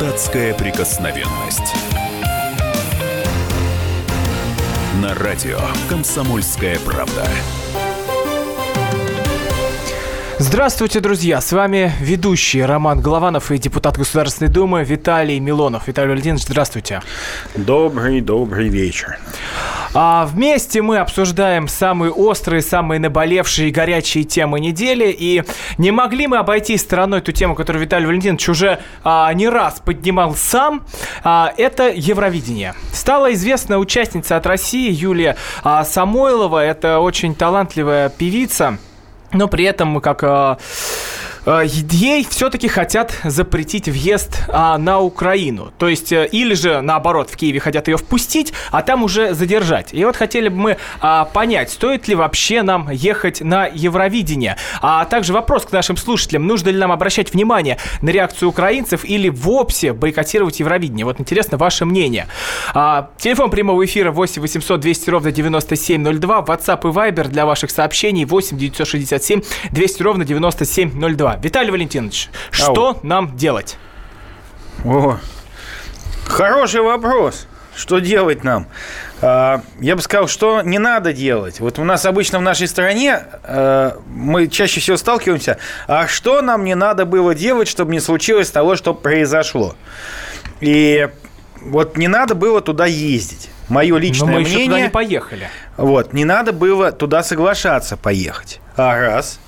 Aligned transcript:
Депутатская 0.00 0.54
прикосновенность. 0.54 1.74
На 5.02 5.14
радио 5.14 5.58
«Комсомольская 5.90 6.78
правда». 6.78 7.28
Здравствуйте, 10.38 11.00
друзья! 11.00 11.38
С 11.42 11.52
вами 11.52 11.92
ведущий 12.00 12.62
Роман 12.62 13.02
Голованов 13.02 13.52
и 13.52 13.58
депутат 13.58 13.98
Государственной 13.98 14.50
Думы 14.50 14.84
Виталий 14.84 15.38
Милонов. 15.38 15.86
Виталий 15.86 16.08
Валентинович, 16.08 16.44
здравствуйте. 16.44 17.02
Добрый, 17.54 18.22
добрый 18.22 18.70
вечер. 18.70 19.18
А 19.92 20.24
вместе 20.26 20.82
мы 20.82 20.98
обсуждаем 20.98 21.66
самые 21.66 22.12
острые, 22.12 22.62
самые 22.62 23.00
наболевшие 23.00 23.68
и 23.68 23.72
горячие 23.72 24.24
темы 24.24 24.60
недели. 24.60 25.14
И 25.16 25.42
не 25.78 25.90
могли 25.90 26.26
мы 26.26 26.38
обойти 26.38 26.76
стороной 26.76 27.18
эту 27.18 27.32
тему, 27.32 27.54
которую 27.54 27.82
Виталий 27.82 28.06
Валентинович 28.06 28.48
уже 28.48 28.78
а, 29.02 29.32
не 29.32 29.48
раз 29.48 29.80
поднимал 29.84 30.34
сам. 30.34 30.84
А, 31.24 31.52
это 31.56 31.90
Евровидение. 31.90 32.74
Стала 32.92 33.32
известна 33.32 33.78
участница 33.78 34.36
от 34.36 34.46
России 34.46 34.92
Юлия 34.92 35.36
а, 35.64 35.84
Самойлова. 35.84 36.64
Это 36.64 37.00
очень 37.00 37.34
талантливая 37.34 38.10
певица. 38.10 38.78
Но 39.32 39.48
при 39.48 39.64
этом, 39.64 40.00
как 40.00 40.22
а, 40.22 40.58
ей 41.46 42.26
все-таки 42.28 42.68
хотят 42.68 43.14
запретить 43.24 43.88
въезд 43.88 44.42
а, 44.48 44.78
на 44.78 45.00
Украину. 45.00 45.72
То 45.78 45.88
есть, 45.88 46.12
э, 46.12 46.28
или 46.30 46.54
же, 46.54 46.80
наоборот, 46.80 47.30
в 47.30 47.36
Киеве 47.36 47.60
хотят 47.60 47.88
ее 47.88 47.96
впустить, 47.96 48.52
а 48.70 48.82
там 48.82 49.02
уже 49.02 49.34
задержать. 49.34 49.92
И 49.92 50.04
вот 50.04 50.16
хотели 50.16 50.48
бы 50.48 50.56
мы 50.56 50.76
а, 51.00 51.24
понять, 51.24 51.70
стоит 51.70 52.08
ли 52.08 52.14
вообще 52.14 52.62
нам 52.62 52.90
ехать 52.90 53.40
на 53.40 53.66
Евровидение. 53.66 54.56
А 54.82 55.04
также 55.06 55.32
вопрос 55.32 55.64
к 55.64 55.72
нашим 55.72 55.96
слушателям, 55.96 56.46
нужно 56.46 56.68
ли 56.68 56.78
нам 56.78 56.92
обращать 56.92 57.32
внимание 57.32 57.78
на 58.02 58.10
реакцию 58.10 58.48
украинцев 58.50 59.04
или 59.04 59.28
вовсе 59.28 59.92
бойкотировать 59.92 60.60
Евровидение. 60.60 61.04
Вот 61.04 61.20
интересно 61.20 61.56
ваше 61.56 61.84
мнение. 61.84 62.26
А, 62.74 63.10
телефон 63.18 63.50
прямого 63.50 63.84
эфира 63.84 64.12
8 64.12 64.42
800 64.42 64.80
200 64.80 65.10
ровно 65.10 65.32
9702, 65.32 66.40
WhatsApp 66.40 66.80
и 66.80 66.92
Viber 66.92 67.28
для 67.28 67.46
ваших 67.46 67.70
сообщений 67.70 68.24
8 68.24 68.58
967 68.58 69.42
200 69.70 70.02
ровно 70.02 70.24
9702. 70.24 71.29
Виталий 71.40 71.70
Валентинович, 71.70 72.30
что 72.50 72.88
Ау. 72.88 73.00
нам 73.02 73.36
делать? 73.36 73.76
О, 74.84 75.18
хороший 76.26 76.80
вопрос. 76.80 77.46
Что 77.76 77.98
делать 77.98 78.44
нам? 78.44 78.66
А, 79.22 79.62
я 79.80 79.96
бы 79.96 80.02
сказал, 80.02 80.28
что 80.28 80.60
не 80.60 80.78
надо 80.78 81.12
делать. 81.12 81.60
Вот 81.60 81.78
у 81.78 81.84
нас 81.84 82.04
обычно 82.04 82.38
в 82.38 82.42
нашей 82.42 82.68
стране 82.68 83.22
а, 83.44 83.96
мы 84.06 84.48
чаще 84.48 84.80
всего 84.80 84.96
сталкиваемся, 84.96 85.58
а 85.86 86.06
что 86.06 86.42
нам 86.42 86.64
не 86.64 86.74
надо 86.74 87.06
было 87.06 87.34
делать, 87.34 87.68
чтобы 87.68 87.92
не 87.92 88.00
случилось 88.00 88.50
того, 88.50 88.76
что 88.76 88.92
произошло. 88.92 89.76
И 90.60 91.08
вот 91.62 91.96
не 91.96 92.08
надо 92.08 92.34
было 92.34 92.60
туда 92.60 92.86
ездить. 92.86 93.48
Мое 93.68 93.96
личное 93.98 94.26
Но 94.26 94.32
мы 94.32 94.40
мнение. 94.40 94.58
Еще 94.58 94.66
туда 94.66 94.80
не 94.80 94.88
поехали. 94.88 95.48
Вот, 95.76 96.12
не 96.12 96.24
надо 96.24 96.52
было 96.52 96.90
туда 96.90 97.22
соглашаться 97.22 97.96
поехать. 97.96 98.60
А 98.76 98.98
раз. 98.98 99.38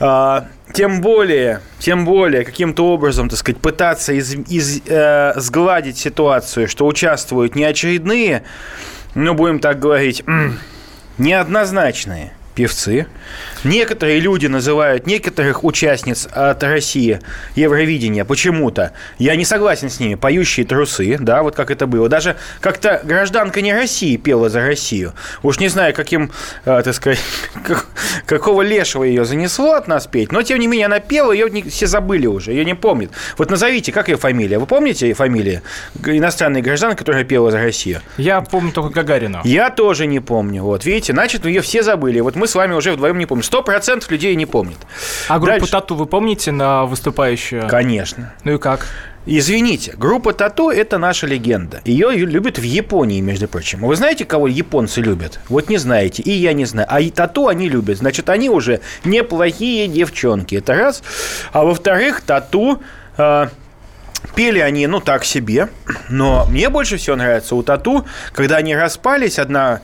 А, 0.00 0.46
тем 0.74 1.00
более, 1.00 1.60
тем 1.78 2.04
более, 2.04 2.44
каким-то 2.44 2.86
образом, 2.86 3.28
так 3.28 3.38
сказать, 3.38 3.60
пытаться 3.60 4.12
из, 4.12 4.34
из, 4.34 4.82
э, 4.86 5.32
сгладить 5.36 5.96
ситуацию, 5.96 6.68
что 6.68 6.86
участвуют 6.86 7.54
не 7.54 7.64
очередные, 7.64 8.42
ну, 9.14 9.34
будем 9.34 9.60
так 9.60 9.78
говорить, 9.78 10.24
неоднозначные 11.16 12.32
певцы. 12.56 13.06
Некоторые 13.64 14.20
люди 14.20 14.46
называют 14.46 15.06
некоторых 15.06 15.64
участниц 15.64 16.28
от 16.30 16.62
России 16.62 17.18
Евровидения 17.56 18.24
почему-то. 18.24 18.92
Я 19.18 19.34
не 19.34 19.44
согласен 19.44 19.90
с 19.90 19.98
ними. 19.98 20.14
Поющие 20.14 20.64
трусы, 20.64 21.16
да, 21.18 21.42
вот 21.42 21.56
как 21.56 21.70
это 21.72 21.86
было. 21.88 22.08
Даже 22.08 22.36
как-то 22.60 23.00
гражданка 23.02 23.60
не 23.60 23.74
России 23.74 24.16
пела 24.16 24.48
за 24.48 24.60
Россию. 24.60 25.14
Уж 25.42 25.58
не 25.58 25.68
знаю, 25.68 25.94
каким, 25.94 26.30
э, 26.64 26.82
так 26.84 26.94
сказать, 26.94 27.20
какого 28.26 28.62
лешего 28.62 29.02
ее 29.02 29.24
занесло 29.24 29.72
от 29.72 29.88
нас 29.88 30.06
петь, 30.06 30.30
но 30.30 30.42
тем 30.42 30.60
не 30.60 30.68
менее 30.68 30.86
она 30.86 31.00
пела, 31.00 31.32
ее 31.32 31.48
все 31.68 31.86
забыли 31.88 32.26
уже, 32.26 32.52
ее 32.52 32.64
не 32.64 32.74
помнят. 32.74 33.10
Вот 33.36 33.50
назовите, 33.50 33.90
как 33.90 34.08
ее 34.08 34.16
фамилия? 34.16 34.58
Вы 34.58 34.66
помните 34.66 35.12
фамилию 35.14 35.62
иностранной 36.04 36.62
гражданки, 36.62 36.98
которая 36.98 37.24
пела 37.24 37.50
за 37.50 37.60
Россию? 37.60 38.00
Я 38.16 38.40
помню 38.40 38.70
только 38.70 38.94
Гагарину. 38.94 39.40
Я 39.44 39.70
тоже 39.70 40.06
не 40.06 40.20
помню. 40.20 40.62
Вот, 40.62 40.84
видите, 40.84 41.12
значит, 41.12 41.44
ее 41.46 41.60
все 41.60 41.82
забыли. 41.82 42.20
Вот 42.20 42.36
мы 42.36 42.44
мы 42.44 42.48
с 42.48 42.54
вами 42.54 42.74
уже 42.74 42.92
вдвоем 42.92 43.16
не 43.16 43.24
помним. 43.24 43.42
Сто 43.54 43.62
процентов 43.62 44.10
людей 44.10 44.34
не 44.34 44.46
помнят. 44.46 44.78
А 45.28 45.38
группу 45.38 45.60
Дальше. 45.60 45.70
Тату 45.70 45.94
вы 45.94 46.06
помните 46.06 46.50
на 46.50 46.86
выступающую? 46.86 47.68
Конечно. 47.68 48.34
Ну 48.42 48.54
и 48.54 48.58
как? 48.58 48.88
Извините, 49.26 49.94
группа 49.96 50.32
Тату– 50.32 50.70
это 50.70 50.98
наша 50.98 51.28
легенда. 51.28 51.80
Ее 51.84 52.16
любят 52.16 52.58
в 52.58 52.64
Японии, 52.64 53.20
между 53.20 53.46
прочим. 53.46 53.86
Вы 53.86 53.94
знаете, 53.94 54.24
кого 54.24 54.48
японцы 54.48 55.00
любят? 55.00 55.38
Вот 55.48 55.68
не 55.68 55.76
знаете, 55.76 56.20
и 56.24 56.32
я 56.32 56.52
не 56.52 56.64
знаю. 56.64 56.88
А 56.90 57.00
и 57.00 57.10
Тату 57.10 57.46
они 57.46 57.68
любят. 57.68 57.98
Значит, 57.98 58.28
они 58.28 58.50
уже 58.50 58.80
неплохие 59.04 59.86
девчонки. 59.86 60.56
Это 60.56 60.74
раз. 60.74 61.04
А 61.52 61.62
во-вторых, 61.62 62.22
Тату 62.22 62.82
э, 63.16 63.46
Пели 64.34 64.58
они, 64.58 64.86
ну, 64.86 65.00
так 65.00 65.24
себе, 65.24 65.68
но 66.08 66.46
мне 66.46 66.68
больше 66.68 66.96
всего 66.96 67.16
нравится 67.16 67.54
у 67.54 67.62
Тату, 67.62 68.04
когда 68.32 68.56
они 68.56 68.74
распались, 68.74 69.38
одна 69.38 69.80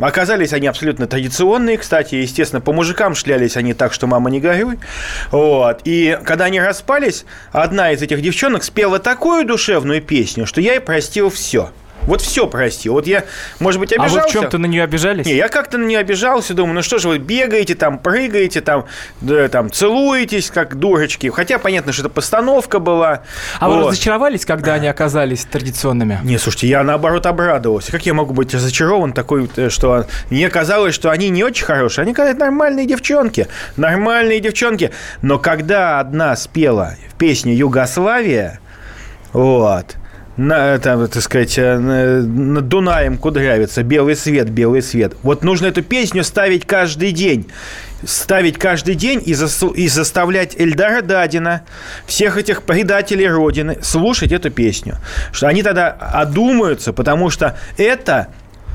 Оказались 0.00 0.52
они 0.52 0.66
абсолютно 0.66 1.06
традиционные, 1.06 1.78
кстати, 1.78 2.16
естественно, 2.16 2.60
по 2.60 2.72
мужикам 2.72 3.14
шлялись 3.14 3.56
они 3.56 3.74
так, 3.74 3.92
что 3.92 4.06
мама 4.06 4.28
не 4.28 4.40
горюй. 4.40 4.80
Вот. 5.30 5.82
И 5.84 6.18
когда 6.24 6.46
они 6.46 6.60
распались, 6.60 7.24
одна 7.52 7.92
из 7.92 8.02
этих 8.02 8.20
девчонок 8.20 8.64
спела 8.64 8.98
такую 8.98 9.46
душевную 9.46 10.02
песню, 10.02 10.46
что 10.46 10.60
я 10.60 10.74
ей 10.74 10.80
простил 10.80 11.30
все. 11.30 11.70
Вот 12.02 12.20
все 12.20 12.46
прости. 12.46 12.88
Вот 12.88 13.06
я, 13.06 13.24
может 13.60 13.80
быть, 13.80 13.92
обижался. 13.92 14.20
А 14.20 14.22
вы 14.22 14.28
в 14.28 14.32
чем-то 14.32 14.58
на 14.58 14.66
нее 14.66 14.82
обижались? 14.82 15.26
Не, 15.26 15.34
я 15.34 15.48
как-то 15.48 15.78
на 15.78 15.84
нее 15.84 15.98
обижался, 15.98 16.54
думаю, 16.54 16.74
ну 16.74 16.82
что 16.82 16.98
же 16.98 17.08
вы 17.08 17.18
бегаете, 17.18 17.74
там, 17.74 17.98
прыгаете, 17.98 18.60
там, 18.60 18.84
да, 19.20 19.48
там, 19.48 19.72
целуетесь, 19.72 20.50
как 20.50 20.76
дурочки. 20.76 21.30
Хотя 21.30 21.58
понятно, 21.58 21.92
что 21.92 22.02
это 22.02 22.10
постановка 22.10 22.78
была. 22.78 23.22
А 23.58 23.68
вот. 23.68 23.76
вы 23.76 23.88
разочаровались, 23.88 24.44
когда 24.44 24.74
они 24.74 24.86
оказались 24.86 25.44
традиционными? 25.44 26.20
Не, 26.22 26.38
слушайте, 26.38 26.68
я 26.68 26.82
наоборот 26.82 27.26
обрадовался. 27.26 27.90
Как 27.90 28.04
я 28.04 28.12
могу 28.12 28.34
быть 28.34 28.52
разочарован 28.52 29.12
такой, 29.12 29.48
э, 29.56 29.70
что 29.70 30.06
мне 30.30 30.50
казалось, 30.50 30.94
что 30.94 31.10
они 31.10 31.30
не 31.30 31.42
очень 31.42 31.64
хорошие. 31.64 32.02
Они, 32.02 32.12
конечно, 32.12 32.40
нормальные 32.40 32.86
девчонки. 32.86 33.48
Нормальные 33.76 34.40
девчонки. 34.40 34.90
Но 35.22 35.38
когда 35.38 36.00
одна 36.00 36.36
спела 36.36 36.96
песню 37.18 37.54
«Югославия», 37.54 38.60
вот, 39.32 39.96
на, 40.36 40.78
там, 40.78 41.06
так 41.08 41.22
сказать, 41.22 41.58
э, 41.58 41.76
над 41.76 42.68
Дунаем 42.68 43.18
кудрявится, 43.18 43.82
белый 43.82 44.16
свет, 44.16 44.50
белый 44.50 44.82
свет. 44.82 45.14
Вот 45.22 45.44
нужно 45.44 45.66
эту 45.66 45.82
песню 45.82 46.24
ставить 46.24 46.66
каждый 46.66 47.12
день. 47.12 47.46
Ставить 48.04 48.58
каждый 48.58 48.96
день 48.96 49.22
и, 49.24 49.32
за, 49.32 49.48
и 49.68 49.88
заставлять 49.88 50.56
Эльдара 50.58 51.00
Дадина, 51.00 51.62
всех 52.06 52.36
этих 52.36 52.62
предателей 52.64 53.28
Родины, 53.28 53.78
слушать 53.82 54.32
эту 54.32 54.50
песню. 54.50 54.96
Что 55.32 55.48
они 55.48 55.62
тогда 55.62 55.88
одумаются, 55.90 56.92
потому 56.92 57.30
что 57.30 57.56
это 57.78 58.28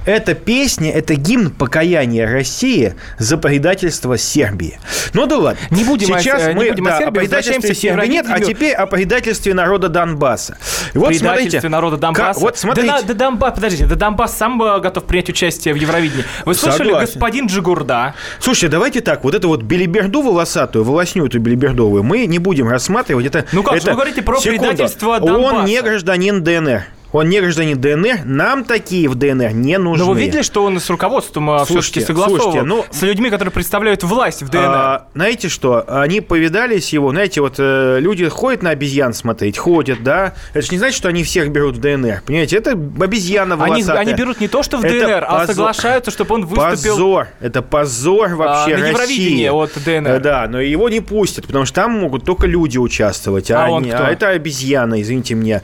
эта 0.09 0.33
песня– 0.33 0.91
это 0.93 1.15
гимн 1.15 1.51
покаяния 1.51 2.29
России 2.29 2.95
за 3.19 3.37
предательство 3.37 4.17
Сербии. 4.17 4.79
Ну 5.13 5.27
да 5.27 5.37
ладно. 5.37 5.59
Не 5.69 5.83
будем 5.83 6.07
Сейчас 6.07 6.47
о, 6.47 6.53
мы 6.53 6.65
не 6.65 6.71
будем 6.71 6.85
да, 6.85 6.95
о, 6.95 6.99
Сербии, 6.99 7.19
о 7.19 7.21
предательстве 7.21 7.75
Сербии 7.75 8.07
нет, 8.07 8.25
а 8.27 8.39
теперь 8.39 8.73
о 8.73 8.87
предательстве 8.87 9.53
народа 9.53 9.87
Донбасса. 9.87 10.57
Вот 10.93 11.09
предательстве 11.09 11.59
смотрите, 11.59 11.69
народа 11.69 11.97
Донбасса. 11.97 12.33
Как, 12.33 12.37
вот 12.37 12.57
смотрите. 12.57 12.87
Да, 12.87 13.01
да, 13.01 13.13
Донбасс, 13.13 13.53
подождите, 13.53 13.85
да 13.85 13.95
Донбасс 13.95 14.35
сам 14.35 14.61
э, 14.61 14.79
готов 14.79 15.05
принять 15.05 15.29
участие 15.29 15.73
в 15.73 15.77
Евровидении. 15.77 16.25
Вы 16.45 16.55
слышали, 16.55 16.89
Согласен. 16.89 17.13
господин 17.13 17.45
Джигурда? 17.47 18.15
Слушайте, 18.39 18.69
давайте 18.69 19.01
так, 19.01 19.23
вот 19.23 19.35
эту 19.35 19.47
вот 19.47 19.61
белиберду 19.61 20.21
волосатую, 20.21 20.83
волосню 20.85 21.27
эту 21.27 21.39
белибердовую, 21.39 22.03
мы 22.03 22.25
не 22.25 22.39
будем 22.39 22.67
рассматривать. 22.67 23.27
Это, 23.27 23.45
ну 23.51 23.61
как, 23.61 23.75
это, 23.75 23.91
вы 23.91 23.93
говорите 23.93 24.21
про 24.21 24.39
секунду, 24.39 24.69
предательство 24.69 25.19
Донбасса? 25.19 25.55
Он 25.55 25.65
не 25.65 25.81
гражданин 25.81 26.43
ДНР. 26.43 26.83
Он 27.11 27.27
не 27.27 27.41
гражданин 27.41 27.79
ДНР, 27.79 28.21
нам 28.25 28.63
такие 28.63 29.09
в 29.09 29.15
ДНР 29.15 29.53
не 29.53 29.77
нужны. 29.77 30.05
Но 30.05 30.11
вы 30.11 30.19
видели, 30.19 30.43
что 30.43 30.63
он 30.63 30.79
с 30.79 30.89
руководством 30.89 31.49
а, 31.49 31.65
все-таки 31.65 32.01
согласовал 32.01 32.41
слушайте, 32.41 32.63
ну, 32.63 32.85
с 32.91 33.01
людьми, 33.01 33.29
которые 33.29 33.51
представляют 33.51 34.03
власть 34.03 34.43
в 34.43 34.49
ДНР? 34.49 34.61
А, 34.63 35.07
знаете 35.15 35.49
что, 35.49 35.83
они 35.87 36.21
повидались 36.21 36.93
его, 36.93 37.09
знаете, 37.11 37.41
вот 37.41 37.55
э, 37.57 37.97
люди 37.99 38.27
ходят 38.29 38.61
на 38.61 38.71
обезьян 38.71 39.13
смотреть, 39.13 39.57
ходят, 39.57 40.03
да, 40.03 40.33
это 40.53 40.61
же 40.61 40.71
не 40.71 40.77
значит, 40.77 40.97
что 40.97 41.09
они 41.09 41.23
всех 41.23 41.51
берут 41.51 41.77
в 41.77 41.79
ДНР, 41.79 42.21
понимаете, 42.25 42.57
это 42.57 42.71
обезьяна 42.71 43.57
волосатая. 43.57 43.99
Они, 44.01 44.11
они 44.11 44.19
берут 44.19 44.39
не 44.39 44.47
то, 44.47 44.61
что 44.61 44.77
в 44.77 44.83
это 44.83 44.93
ДНР, 44.93 45.25
позор, 45.25 45.41
а 45.41 45.47
соглашаются, 45.47 46.11
чтобы 46.11 46.35
он 46.35 46.45
выступил... 46.45 46.95
Позор, 46.95 47.27
это 47.39 47.61
позор 47.63 48.35
вообще 48.35 48.75
а, 48.75 48.77
на 48.77 48.87
Евровидении 48.87 49.47
от 49.47 49.71
ДНР. 49.83 50.11
Э, 50.11 50.19
да, 50.19 50.47
но 50.47 50.61
его 50.61 50.89
не 50.89 50.99
пустят, 50.99 51.47
потому 51.47 51.65
что 51.65 51.81
там 51.81 51.91
могут 51.91 52.23
только 52.23 52.45
люди 52.45 52.77
участвовать, 52.77 53.49
а, 53.49 53.65
а, 53.65 53.77
они, 53.77 53.89
а 53.89 54.11
это 54.11 54.29
обезьяна, 54.29 55.01
извините 55.01 55.33
меня. 55.33 55.61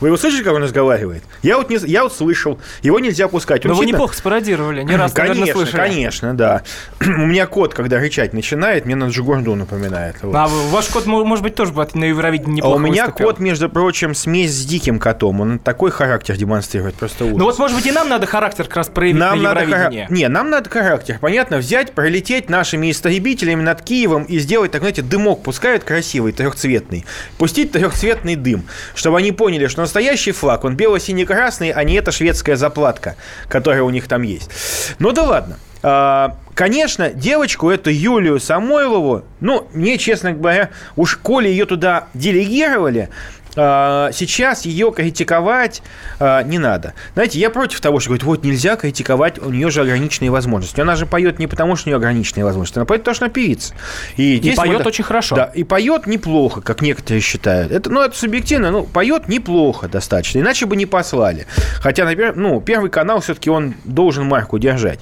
Вы 0.00 0.08
его 0.08 0.16
слышите, 0.16 0.44
как 0.44 0.54
он 0.54 0.62
разговаривает? 0.62 1.22
Я 1.42 1.56
вот, 1.58 1.70
не, 1.70 1.76
я 1.86 2.02
вот 2.04 2.12
слышал. 2.14 2.58
Его 2.82 2.98
нельзя 3.00 3.28
пускать. 3.28 3.64
Он 3.66 3.72
Но 3.72 3.78
вы 3.78 3.86
неплохо 3.86 4.14
спародировали, 4.14 4.82
не 4.82 4.96
раз, 4.96 5.14
наверное, 5.14 5.40
Конечно, 5.42 5.60
слышали. 5.60 5.80
конечно, 5.80 6.34
да. 6.34 6.62
У 7.00 7.04
меня 7.26 7.46
кот, 7.46 7.74
когда 7.74 7.98
рычать 7.98 8.32
начинает, 8.32 8.84
мне 8.86 8.96
на 8.96 9.08
Джигурду 9.08 9.54
напоминает. 9.54 10.16
Вот. 10.22 10.34
А 10.34 10.46
ваш 10.46 10.86
кот, 10.86 11.06
мо- 11.06 11.24
может 11.24 11.42
быть, 11.42 11.54
тоже 11.54 11.72
бы 11.72 11.86
на 11.94 12.04
Евровидении 12.04 12.54
А 12.60 12.64
неплохо 12.64 12.76
у 12.76 12.78
меня 12.78 13.06
выступил. 13.06 13.26
кот, 13.26 13.38
между 13.38 13.68
прочим, 13.68 14.14
смесь 14.14 14.52
с 14.52 14.64
диким 14.64 14.98
котом. 14.98 15.40
Он 15.40 15.58
такой 15.58 15.90
характер 15.90 16.36
демонстрирует, 16.36 16.94
просто 16.94 17.24
ужас. 17.24 17.36
Ну 17.38 17.44
вот, 17.44 17.58
может 17.58 17.76
быть, 17.76 17.86
и 17.86 17.92
нам 17.92 18.08
надо 18.08 18.26
характер 18.26 18.64
как 18.64 18.76
раз 18.76 18.88
проявить 18.88 19.18
Нам 19.20 19.42
на 19.42 19.54
надо, 19.54 19.66
хара- 19.66 20.06
не, 20.10 20.28
нам 20.28 20.50
надо 20.50 20.68
характер. 20.70 21.18
Понятно, 21.20 21.58
взять, 21.58 21.92
пролететь 21.92 22.48
нашими 22.50 22.90
истребителями 22.90 23.62
над 23.62 23.82
Киевом 23.82 24.24
и 24.24 24.38
сделать, 24.38 24.72
так 24.72 24.80
знаете, 24.80 25.02
дымок 25.02 25.42
пускают 25.42 25.84
красивый, 25.84 26.32
трехцветный. 26.32 27.04
Пустить 27.38 27.72
трехцветный 27.72 28.36
дым, 28.36 28.64
чтобы 28.94 29.18
они 29.18 29.32
поняли, 29.32 29.65
что 29.68 29.80
настоящий 29.82 30.32
флаг, 30.32 30.64
он 30.64 30.76
бело-синий-красный, 30.76 31.70
а 31.70 31.84
не 31.84 31.94
эта 31.94 32.12
шведская 32.12 32.56
заплатка, 32.56 33.16
которая 33.48 33.82
у 33.82 33.90
них 33.90 34.08
там 34.08 34.22
есть. 34.22 34.50
Ну 34.98 35.12
да 35.12 35.22
ладно. 35.22 35.58
А, 35.82 36.36
Конечно, 36.56 37.10
девочку 37.10 37.68
эту 37.68 37.90
Юлию 37.90 38.40
Самойлову, 38.40 39.24
ну, 39.40 39.68
мне, 39.74 39.98
честно 39.98 40.32
говоря, 40.32 40.70
уж 40.96 41.16
коли 41.16 41.48
ее 41.48 41.66
туда 41.66 42.06
делегировали, 42.14 43.10
сейчас 43.56 44.64
ее 44.64 44.92
критиковать 44.92 45.82
а, 46.18 46.42
не 46.42 46.58
надо. 46.58 46.94
Знаете, 47.14 47.38
я 47.38 47.50
против 47.50 47.80
того, 47.80 48.00
что 48.00 48.10
говорит, 48.10 48.24
вот 48.24 48.44
нельзя 48.44 48.76
критиковать, 48.76 49.38
у 49.38 49.50
нее 49.50 49.70
же 49.70 49.80
ограниченные 49.80 50.30
возможности. 50.30 50.80
Она 50.80 50.96
же 50.96 51.06
поет 51.06 51.38
не 51.38 51.46
потому, 51.46 51.76
что 51.76 51.88
у 51.88 51.90
нее 51.90 51.96
ограниченные 51.96 52.44
возможности, 52.44 52.78
она 52.78 52.86
поет 52.86 53.02
потому, 53.02 53.14
что 53.14 53.24
она 53.24 53.32
певица. 53.32 53.74
И, 54.16 54.36
здесь 54.36 54.56
поет 54.56 54.78
вот- 54.78 54.86
очень 54.86 55.04
хорошо. 55.04 55.36
Да, 55.36 55.44
и 55.54 55.64
поет 55.64 56.06
неплохо, 56.06 56.60
как 56.60 56.82
некоторые 56.82 57.20
считают. 57.20 57.72
Это, 57.72 57.90
ну, 57.90 58.02
это 58.02 58.16
субъективно, 58.16 58.70
ну, 58.70 58.84
поет 58.84 59.28
неплохо 59.28 59.88
достаточно, 59.88 60.40
иначе 60.40 60.66
бы 60.66 60.76
не 60.76 60.86
послали. 60.86 61.46
Хотя, 61.80 62.04
например, 62.04 62.36
ну, 62.36 62.60
Первый 62.60 62.90
канал 62.90 63.20
все-таки 63.20 63.48
он 63.48 63.74
должен 63.84 64.26
марку 64.26 64.58
держать. 64.58 65.00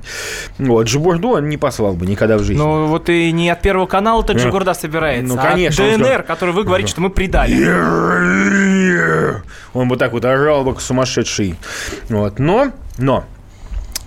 Вот, 0.58 0.86
Джибурду 0.86 1.30
он 1.30 1.48
не 1.48 1.56
послал 1.56 1.94
бы 1.94 2.06
никогда 2.06 2.36
в 2.36 2.42
жизни. 2.42 2.60
Ну 2.60 2.86
вот 2.86 3.08
и 3.08 3.32
не 3.32 3.50
от 3.50 3.62
Первого 3.62 3.86
канала 3.86 4.22
тот 4.22 4.38
же 4.38 4.46
Ну, 4.46 4.52
Гурда 4.52 4.74
собирается, 4.74 5.34
ну, 5.34 5.40
а 5.40 5.50
конечно, 5.50 5.84
от 5.84 5.94
он 5.94 6.02
ДНР, 6.02 6.22
который 6.24 6.54
вы 6.54 6.64
говорите, 6.64 6.90
что 6.90 7.00
мы 7.00 7.10
предали. 7.10 7.54
Он 9.73 9.88
бы 9.88 9.96
так 9.96 10.12
вот 10.12 10.25
орал 10.25 10.64
как 10.64 10.81
сумасшедший. 10.81 11.56
Вот. 12.08 12.38
Но, 12.38 12.73
но, 12.99 13.25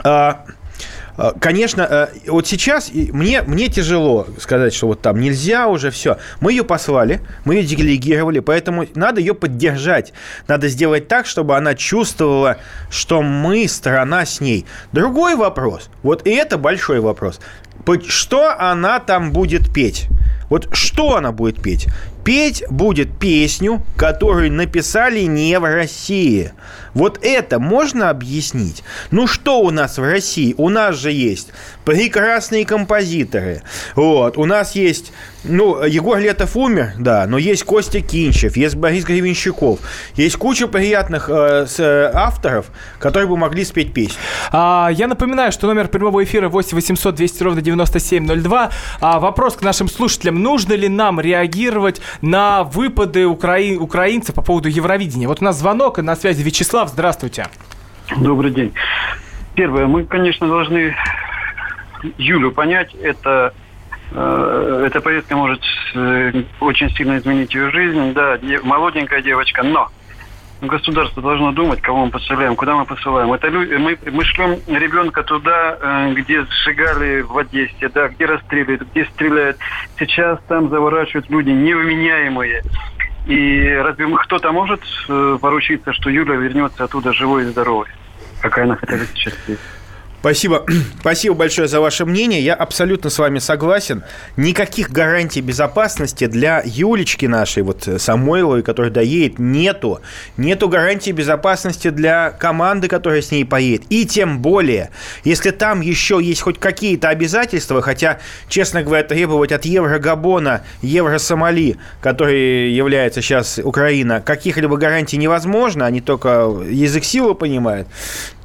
а, 0.04 0.46
а, 1.18 1.34
конечно, 1.40 1.84
а, 1.84 2.10
вот 2.28 2.48
сейчас 2.48 2.92
мне, 2.94 3.42
мне 3.42 3.68
тяжело 3.68 4.28
сказать, 4.40 4.74
что 4.74 4.88
вот 4.88 5.02
там 5.02 5.20
нельзя 5.20 5.68
уже 5.68 5.90
все. 5.90 6.18
Мы 6.40 6.52
ее 6.54 6.64
послали, 6.64 7.22
мы 7.44 7.56
ее 7.56 7.64
делегировали, 7.64 8.40
поэтому 8.40 8.86
надо 8.94 9.20
ее 9.20 9.34
поддержать. 9.34 10.14
Надо 10.48 10.68
сделать 10.68 11.08
так, 11.08 11.26
чтобы 11.26 11.58
она 11.58 11.74
чувствовала, 11.74 12.58
что 12.92 13.22
мы 13.22 13.68
страна 13.68 14.26
с 14.26 14.40
ней. 14.40 14.66
Другой 14.92 15.36
вопрос, 15.36 15.90
вот 16.04 16.26
и 16.28 16.30
это 16.30 16.58
большой 16.58 17.00
вопрос. 17.00 17.40
Что 18.08 18.56
она 18.60 19.00
там 19.00 19.32
будет 19.32 19.74
петь? 19.74 20.08
Вот 20.50 20.70
что 20.74 21.16
она 21.16 21.32
будет 21.32 21.62
петь? 21.62 21.88
Петь 22.28 22.62
будет 22.70 23.18
песню, 23.18 23.82
которую 23.96 24.52
написали 24.52 25.22
не 25.22 25.58
в 25.60 25.64
России. 25.64 26.52
Вот 26.94 27.20
это 27.22 27.58
можно 27.58 28.10
объяснить? 28.10 28.84
Ну 29.12 29.28
что 29.28 29.62
у 29.62 29.70
нас 29.70 29.98
в 29.98 30.04
России? 30.04 30.54
У 30.58 30.68
нас 30.68 30.98
же 30.98 31.10
есть 31.10 31.52
прекрасные 31.86 32.66
композиторы. 32.66 33.62
Вот. 33.96 34.38
У 34.38 34.44
нас 34.44 34.76
есть, 34.76 35.14
ну, 35.46 35.82
Егор 35.86 36.18
Летов 36.18 36.58
умер, 36.58 36.94
да, 36.98 37.26
но 37.28 37.38
есть 37.38 37.64
Костя 37.64 38.02
Кинчев, 38.02 38.58
есть 38.58 38.76
Борис 38.76 39.06
Гребенщиков, 39.06 39.80
есть 40.16 40.36
куча 40.36 40.68
приятных 40.68 41.30
э, 41.30 41.66
с- 41.66 41.80
э, 41.80 42.12
авторов, 42.14 42.66
которые 43.00 43.30
бы 43.30 43.38
могли 43.38 43.64
спеть 43.64 43.94
песню. 43.94 44.18
А, 44.52 44.90
я 44.92 45.08
напоминаю, 45.08 45.54
что 45.54 45.68
номер 45.68 45.88
прямого 45.88 46.22
эфира 46.26 46.50
8 46.50 46.76
800 46.76 47.16
200 47.16 47.44
ровно 47.44 47.62
9702. 47.62 48.70
А, 49.00 49.20
вопрос 49.22 49.56
к 49.56 49.62
нашим 49.62 49.88
слушателям. 49.88 50.42
Нужно 50.42 50.74
ли 50.74 50.90
нам 50.90 51.22
реагировать 51.22 52.02
на 52.22 52.64
выпады 52.64 53.24
украи- 53.24 53.78
украинцев 53.78 54.36
по 54.36 54.42
поводу 54.42 54.70
Евровидения? 54.70 55.28
Вот 55.28 55.42
у 55.42 55.46
нас 55.46 55.58
звонок, 55.58 56.00
и 56.00 56.02
на 56.02 56.16
связи 56.16 56.44
Вячеслав. 56.44 56.90
Здравствуйте. 56.90 57.48
Добрый 58.18 58.52
день. 58.52 58.74
Первое, 59.56 59.88
мы, 59.88 60.06
конечно, 60.06 60.48
должны 60.48 60.96
Юлю 62.18 62.52
понять. 62.52 62.94
Это 62.96 63.54
э, 64.12 64.84
эта 64.88 65.02
поездка 65.02 65.36
может 65.36 65.62
э, 65.96 66.44
очень 66.60 66.90
сильно 66.92 67.18
изменить 67.18 67.54
ее 67.54 67.72
жизнь. 67.72 68.14
Да, 68.14 68.38
де- 68.38 68.60
молоденькая 68.62 69.22
девочка, 69.22 69.64
но 69.64 69.90
государство 70.62 71.22
должно 71.22 71.52
думать, 71.52 71.82
кого 71.82 72.06
мы 72.06 72.12
посылаем, 72.12 72.56
куда 72.56 72.76
мы 72.76 72.86
посылаем. 72.86 73.32
Это 73.34 73.48
лю- 73.48 73.80
мы, 73.80 73.98
мы 74.12 74.24
шлем 74.24 74.60
ребенка 74.68 75.24
туда, 75.24 75.78
э, 75.80 76.14
где 76.14 76.46
сжигали 76.46 77.22
в 77.22 77.38
Одессе, 77.38 77.90
да, 77.90 78.08
где 78.10 78.26
расстреливают, 78.26 78.84
где 78.92 79.06
стреляют. 79.06 79.58
Сейчас 80.00 80.40
там 80.48 80.70
заворачивают 80.70 81.30
люди 81.30 81.50
невменяемые. 81.50 82.64
И 83.28 83.70
разве 83.84 84.08
кто-то 84.16 84.52
может 84.52 84.82
э, 85.10 85.38
поручиться, 85.42 85.94
что 85.94 86.10
Юля 86.10 86.36
вернется 86.36 86.86
оттуда 86.86 87.12
живой 87.14 87.44
и 87.44 87.46
здоровой? 87.48 87.88
Какая 88.42 88.66
она 88.66 88.76
хотя 88.76 88.98
сейчас 89.14 89.34
есть? 89.48 89.62
Спасибо. 90.28 90.66
Спасибо 91.00 91.36
большое 91.36 91.70
за 91.70 91.80
ваше 91.80 92.04
мнение. 92.04 92.42
Я 92.42 92.54
абсолютно 92.54 93.10
с 93.10 93.18
вами 93.18 93.40
согласен. 93.40 94.04
Никаких 94.36 94.90
гарантий 94.90 95.40
безопасности 95.40 96.28
для 96.28 96.62
Юлечки 96.66 97.26
нашей, 97.28 97.64
вот 97.64 97.88
э, 97.88 97.98
Самойловой, 97.98 98.62
которая 98.62 98.92
доедет, 98.92 99.40
нету. 99.40 100.02
Нету 100.36 100.68
гарантии 100.68 101.12
безопасности 101.12 101.92
для 101.92 102.32
команды, 102.32 102.90
которая 102.90 103.22
с 103.22 103.32
ней 103.32 103.46
поедет. 103.46 103.84
И 103.90 104.06
тем 104.06 104.40
более, 104.40 104.90
если 105.24 105.52
там 105.52 105.80
еще 105.80 106.20
есть 106.22 106.42
хоть 106.42 106.60
какие-то 106.60 107.08
обязательства, 107.08 107.82
хотя, 107.82 108.20
честно 108.50 108.84
говоря, 108.84 109.04
требовать 109.04 109.54
от 109.54 109.64
Евро-Габона, 109.64 110.64
Евро-Сомали, 110.82 111.78
который 112.02 112.74
является 112.74 113.22
сейчас 113.22 113.62
Украина, 113.64 114.20
каких-либо 114.20 114.76
гарантий 114.76 115.16
невозможно, 115.16 115.86
они 115.86 116.02
только 116.02 116.52
язык 116.70 117.06
силы 117.06 117.34
понимают, 117.34 117.88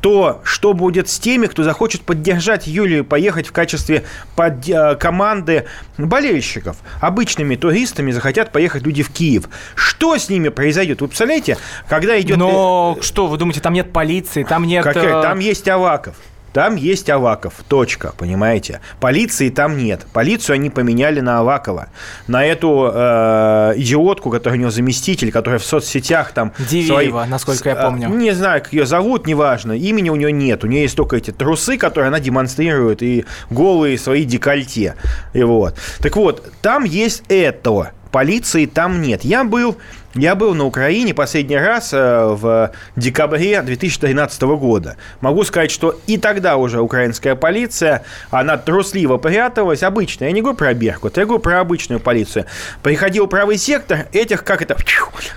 то 0.03 0.41
что 0.43 0.75
будет 0.75 1.09
с 1.09 1.19
теми, 1.19 1.47
кто 1.47 1.63
захочет 1.73 2.03
поддержать 2.03 2.67
Юлию, 2.67 3.03
поехать 3.03 3.47
в 3.47 3.53
качестве 3.53 4.05
под, 4.37 4.69
э, 4.69 4.95
команды 4.97 5.65
болельщиков? 5.97 6.77
Обычными 7.01 7.57
туристами 7.57 8.11
захотят 8.11 8.53
поехать 8.53 8.83
люди 8.83 9.03
в 9.03 9.09
Киев. 9.11 9.49
Что 9.75 10.19
с 10.19 10.29
ними 10.29 10.51
произойдет? 10.51 11.01
Вы 11.01 11.09
представляете, 11.09 11.57
когда 11.89 12.21
идет... 12.21 12.37
Но 12.37 12.99
что, 13.01 13.27
вы 13.27 13.39
думаете, 13.39 13.61
там 13.61 13.73
нет 13.73 13.91
полиции, 13.91 14.45
там 14.45 14.65
нет... 14.65 14.85
Какая? 14.85 15.21
э, 15.21 15.23
Там 15.23 15.39
есть 15.39 15.67
Аваков. 15.67 16.15
Там 16.53 16.77
есть 16.77 17.09
Аваков, 17.09 17.55
точка, 17.69 18.13
понимаете? 18.17 18.81
Полиции 19.01 19.49
там 19.49 19.79
нет. 19.79 20.07
Полицию 20.13 20.55
они 20.55 20.71
поменяли 20.71 21.21
на 21.21 21.39
Авакова. 21.39 21.89
На 22.27 22.45
эту 22.45 22.91
э, 22.93 23.73
идиотку, 23.77 24.31
которая 24.31 24.59
у 24.59 24.61
него 24.61 24.71
заместитель, 24.71 25.33
которая 25.33 25.59
в 25.59 25.65
соцсетях 25.65 26.33
там... 26.33 26.53
Дивеева, 26.59 27.25
насколько 27.29 27.71
я 27.71 27.75
а, 27.77 27.87
помню. 27.87 28.09
Не 28.09 28.33
знаю, 28.33 28.63
как 28.63 28.73
ее 28.73 28.87
зовут, 28.87 29.27
неважно. 29.27 29.73
Имени 29.73 30.11
у 30.11 30.17
нее 30.17 30.33
нет. 30.33 30.65
У 30.65 30.67
нее 30.67 30.83
есть 30.83 30.97
только 30.97 31.17
эти 31.17 31.31
трусы, 31.31 31.79
которые 31.79 32.09
она 32.09 32.21
демонстрирует, 32.21 33.03
и 33.03 33.25
голые 33.51 33.99
свои 33.99 34.25
декольте. 34.25 34.97
И 35.33 35.43
вот. 35.43 35.77
Так 36.01 36.17
вот, 36.17 36.53
там 36.61 36.85
есть 36.85 37.23
это. 37.29 37.93
Полиции 38.11 38.67
там 38.67 39.01
нет. 39.01 39.25
Я 39.25 39.43
был, 39.43 39.79
я 40.15 40.35
был 40.35 40.55
на 40.55 40.65
Украине 40.65 41.15
последний 41.15 41.57
раз 41.57 41.91
э, 41.93 42.27
в 42.29 42.71
декабре 42.97 43.63
2013 43.63 44.43
года. 44.43 44.97
Могу 45.21 45.45
сказать, 45.45 45.71
что 45.71 45.99
и 46.07 46.19
тогда 46.19 46.57
уже 46.57 46.81
украинская 46.81 47.35
полиция, 47.35 48.05
она 48.31 48.57
трусливо 48.57 49.17
пряталась. 49.17 49.83
Обычно, 49.83 50.25
я 50.25 50.33
не 50.33 50.41
говорю 50.43 50.57
про 50.59 50.75
Беркут, 50.75 51.17
я 51.17 51.25
говорю 51.25 51.41
про 51.41 51.61
обычную 51.61 51.99
полицию. 52.01 52.45
Приходил 52.83 53.27
правый 53.27 53.57
сектор, 53.57 54.07
этих, 54.13 54.45
как 54.45 54.61
это, 54.63 54.77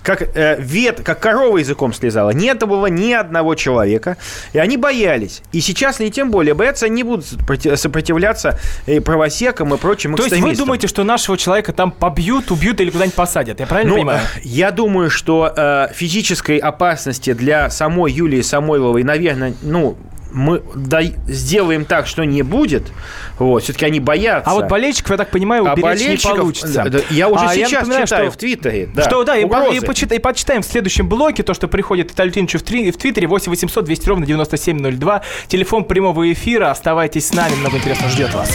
как 0.03 0.21
э, 0.35 0.57
вет, 0.59 1.01
как 1.03 1.19
корова 1.19 1.57
языком 1.57 1.93
слезала. 1.93 2.31
Нет 2.31 2.59
было 2.65 2.87
ни 2.87 3.13
одного 3.13 3.55
человека, 3.55 4.17
и 4.53 4.59
они 4.59 4.77
боялись. 4.77 5.41
И 5.51 5.61
сейчас 5.61 5.99
не 5.99 6.11
тем 6.11 6.31
более 6.31 6.53
боятся, 6.53 6.85
они 6.87 6.95
не 6.95 7.03
будут 7.03 7.25
сопротив- 7.25 7.77
сопротивляться 7.77 8.59
и 8.87 8.99
правосекам 8.99 9.73
и 9.73 9.77
прочим 9.77 10.15
То 10.15 10.23
есть 10.23 10.31
вы 10.33 10.37
экстремистам. 10.39 10.65
думаете, 10.65 10.87
что 10.87 11.03
нашего 11.03 11.37
человека 11.37 11.73
там 11.73 11.91
побьют, 11.91 12.51
убьют 12.51 12.81
или 12.81 12.89
куда-нибудь 12.89 13.15
посадят? 13.15 13.59
Я 13.59 13.67
правильно 13.67 13.91
Ну, 13.91 13.97
понимаю? 13.97 14.19
э, 14.35 14.39
я 14.65 14.71
думаю, 14.71 15.09
что 15.09 15.53
э, 15.55 15.87
физической 15.93 16.57
опасности 16.57 17.33
для 17.33 17.69
самой 17.69 18.11
Юлии 18.11 18.41
Самойловой, 18.41 19.03
наверное, 19.03 19.53
ну, 19.61 19.95
мы 20.33 20.61
дай- 20.75 21.13
сделаем 21.27 21.85
так, 21.85 22.07
что 22.07 22.25
не 22.25 22.41
будет. 22.41 22.91
Вот, 23.39 23.63
все-таки 23.63 23.85
они 23.85 23.99
боятся. 24.01 24.49
А 24.49 24.53
вот 24.55 24.67
болельщиков, 24.67 25.11
я 25.11 25.17
так 25.17 25.29
понимаю, 25.29 25.65
А 25.65 25.73
уберечь 25.73 25.99
не 26.01 26.07
болельщиков- 26.07 26.37
получится. 26.39 26.83
да, 26.83 26.89
да, 26.89 26.99
я 27.09 27.29
уже 27.29 27.45
А 27.45 27.53
сейчас 27.53 27.71
напоминаю, 27.71 28.05
читаю 28.05 28.23
что- 28.25 28.31
в 28.33 28.37
Твиттере. 28.37 28.89
да, 28.93 29.03
что, 29.03 29.23
да, 29.23 29.37
и, 29.37 29.45
угрозы. 29.45 29.77
и, 29.77 29.79
почитай- 29.79 30.17
и 30.17 30.21
почитаем 30.21 30.61
в 30.61 30.65
следующем 30.65 31.07
блоке 31.07 31.43
то, 31.43 31.53
что 31.53 31.67
приходит 31.69 32.11
Виталий 32.11 32.31
Леонидовичу 32.31 32.59
в, 32.59 32.63
три- 32.63 32.91
в 32.91 32.97
Твиттере 32.97 33.27
8 33.27 33.49
800 33.51 33.85
200 33.85 34.09
ровно 34.09 34.25
9702. 34.25 35.21
Телефон 35.47 35.85
прямого 35.85 36.29
эфира. 36.33 36.69
Оставайтесь 36.71 37.27
с 37.27 37.33
нами, 37.33 37.55
много 37.55 37.77
интересного 37.77 38.11
ждет 38.11 38.33
вас. 38.33 38.49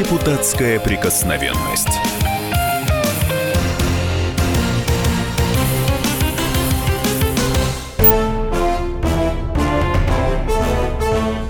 Депутатская 0.00 0.80
прикосновенность. 0.80 1.86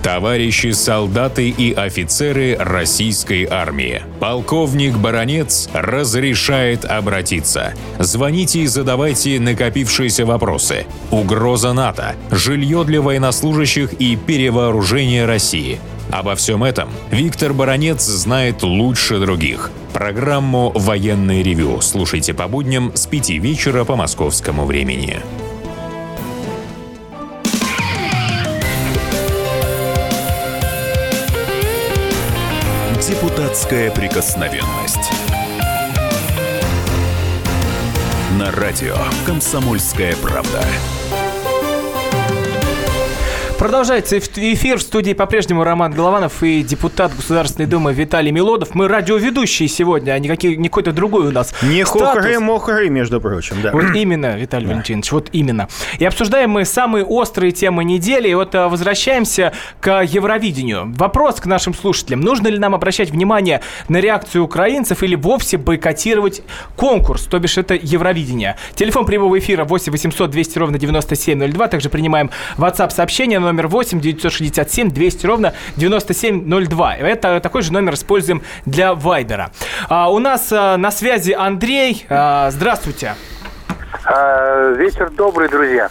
товарищи 0.03 0.71
солдаты 0.71 1.47
и 1.49 1.73
офицеры 1.73 2.57
российской 2.59 3.47
армии. 3.49 4.01
Полковник 4.19 4.97
Баронец 4.97 5.69
разрешает 5.71 6.83
обратиться. 6.83 7.73
Звоните 7.99 8.59
и 8.59 8.67
задавайте 8.67 9.39
накопившиеся 9.39 10.25
вопросы. 10.25 10.85
Угроза 11.09 11.71
НАТО, 11.71 12.15
жилье 12.29 12.83
для 12.83 13.01
военнослужащих 13.01 13.93
и 13.93 14.17
перевооружение 14.17 15.25
России– 15.25 15.79
Обо 16.11 16.35
всем 16.35 16.63
этом 16.63 16.89
Виктор 17.09 17.53
Баранец 17.53 18.03
знает 18.03 18.63
лучше 18.63 19.19
других. 19.19 19.71
Программу 19.93 20.71
«Военный 20.75 21.41
ревю» 21.41 21.79
слушайте 21.79 22.33
по 22.33 22.49
будням 22.49 22.91
с 22.95 23.07
5 23.07 23.29
вечера 23.31 23.85
по 23.85 23.95
московскому 23.95 24.65
времени. 24.65 25.21
Депутатская 33.07 33.89
прикосновенность. 33.91 35.11
На 38.37 38.51
радио 38.51 38.95
«Комсомольская 39.25 40.15
правда». 40.17 40.61
Продолжается 43.61 44.17
эфир 44.17 44.79
в 44.79 44.81
студии 44.81 45.13
по-прежнему 45.13 45.63
Роман 45.63 45.91
Голованов 45.91 46.41
и 46.41 46.63
депутат 46.63 47.15
Государственной 47.15 47.67
Думы 47.67 47.93
Виталий 47.93 48.31
Милодов. 48.31 48.73
Мы 48.73 48.87
радиоведущие 48.87 49.69
сегодня, 49.69 50.13
а 50.13 50.19
не, 50.19 50.27
какие, 50.27 50.55
не 50.55 50.67
какой-то 50.67 50.93
другой 50.93 51.27
у 51.27 51.31
нас 51.31 51.53
Не 51.61 51.85
статус. 51.85 52.23
хохры-мохры, 52.23 52.89
между 52.89 53.21
прочим, 53.21 53.57
да. 53.61 53.71
Вот 53.71 53.93
именно, 53.93 54.35
Виталий 54.35 54.65
Валентинович, 54.65 55.11
вот 55.11 55.29
именно. 55.31 55.67
И 55.99 56.05
обсуждаем 56.05 56.49
мы 56.49 56.65
самые 56.65 57.05
острые 57.05 57.51
темы 57.51 57.83
недели. 57.83 58.29
И 58.29 58.33
вот 58.33 58.55
а, 58.55 58.67
возвращаемся 58.67 59.53
к 59.79 60.01
Евровидению. 60.01 60.91
Вопрос 60.97 61.35
к 61.35 61.45
нашим 61.45 61.75
слушателям. 61.75 62.21
Нужно 62.21 62.47
ли 62.47 62.57
нам 62.57 62.73
обращать 62.73 63.11
внимание 63.11 63.61
на 63.89 63.97
реакцию 63.97 64.43
украинцев 64.43 65.03
или 65.03 65.13
вовсе 65.13 65.57
бойкотировать 65.57 66.41
конкурс, 66.75 67.25
то 67.25 67.37
бишь 67.37 67.59
это 67.59 67.75
Евровидение? 67.75 68.55
Телефон 68.73 69.05
прямого 69.05 69.37
эфира 69.37 69.65
8 69.65 69.91
800 69.91 70.31
200 70.31 70.57
ровно 70.57 70.79
9702. 70.79 71.67
Также 71.67 71.89
принимаем 71.89 72.31
WhatsApp-сообщение 72.57 73.39
номер 73.51 73.67
8 73.67 73.99
967 73.99 74.91
200 74.91 75.25
ровно 75.25 75.53
9702. 75.75 76.95
Это 76.95 77.39
такой 77.41 77.61
же 77.61 77.73
номер 77.73 77.93
используем 77.95 78.41
для 78.65 78.93
Вайбера. 78.95 79.51
А, 79.89 80.09
у 80.09 80.19
нас 80.19 80.51
а, 80.51 80.77
на 80.77 80.89
связи 80.91 81.31
Андрей. 81.33 82.05
А, 82.09 82.49
здравствуйте. 82.51 83.15
А, 84.05 84.73
Вечер 84.73 85.09
добрый, 85.09 85.49
друзья. 85.49 85.89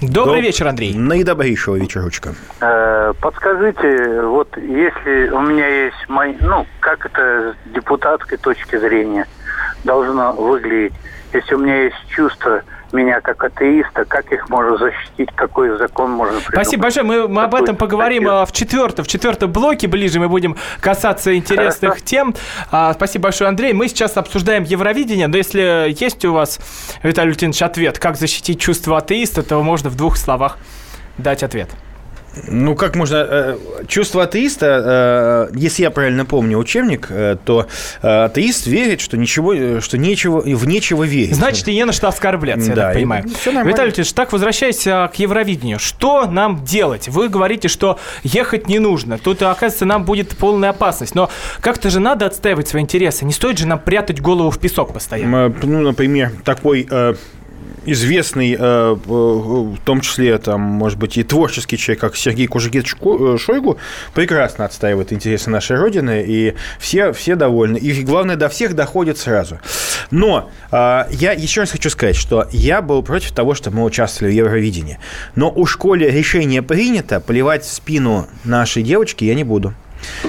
Добрый 0.00 0.40
Доб- 0.40 0.44
вечер, 0.46 0.68
Андрей. 0.68 0.94
Наидобрейшего 0.94 1.76
вечерочка. 1.76 2.34
Э, 2.60 3.14
Подскажите, 3.20 4.20
вот 4.22 4.54
если 4.58 5.30
у 5.30 5.40
меня 5.40 5.66
есть 5.66 6.08
мои, 6.08 6.34
ну, 6.40 6.66
как 6.80 7.06
это 7.06 7.54
с 7.64 7.74
депутатской 7.74 8.36
точки 8.36 8.76
зрения 8.76 9.26
должно 9.84 10.32
выглядеть, 10.32 10.92
если 11.32 11.54
у 11.54 11.58
меня 11.58 11.84
есть 11.84 11.96
чувство 12.08 12.62
меня 12.96 13.20
как 13.20 13.42
атеиста, 13.44 14.04
как 14.04 14.32
их 14.32 14.48
можно 14.48 14.76
защитить, 14.76 15.30
какой 15.34 15.76
закон 15.78 16.10
можно 16.10 16.40
придумать? 16.40 16.66
Спасибо 16.66 16.82
большое. 16.84 17.06
Мы, 17.06 17.28
мы 17.28 17.42
об 17.42 17.54
этом 17.54 17.76
поговорим 17.76 18.24
статью? 18.24 18.46
в 18.46 18.52
четвертом, 18.52 19.04
в 19.04 19.08
четвертом 19.08 19.52
блоке 19.52 19.86
ближе. 19.86 20.18
Мы 20.18 20.28
будем 20.28 20.56
касаться 20.80 21.36
интересных 21.36 21.90
Хорошо. 21.90 22.04
тем. 22.04 22.34
А, 22.70 22.92
спасибо 22.94 23.24
большое, 23.24 23.48
Андрей. 23.48 23.72
Мы 23.72 23.88
сейчас 23.88 24.16
обсуждаем 24.16 24.64
Евровидение, 24.64 25.26
но 25.26 25.36
если 25.36 25.94
есть 25.98 26.24
у 26.24 26.32
вас, 26.32 26.58
Виталий 27.02 27.30
Лютинович, 27.30 27.62
ответ, 27.62 27.98
как 27.98 28.16
защитить 28.16 28.60
чувство 28.60 28.98
атеиста, 28.98 29.42
то 29.42 29.62
можно 29.62 29.90
в 29.90 29.96
двух 29.96 30.16
словах 30.16 30.58
дать 31.18 31.42
ответ. 31.42 31.68
Ну, 32.46 32.74
как 32.74 32.96
можно... 32.96 33.16
э, 33.16 33.56
чувство 33.88 34.24
атеиста, 34.24 35.48
э, 35.52 35.56
если 35.56 35.82
я 35.82 35.90
правильно 35.90 36.24
помню 36.24 36.58
учебник, 36.58 37.08
э, 37.10 37.36
то 37.44 37.66
атеист 38.02 38.66
верит, 38.66 39.00
что 39.00 39.16
ничего, 39.16 39.80
что 39.80 39.98
нечего, 39.98 40.40
в 40.40 40.66
нечего 40.66 41.04
верить. 41.04 41.34
Значит, 41.34 41.68
и 41.68 41.74
не 41.74 41.84
на 41.84 41.92
что 41.92 42.08
оскорбляться, 42.08 42.70
я 42.70 42.76
Да, 42.76 42.82
так 42.82 42.94
понимаю. 42.94 43.24
Виталий 43.64 43.92
так 44.14 44.32
возвращаясь 44.32 44.82
к 44.84 45.12
Евровидению, 45.16 45.78
что 45.78 46.26
нам 46.26 46.64
делать? 46.64 47.08
Вы 47.08 47.28
говорите, 47.28 47.68
что 47.68 47.98
ехать 48.22 48.68
не 48.68 48.78
нужно. 48.78 49.18
Тут, 49.18 49.42
оказывается, 49.42 49.84
нам 49.84 50.04
будет 50.04 50.36
полная 50.36 50.70
опасность. 50.70 51.14
Но 51.14 51.30
как-то 51.60 51.90
же 51.90 52.00
надо 52.00 52.26
отстаивать 52.26 52.68
свои 52.68 52.82
интересы. 52.82 53.24
Не 53.24 53.32
стоит 53.32 53.58
же 53.58 53.66
нам 53.66 53.78
прятать 53.78 54.20
голову 54.20 54.50
в 54.50 54.58
песок 54.58 54.92
постоянно. 54.92 55.54
Ну, 55.62 55.80
например, 55.80 56.32
такой 56.44 56.86
известный, 57.86 58.54
э, 58.54 58.58
э, 58.58 58.96
в 58.96 59.78
том 59.84 60.00
числе, 60.00 60.36
там, 60.38 60.60
может 60.60 60.98
быть, 60.98 61.16
и 61.16 61.22
творческий 61.22 61.78
человек, 61.78 62.00
как 62.00 62.16
Сергей 62.16 62.46
Ко- 62.46 62.58
э, 62.58 63.38
Шойгу, 63.38 63.78
прекрасно 64.14 64.64
отстаивает 64.64 65.12
интересы 65.12 65.50
нашей 65.50 65.76
Родины, 65.76 66.24
и 66.26 66.54
все, 66.78 67.12
все 67.12 67.36
довольны. 67.36 67.78
И 67.78 68.02
главное, 68.02 68.36
до 68.36 68.48
всех 68.48 68.74
доходит 68.74 69.18
сразу. 69.18 69.60
Но 70.10 70.50
я 70.70 71.32
еще 71.36 71.60
раз 71.62 71.70
хочу 71.70 71.90
сказать, 71.90 72.16
что 72.16 72.46
я 72.52 72.82
был 72.82 73.02
против 73.02 73.32
того, 73.32 73.54
чтобы 73.54 73.78
мы 73.78 73.84
участвовали 73.84 74.32
в 74.32 74.36
Евровидении. 74.36 74.98
Но 75.34 75.52
у 75.54 75.66
школе 75.66 76.10
решение 76.10 76.62
принято, 76.62 77.20
плевать 77.20 77.64
в 77.64 77.72
спину 77.72 78.28
нашей 78.44 78.82
девочки 78.82 79.24
я 79.24 79.34
не 79.34 79.44
буду. 79.44 79.74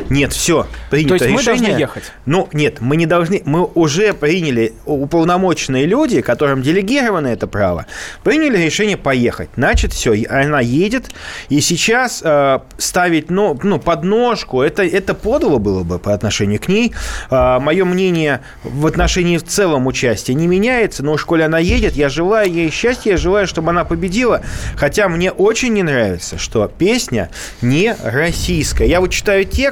Нет, 0.09 0.33
все, 0.33 0.67
принято 0.89 1.17
То 1.17 1.25
есть 1.25 1.35
мы 1.35 1.41
решение. 1.41 1.69
должны 1.69 1.81
ехать? 1.81 2.11
Ну, 2.25 2.49
нет, 2.53 2.81
мы 2.81 2.95
не 2.95 3.05
должны, 3.05 3.41
мы 3.45 3.65
уже 3.65 4.13
приняли, 4.13 4.73
уполномоченные 4.85 5.85
люди, 5.85 6.21
которым 6.21 6.61
делегировано 6.61 7.27
это 7.27 7.47
право, 7.47 7.85
приняли 8.23 8.57
решение 8.57 8.97
поехать. 8.97 9.49
Значит, 9.55 9.93
все, 9.93 10.13
она 10.29 10.59
едет, 10.59 11.09
и 11.49 11.59
сейчас 11.61 12.21
э, 12.23 12.59
ставить 12.77 13.29
ну, 13.29 13.57
ну, 13.63 13.79
подножку, 13.79 14.61
это, 14.61 14.83
это 14.83 15.13
подло 15.13 15.57
было 15.57 15.83
бы 15.83 15.99
по 15.99 16.13
отношению 16.13 16.59
к 16.59 16.67
ней. 16.67 16.93
Э, 17.29 17.59
мое 17.59 17.85
мнение 17.85 18.41
в 18.63 18.85
отношении 18.85 19.37
в 19.37 19.43
целом 19.43 19.87
участия 19.87 20.33
не 20.33 20.47
меняется, 20.47 21.03
но 21.03 21.13
уж 21.13 21.25
коли 21.25 21.41
она 21.43 21.59
едет, 21.59 21.95
я 21.95 22.09
желаю 22.09 22.51
ей 22.51 22.71
счастья, 22.71 23.11
я 23.11 23.17
желаю, 23.17 23.47
чтобы 23.47 23.71
она 23.71 23.83
победила, 23.83 24.41
хотя 24.75 25.09
мне 25.09 25.31
очень 25.31 25.73
не 25.73 25.83
нравится, 25.83 26.37
что 26.37 26.67
песня 26.67 27.29
не 27.61 27.95
российская. 28.03 28.87
Я 28.87 29.01
вот 29.01 29.11
читаю 29.11 29.45
текст, 29.45 29.66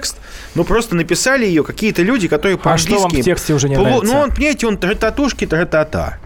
ну 0.55 0.63
просто 0.63 0.95
написали 0.95 1.45
ее 1.45 1.63
какие-то 1.63 2.01
люди, 2.01 2.27
которые 2.27 2.59
А 2.63 2.77
что 2.77 2.91
вам 2.93 3.01
по-английски... 3.03 3.21
в 3.21 3.25
тексте 3.25 3.53
уже 3.53 3.69
не 3.69 3.75
Пло- 3.75 3.83
нравится? 3.83 4.13
Ну, 4.13 4.19
он, 4.19 4.31
понимаете, 4.31 4.67
он 4.67 4.77
тра-татушки, 4.77 5.45
тра-та-та. 5.45 6.17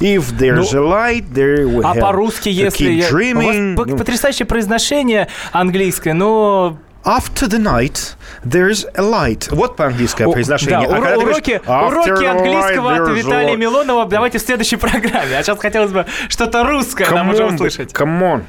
If 0.00 0.24
there's 0.38 0.74
a 0.74 0.80
light, 0.80 1.24
there 1.32 1.64
will 1.64 1.82
А 1.84 1.94
по-русски, 1.94 2.48
если... 2.48 2.90
я- 2.90 3.08
dreaming. 3.10 3.74
У 3.74 3.76
вас 3.76 3.86
Ну, 3.88 3.96
потрясающее 3.98 4.46
произношение 4.46 5.28
английское, 5.52 6.14
но... 6.14 6.78
After 7.04 7.48
the 7.48 7.58
night, 7.58 8.14
there's 8.44 8.86
a 8.94 9.00
light. 9.02 9.48
Вот 9.52 9.74
по-английское 9.76 10.24
О, 10.26 10.30
произношение. 10.32 10.86
да, 10.88 10.94
А 10.94 10.98
уро- 10.98 11.00
говоришь, 11.00 11.22
уроки, 11.34 11.60
«After 11.66 11.86
уроки 11.88 12.24
английского 12.24 12.94
от 12.94 13.08
Виталия 13.16 13.54
light». 13.54 13.56
Милонова 13.56 14.06
давайте 14.06 14.38
в 14.38 14.42
следующей 14.42 14.76
программе. 14.86 15.36
А 15.36 15.42
сейчас 15.42 15.58
хотелось 15.58 15.90
бы 15.90 16.06
что-то 16.28 16.62
русское 16.62 17.10
нам 17.10 17.28
Come 17.30 17.34
уже 17.34 17.42
on, 17.42 17.54
услышать. 17.56 17.92
Come 17.92 18.20
on. 18.20 18.42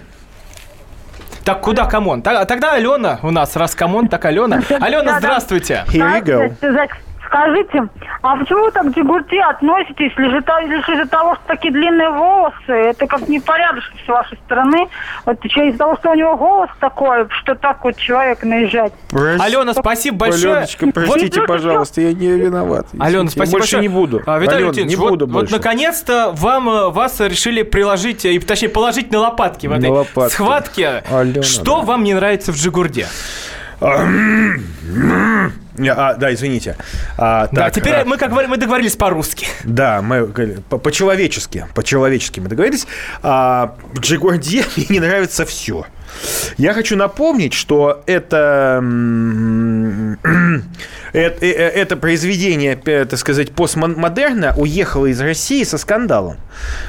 Так, 1.43 1.61
куда 1.61 1.85
come 1.85 2.06
on? 2.06 2.21
Та- 2.21 2.45
Тогда 2.45 2.73
Алена 2.73 3.19
у 3.21 3.31
нас, 3.31 3.55
раз 3.57 3.75
come 3.75 3.93
on, 3.93 4.07
так 4.07 4.23
Алена. 4.25 4.61
Алена, 4.79 5.19
здравствуйте. 5.19 5.83
Here 5.89 6.23
you 6.23 6.23
go. 6.23 6.87
Скажите, 7.33 7.89
а 8.21 8.35
почему 8.37 8.65
вы 8.65 8.71
так 8.71 8.85
к 8.85 8.95
Джигурте 8.95 9.41
относитесь, 9.41 10.11
лишь 10.17 10.33
из-за 10.35 10.59
лишь 10.67 10.87
из-за 10.87 11.07
того, 11.09 11.33
что 11.33 11.43
такие 11.47 11.73
длинные 11.73 12.11
волосы? 12.11 12.71
Это 12.71 13.07
как 13.07 13.27
непорядочно 13.27 13.95
с 14.05 14.07
вашей 14.07 14.37
стороны. 14.45 14.87
Вот 15.25 15.43
из-за 15.43 15.77
того, 15.79 15.97
что 15.97 16.11
у 16.11 16.13
него 16.13 16.37
голос 16.37 16.69
такой, 16.79 17.27
что 17.41 17.55
так 17.55 17.83
вот 17.83 17.97
человек 17.97 18.43
наезжать. 18.43 18.93
Алена, 19.11 19.73
спасибо 19.73 20.17
большое. 20.17 20.53
Аленочка, 20.57 20.87
простите, 20.93 21.39
Вот- 21.39 21.47
пожалуйста, 21.47 22.01
я 22.01 22.13
не 22.13 22.27
виноват. 22.27 22.85
Алена, 22.99 23.27
спасибо 23.27 23.45
я 23.45 23.51
больше 23.51 23.77
большое. 23.77 23.81
не 23.81 23.87
буду. 23.87 24.21
А, 24.27 24.37
Виталий 24.37 24.57
Ален, 24.57 24.65
Валентинович, 24.67 24.89
не 24.91 24.95
вот, 24.95 25.09
буду 25.09 25.25
вот 25.25 25.33
больше. 25.33 25.53
наконец-то 25.53 26.31
вам, 26.35 26.69
э, 26.69 26.89
вас 26.91 27.19
решили 27.19 27.63
приложить, 27.63 28.25
и, 28.25 28.37
точнее, 28.37 28.69
положить 28.69 29.11
на 29.11 29.17
лопатки 29.19 29.65
в 29.65 29.71
этой 29.71 29.89
На 29.89 29.95
лопатки. 29.95 30.33
схватке. 30.33 31.03
Алена, 31.11 31.41
Что 31.41 31.79
да. 31.79 31.85
вам 31.87 32.03
не 32.03 32.13
нравится 32.13 32.51
в 32.51 32.57
Джигурде? 32.57 33.07
А, 35.89 36.13
да, 36.13 36.33
извините. 36.33 36.75
А, 37.17 37.47
Да, 37.51 37.65
так, 37.65 37.73
теперь 37.73 37.95
а, 37.95 38.05
мы, 38.05 38.17
как 38.17 38.29
говорим, 38.29 38.51
мы 38.51 38.57
договорились 38.57 38.95
по-русски. 38.95 39.47
Да, 39.63 40.01
мы 40.01 40.27
по-человечески, 40.27 41.65
по-человечески 41.73 42.39
мы 42.39 42.47
договорились. 42.47 42.87
А, 43.21 43.75
в 43.93 43.99
Джигурде 43.99 44.65
мне 44.77 44.85
не 44.89 44.99
нравится 44.99 45.45
все. 45.45 45.85
Я 46.57 46.73
хочу 46.73 46.95
напомнить, 46.95 47.53
что 47.53 48.03
это, 48.05 48.83
это, 51.13 51.45
э, 51.45 51.49
это 51.49 51.97
произведение, 51.97 52.79
э, 52.85 53.05
так 53.05 53.19
сказать, 53.19 53.51
постмодерна 53.51 54.53
уехало 54.57 55.07
из 55.07 55.19
России 55.21 55.63
со 55.63 55.77
скандалом. 55.77 56.37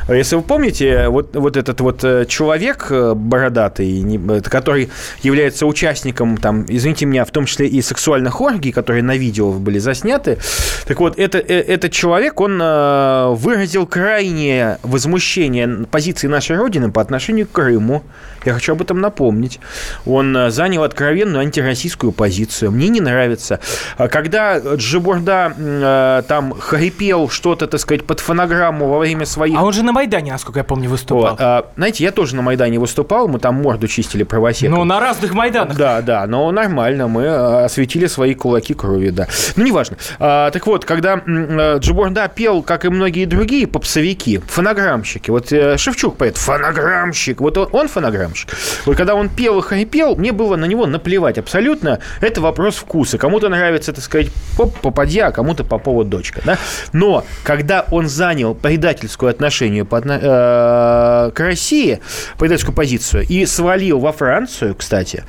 Если 0.09 0.37
вы 0.37 0.42
помните, 0.42 1.09
вот, 1.09 1.35
вот 1.37 1.56
этот 1.56 1.80
вот 1.80 2.04
э, 2.04 2.26
человек 2.26 2.88
э, 2.90 3.14
бородатый, 3.14 4.02
э, 4.02 4.40
который 4.42 4.90
является 5.23 5.66
участником, 5.66 6.37
там, 6.37 6.66
извините 6.68 7.06
меня, 7.06 7.25
в 7.25 7.30
том 7.30 7.47
числе 7.47 7.66
и 7.66 7.80
сексуальных 7.80 8.40
оргий, 8.40 8.73
которые 8.73 9.02
на 9.02 9.16
видео 9.16 9.52
были 9.52 9.78
засняты, 9.78 10.38
так 10.87 11.00
вот, 11.00 11.18
это, 11.18 11.38
э, 11.38 11.61
этот 11.61 11.92
человек, 11.92 12.40
он 12.40 12.61
э, 12.61 13.28
выразил 13.35 13.87
крайнее 13.87 14.78
возмущение 14.83 15.87
позиции 15.90 16.26
нашей 16.26 16.56
Родины 16.56 16.90
по 16.90 17.00
отношению 17.00 17.47
к 17.47 17.52
Крыму. 17.52 18.02
Я 18.44 18.52
хочу 18.52 18.73
об 18.73 18.83
этом 18.83 19.00
напомнить. 19.00 19.54
Напомнить, 19.55 19.61
он 20.07 20.37
э, 20.37 20.51
занял 20.51 20.83
откровенную 20.83 21.41
антироссийскую 21.41 22.13
позицию. 22.13 22.73
Мне 22.73 22.89
не 22.89 23.01
нравится. 23.01 23.61
А 23.97 24.09
Когда 24.09 24.59
Джибурда 24.59 25.53
э, 25.57 26.23
там 26.29 26.55
хрипел 26.59 27.29
что-то, 27.29 27.67
так 27.67 27.81
сказать, 27.81 28.05
под 28.05 28.21
фонограмму 28.21 28.89
во 28.89 28.99
время 28.99 29.27
своих... 29.27 29.59
А 29.59 29.63
он 29.63 29.73
же 29.73 29.83
на 29.83 29.93
Майдане, 29.93 30.33
насколько 30.33 30.61
я 30.61 30.65
помню, 30.65 30.89
выступал. 30.89 31.37
Вот, 31.37 31.67
знаете, 31.77 32.05
я 32.05 32.11
тоже 32.11 32.37
на 32.37 32.43
Майдане 32.43 32.79
выступал, 32.79 33.29
мы 33.29 33.39
там 33.39 33.57
морду 33.57 33.89
чистили 33.89 34.25
правосеком. 34.25 34.79
Ну, 34.79 34.85
на 34.85 35.01
разных 35.01 35.35
Майданах. 35.35 35.77
Да, 35.77 36.01
да, 36.03 36.27
но 36.27 36.51
нормально, 36.51 37.09
мы 37.09 37.23
э, 37.23 37.65
осветили 37.65 38.07
свои 38.07 38.35
кулаки 38.35 38.75
кровью, 38.75 39.13
да. 39.13 39.27
Ну, 39.57 39.65
неважно. 39.65 39.97
А, 40.19 40.51
так 40.51 40.67
вот, 40.67 40.85
когда 40.85 41.21
э, 41.27 41.79
Джибурда 41.79 42.29
пел, 42.29 42.63
как 42.63 42.85
и 42.85 42.89
многие 42.89 43.27
другие 43.27 43.67
попсовики, 43.67 44.39
фонограммщики, 44.39 45.31
вот 45.31 45.53
э, 45.53 45.77
Шевчук 45.77 46.17
поет, 46.17 46.37
фонограммщик, 46.37 47.41
вот 47.41 47.59
он, 47.59 47.69
он 47.73 47.89
фонограммщик. 47.89 48.51
Вот 48.87 48.97
когда 48.97 49.15
он 49.15 49.29
пел 49.29 49.44
и 49.45 49.63
хрипел, 49.63 50.17
мне 50.17 50.33
было 50.33 50.57
на 50.57 50.65
него 50.65 50.87
наплевать 50.87 51.39
абсолютно. 51.39 52.01
Это 52.21 52.41
вопрос 52.41 52.77
вкуса. 52.77 53.19
Кому-то 53.19 53.49
нравится, 53.49 53.93
так 53.93 54.05
сказать, 54.05 54.29
поп, 54.57 54.77
попадья, 54.81 55.27
а 55.27 55.33
кому-то 55.33 55.65
попова 55.65 56.05
дочка, 56.05 56.41
да. 56.45 56.59
Но 56.93 57.25
когда 57.43 57.87
он 57.91 58.09
занял 58.09 58.55
предательскую 58.55 59.31
отношение 59.31 59.85
по, 59.85 59.97
э, 59.97 61.31
к 61.35 61.41
России, 61.41 62.01
предательскую 62.39 62.75
позицию, 62.75 63.27
и 63.29 63.47
свалил 63.47 63.99
во 63.99 64.13
Францию, 64.13 64.75
кстати, 64.75 65.25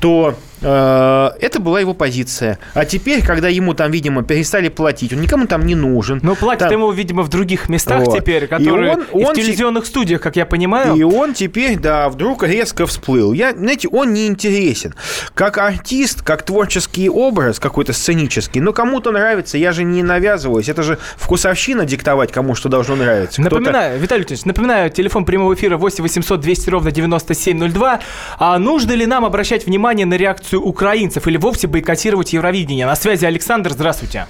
то 0.00 0.36
это 0.66 1.58
была 1.60 1.80
его 1.80 1.94
позиция. 1.94 2.58
А 2.74 2.84
теперь, 2.84 3.24
когда 3.24 3.48
ему 3.48 3.74
там, 3.74 3.90
видимо, 3.90 4.22
перестали 4.22 4.68
платить, 4.68 5.12
он 5.12 5.20
никому 5.20 5.46
там 5.46 5.66
не 5.66 5.74
нужен. 5.74 6.20
Ну, 6.22 6.34
платят 6.36 6.68
Там- 6.68 6.72
ему, 6.72 6.90
видимо, 6.92 7.22
в 7.22 7.28
других 7.28 7.68
местах 7.68 8.02
Вот. 8.04 8.16
теперь, 8.18 8.44
И 8.44 8.46
которые 8.46 8.92
он- 8.92 9.00
и 9.02 9.24
в 9.24 9.26
он 9.28 9.34
те- 9.34 9.42
телевизионных 9.42 9.86
студиях, 9.86 10.20
как 10.20 10.36
я 10.36 10.46
понимаю. 10.46 10.94
И 10.94 11.02
он 11.02 11.34
теперь, 11.34 11.78
да, 11.78 12.08
вдруг 12.08 12.42
резко 12.44 12.86
всплыл. 12.86 13.32
Я, 13.32 13.52
знаете, 13.52 13.88
он 13.88 14.12
не 14.12 14.26
интересен. 14.26 14.94
Как 15.34 15.58
артист, 15.58 16.22
как 16.22 16.42
творческий 16.44 17.08
образ 17.08 17.58
какой-то 17.58 17.92
сценический. 17.92 18.60
Но 18.60 18.72
кому-то 18.72 19.10
нравится, 19.12 19.58
я 19.58 19.72
же 19.72 19.84
не 19.84 20.02
навязываюсь. 20.02 20.68
Это 20.68 20.82
же 20.82 20.98
вкусовщина 21.16 21.84
диктовать, 21.84 22.32
кому 22.32 22.54
что 22.54 22.68
должно 22.68 22.96
нравиться. 22.96 23.40
Напоминаю, 23.40 23.98
Виталий 23.98 24.20
Леонидович, 24.22 24.44
напоминаю, 24.44 24.90
телефон 24.90 25.24
прямого 25.24 25.54
эфира 25.54 25.76
8 25.76 26.02
800 26.02 26.40
200 26.40 26.70
ровно 26.70 26.90
9702. 26.92 28.00
А 28.38 28.58
нужно 28.58 28.92
ли 28.92 29.06
нам 29.06 29.24
обращать 29.24 29.66
внимание 29.66 30.06
на 30.06 30.14
реакцию 30.14 30.51
украинцев 30.58 31.26
или 31.26 31.36
вовсе 31.36 31.66
бойкотировать 31.68 32.32
Евровидение? 32.32 32.86
На 32.86 32.94
связи 32.96 33.24
Александр, 33.24 33.70
здравствуйте. 33.70 34.26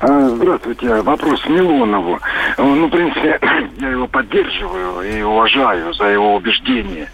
А, 0.00 0.28
Здравствуйте. 0.36 1.00
Вопрос 1.02 1.46
Милонову. 1.48 2.18
Э, 2.56 2.62
Ну, 2.62 2.86
в 2.86 2.90
принципе, 2.90 3.38
я 3.80 3.88
его 3.90 4.06
поддерживаю 4.06 5.02
и 5.02 5.22
уважаю 5.22 5.92
за 5.94 6.04
его 6.06 6.34
убеждения, 6.36 7.08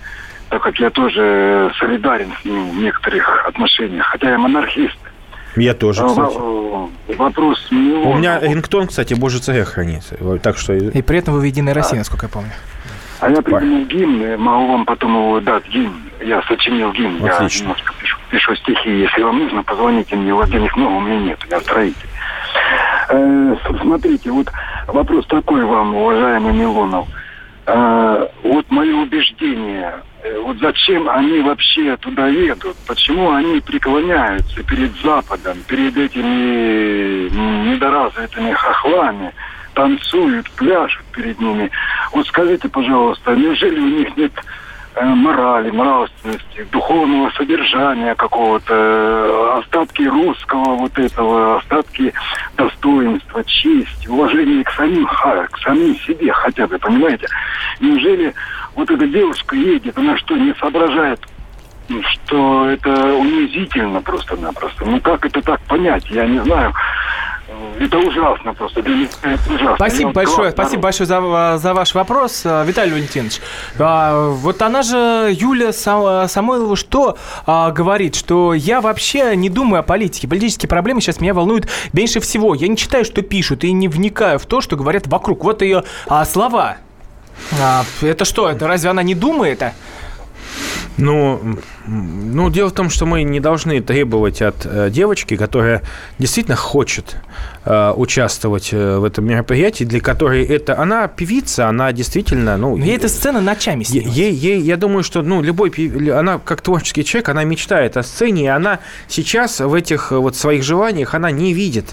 так 0.48 0.62
как 0.62 0.78
я 0.78 0.90
тоже 0.90 1.70
солидарен 1.78 2.32
с 2.40 2.44
ним 2.44 2.70
в 2.70 2.74
некоторых 2.76 3.46
отношениях, 3.46 4.06
хотя 4.06 4.30
я 4.30 4.38
монархист. 4.38 4.96
Я 5.56 5.74
тоже, 5.74 6.02
А, 6.04 6.08
кстати. 6.08 6.36
э, 6.36 7.16
Вопрос 7.16 7.58
Милонову. 7.70 8.10
У 8.12 8.16
меня 8.18 8.38
рингтон, 8.40 8.86
кстати, 8.86 9.14
Боже 9.14 9.40
ЦГ 9.40 9.66
хранится. 9.66 10.16
Вот 10.20 10.42
Так 10.42 10.56
что... 10.58 10.72
И 10.72 11.02
при 11.02 11.18
этом 11.18 11.34
вы 11.34 11.40
в 11.40 11.44
Единой 11.44 11.72
России, 11.72 11.96
насколько 11.98 12.26
я 12.26 12.30
помню. 12.30 12.50
А 13.20 13.30
я 13.30 13.42
придумал 13.42 13.84
гимн, 13.84 14.40
могу 14.40 14.72
вам 14.72 14.84
потом 14.86 15.14
его 15.14 15.40
дать, 15.40 15.66
гимн. 15.68 15.94
Я 16.22 16.42
сочинил 16.42 16.92
гимн, 16.92 17.24
я 17.24 17.36
Отлично. 17.36 17.62
немножко 17.64 17.92
пишу, 18.00 18.18
пишу 18.30 18.56
стихи. 18.56 18.90
Если 18.90 19.22
вам 19.22 19.38
нужно, 19.38 19.62
позвоните 19.62 20.16
мне, 20.16 20.32
у 20.32 20.38
вас 20.38 20.48
денег 20.50 20.74
много, 20.76 20.94
у 20.94 21.00
меня 21.00 21.18
нет, 21.18 21.38
я 21.50 21.60
строитель. 21.60 22.08
Э, 23.10 23.56
смотрите, 23.80 24.30
вот 24.30 24.48
вопрос 24.86 25.26
такой 25.26 25.64
вам, 25.64 25.94
уважаемый 25.94 26.52
Милонов. 26.52 27.08
Э, 27.66 28.26
вот 28.42 28.70
мое 28.70 28.94
убеждение, 28.94 29.94
э, 30.22 30.38
вот 30.40 30.58
зачем 30.58 31.08
они 31.08 31.40
вообще 31.40 31.96
туда 31.98 32.28
едут? 32.28 32.76
Почему 32.86 33.32
они 33.32 33.60
преклоняются 33.60 34.62
перед 34.62 34.92
Западом, 35.02 35.58
перед 35.68 35.96
этими 35.96 37.28
недоразвитыми 37.70 38.52
хохлами, 38.52 39.32
танцуют, 39.74 40.50
пляшут 40.52 41.04
перед 41.12 41.40
ними? 41.40 41.70
Вот 42.12 42.26
скажите, 42.26 42.68
пожалуйста, 42.68 43.34
неужели 43.34 43.78
у 43.78 43.88
них 43.98 44.16
нет 44.16 44.32
э, 44.94 45.04
морали, 45.04 45.70
нравственности, 45.70 46.66
духовного 46.70 47.30
содержания 47.30 48.14
какого-то, 48.14 48.74
э, 48.74 49.58
остатки 49.60 50.02
русского 50.02 50.76
вот 50.76 50.98
этого, 50.98 51.58
остатки 51.58 52.12
достоинства, 52.56 53.44
чести, 53.44 54.08
уважения 54.08 54.64
к 54.64 54.70
самим, 54.72 55.06
к 55.06 55.58
самим 55.62 55.96
себе 55.96 56.32
хотя 56.32 56.66
бы, 56.66 56.78
понимаете? 56.78 57.26
Неужели 57.80 58.34
вот 58.74 58.90
эта 58.90 59.06
девушка 59.06 59.56
едет, 59.56 59.96
она 59.98 60.16
что, 60.18 60.36
не 60.36 60.54
соображает, 60.54 61.20
что 62.04 62.66
это 62.68 62.90
унизительно 63.14 64.00
просто-напросто? 64.00 64.84
Ну 64.84 65.00
как 65.00 65.24
это 65.26 65.42
так 65.42 65.60
понять? 65.62 66.08
Я 66.10 66.26
не 66.26 66.38
знаю. 66.40 66.72
Это 67.78 67.98
ужасно 67.98 68.54
просто. 68.54 68.82
Для 68.82 68.94
меня 68.94 69.08
это 69.22 69.52
ужасно. 69.52 69.74
Спасибо 69.76 70.12
большое, 70.12 70.50
спасибо 70.52 70.82
большое 70.82 71.06
за, 71.06 71.58
за 71.58 71.74
ваш 71.74 71.94
вопрос, 71.94 72.42
э, 72.44 72.64
Виталий 72.66 72.92
Валентинович. 72.92 73.40
А, 73.78 74.28
Вот 74.28 74.60
она 74.62 74.82
же, 74.82 75.34
Юля 75.36 75.70
Са- 75.70 76.28
Самойлова, 76.28 76.76
что 76.76 77.16
а, 77.46 77.70
говорит, 77.70 78.14
что 78.14 78.54
я 78.54 78.80
вообще 78.80 79.34
не 79.34 79.48
думаю 79.48 79.80
о 79.80 79.82
политике. 79.82 80.28
Политические 80.28 80.68
проблемы 80.68 81.00
сейчас 81.00 81.20
меня 81.20 81.34
волнуют 81.34 81.68
меньше 81.92 82.20
всего. 82.20 82.54
Я 82.54 82.68
не 82.68 82.76
читаю, 82.76 83.04
что 83.04 83.22
пишут, 83.22 83.64
и 83.64 83.72
не 83.72 83.88
вникаю 83.88 84.38
в 84.38 84.46
то, 84.46 84.60
что 84.60 84.76
говорят 84.76 85.06
вокруг. 85.06 85.42
Вот 85.42 85.62
ее 85.62 85.84
а, 86.06 86.24
слова. 86.26 86.76
А, 87.60 87.84
это 88.02 88.24
что, 88.26 88.48
это 88.48 88.68
разве 88.68 88.90
она 88.90 89.02
не 89.02 89.14
думает? 89.14 89.62
а? 89.62 89.72
Ну, 90.98 91.38
м, 91.42 91.58
ну, 91.86 92.50
дело 92.50 92.68
в 92.68 92.72
том, 92.72 92.90
что 92.90 93.06
мы 93.06 93.22
не 93.22 93.40
должны 93.40 93.80
требовать 93.80 94.42
от 94.42 94.64
э, 94.64 94.90
девочки, 94.90 95.36
которая 95.36 95.82
действительно 96.18 96.56
хочет 96.56 97.16
э, 97.64 97.92
участвовать 97.96 98.68
э, 98.72 98.98
в 98.98 99.04
этом 99.04 99.24
мероприятии, 99.26 99.84
для 99.84 100.00
которой 100.00 100.44
это... 100.44 100.78
Она 100.78 101.08
певица, 101.08 101.68
она 101.68 101.92
действительно... 101.92 102.56
Ну, 102.56 102.76
Но 102.76 102.84
ей 102.84 102.96
эта 102.96 103.08
сцена 103.08 103.40
ночами 103.40 103.84
снилась. 103.84 104.14
Ей, 104.14 104.32
ей, 104.32 104.60
я 104.60 104.76
думаю, 104.76 105.02
что 105.02 105.22
ну, 105.22 105.40
любой, 105.42 105.70
ли- 105.70 106.10
она 106.10 106.38
как 106.38 106.60
творческий 106.60 107.04
человек, 107.04 107.30
она 107.30 107.44
мечтает 107.44 107.96
о 107.96 108.02
сцене, 108.02 108.44
и 108.44 108.48
она 108.48 108.80
сейчас 109.08 109.60
в 109.60 109.72
этих 109.72 110.10
вот 110.12 110.36
своих 110.36 110.62
желаниях, 110.62 111.14
она 111.14 111.30
не 111.30 111.54
видит 111.54 111.86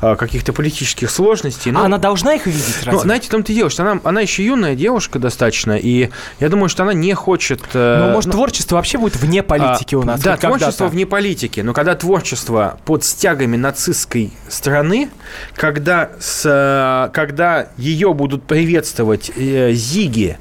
каких-то 0.00 0.52
политических 0.52 1.10
сложностей. 1.10 1.70
А 1.72 1.74
Ну, 1.74 1.84
она 1.84 1.98
должна 1.98 2.34
их 2.34 2.46
видеть, 2.46 2.76
ну, 2.84 2.92
разве? 2.92 3.00
знаете, 3.00 3.26
в 3.28 3.30
том-то 3.30 3.52
и 3.52 3.54
дело, 3.56 3.68
что 3.70 3.82
она, 3.82 4.00
она 4.04 4.20
еще 4.20 4.44
юная 4.44 4.76
девушка 4.76 5.18
достаточно, 5.18 5.72
и 5.76 6.10
я 6.40 6.48
думаю, 6.48 6.68
что 6.68 6.84
она 6.84 6.92
не 6.94 7.12
хочет... 7.14 7.60
э, 7.74 8.06
Ну, 8.06 8.12
может, 8.12 8.28
ну, 8.28 8.38
творчество 8.38 8.76
вообще 8.76 8.98
будет 8.98 9.23
вне 9.24 9.42
политики 9.42 9.94
а, 9.94 9.98
у 9.98 10.02
нас? 10.02 10.20
Да, 10.20 10.36
творчество 10.36 10.86
вне 10.88 11.06
политики. 11.06 11.60
Но 11.60 11.72
когда 11.72 11.94
творчество 11.94 12.78
под 12.84 13.04
стягами 13.04 13.56
нацистской 13.56 14.32
страны, 14.48 15.10
когда, 15.54 16.10
с, 16.20 16.42
э, 16.44 17.12
когда 17.12 17.68
ее 17.76 18.14
будут 18.14 18.44
приветствовать 18.44 19.30
э, 19.36 19.72
зиги, 19.72 20.38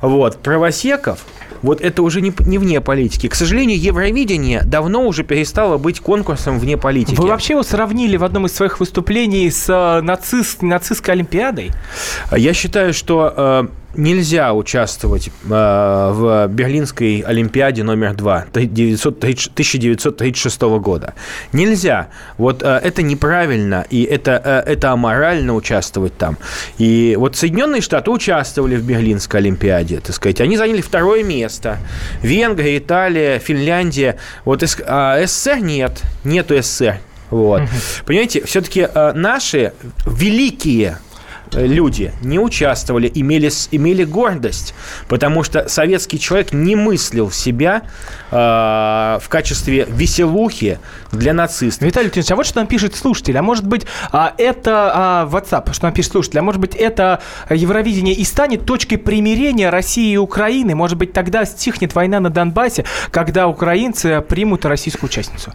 вот, 0.00 0.38
правосеков, 0.38 1.24
вот 1.62 1.80
это 1.80 2.02
уже 2.02 2.20
не, 2.20 2.32
не 2.40 2.58
вне 2.58 2.80
политики. 2.80 3.28
К 3.28 3.34
сожалению, 3.34 3.78
Евровидение 3.78 4.62
давно 4.64 5.06
уже 5.06 5.24
перестало 5.24 5.78
быть 5.78 6.00
конкурсом 6.00 6.58
вне 6.58 6.76
политики. 6.76 7.16
Вы 7.16 7.28
вообще 7.28 7.54
его 7.54 7.62
сравнили 7.62 8.16
в 8.16 8.24
одном 8.24 8.46
из 8.46 8.54
своих 8.54 8.80
выступлений 8.80 9.50
с 9.50 9.68
э, 9.68 10.00
нацист, 10.00 10.62
нацистской 10.62 11.14
олимпиадой? 11.14 11.70
Я 12.34 12.54
считаю, 12.54 12.94
что 12.94 13.34
э, 13.36 13.66
нельзя 13.94 14.52
участвовать 14.54 15.28
э, 15.28 15.30
в 15.48 16.46
Берлинской 16.48 17.24
Олимпиаде 17.26 17.82
номер 17.82 18.14
2 18.14 18.36
1936 18.52 20.60
года. 20.62 21.14
Нельзя. 21.52 22.08
Вот 22.38 22.62
э, 22.62 22.80
это 22.82 23.02
неправильно, 23.02 23.84
и 23.90 24.02
это, 24.04 24.40
э, 24.44 24.72
это 24.72 24.92
аморально 24.92 25.54
участвовать 25.54 26.16
там. 26.16 26.36
И 26.78 27.16
вот 27.18 27.36
Соединенные 27.36 27.80
Штаты 27.80 28.10
участвовали 28.10 28.76
в 28.76 28.84
Берлинской 28.84 29.40
Олимпиаде, 29.40 30.00
так 30.00 30.14
сказать. 30.14 30.40
Они 30.40 30.56
заняли 30.56 30.80
второе 30.80 31.24
место. 31.24 31.78
Венгрия, 32.22 32.78
Италия, 32.78 33.38
Финляндия. 33.38 34.16
Вот 34.44 34.62
СС- 34.62 34.82
а 34.86 35.24
СССР 35.26 35.58
нет. 35.60 36.02
Нету 36.24 36.60
СССР. 36.60 37.00
Вот. 37.30 37.62
Понимаете, 38.06 38.44
все-таки 38.44 38.88
наши 39.14 39.72
великие 40.04 40.88
э, 40.88 40.94
люди 41.54 42.12
не 42.22 42.38
участвовали, 42.38 43.10
имели, 43.12 43.50
имели 43.70 44.04
гордость, 44.04 44.74
потому 45.08 45.42
что 45.42 45.68
советский 45.68 46.18
человек 46.18 46.52
не 46.52 46.76
мыслил 46.76 47.30
себя 47.30 47.82
э, 48.30 48.36
в 48.36 49.28
качестве 49.28 49.86
веселухи 49.88 50.78
для 51.12 51.32
нацистов. 51.32 51.86
Виталий 51.86 52.06
Леонидович, 52.06 52.30
а 52.30 52.36
вот 52.36 52.46
что 52.46 52.58
нам 52.58 52.66
пишет 52.66 52.94
слушатель. 52.94 53.36
А 53.36 53.42
может 53.42 53.66
быть, 53.66 53.86
а, 54.12 54.34
это 54.38 54.92
а, 54.94 55.28
WhatsApp, 55.30 55.72
что 55.72 55.84
нам 55.84 55.94
пишет 55.94 56.12
слушатель. 56.12 56.38
А 56.38 56.42
может 56.42 56.60
быть, 56.60 56.74
это 56.74 57.20
Евровидение 57.48 58.14
и 58.14 58.24
станет 58.24 58.66
точкой 58.66 58.96
примирения 58.96 59.70
России 59.70 60.12
и 60.12 60.16
Украины? 60.16 60.74
Может 60.74 60.98
быть, 60.98 61.12
тогда 61.12 61.44
стихнет 61.44 61.94
война 61.94 62.20
на 62.20 62.30
Донбассе, 62.30 62.84
когда 63.10 63.48
украинцы 63.48 64.20
примут 64.20 64.64
российскую 64.64 65.08
участницу? 65.08 65.52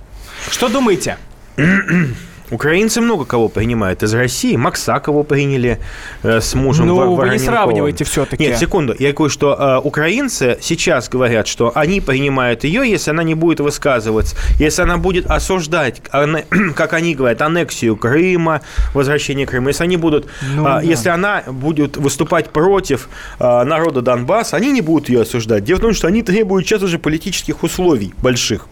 Что 0.50 0.70
думаете? 0.70 1.18
Украинцы 2.52 3.02
много 3.02 3.26
кого 3.26 3.50
принимают 3.50 4.04
из 4.04 4.14
России. 4.14 4.56
Макса 4.56 5.00
кого 5.00 5.24
приняли 5.24 5.80
э, 6.24 6.42
с 6.42 6.54
мужем 6.54 6.88
Ну, 6.88 7.16
вы 7.16 7.30
не 7.30 7.40
сравниваете 7.40 8.04
всё-таки. 8.04 8.44
Нет, 8.44 8.60
секунду. 8.60 8.96
Я 9.00 9.14
говорю, 9.14 9.32
что 9.32 9.56
э, 9.56 9.88
украинцы 9.88 10.58
сейчас 10.62 11.10
говорят, 11.10 11.48
что 11.48 11.72
они 11.76 12.02
принимают 12.02 12.64
ее, 12.64 12.90
если 12.90 13.12
она 13.12 13.24
не 13.24 13.34
будет 13.34 13.60
высказываться, 13.60 14.36
если 14.60 14.84
она 14.84 14.98
будет 14.98 15.26
осуждать, 15.26 16.02
как 16.76 16.94
они 16.94 17.16
говорят, 17.16 17.42
аннексию 17.42 17.98
Крыма, 17.98 18.62
возвращение 18.94 19.48
Крыма, 19.48 19.70
если 19.70 19.84
они 19.84 19.98
будут, 19.98 20.28
Ну, 20.56 20.66
а, 20.66 20.76
да. 20.76 20.82
если 20.82 21.10
она 21.10 21.44
будет 21.48 21.98
выступать 21.98 22.50
против 22.52 23.10
э, 23.40 23.64
народа 23.64 24.02
Донбасса, 24.02 24.58
они 24.58 24.72
не 24.72 24.82
будут 24.82 25.10
ее 25.10 25.22
осуждать. 25.22 25.64
Дело 25.64 25.80
в 25.80 25.82
том, 25.82 25.94
что 25.94 26.08
они 26.08 26.22
требуют 26.22 26.68
сейчас 26.68 26.84
уже 26.84 27.00
политических 27.00 27.64
условий 27.64 28.14
больших. 28.22 28.68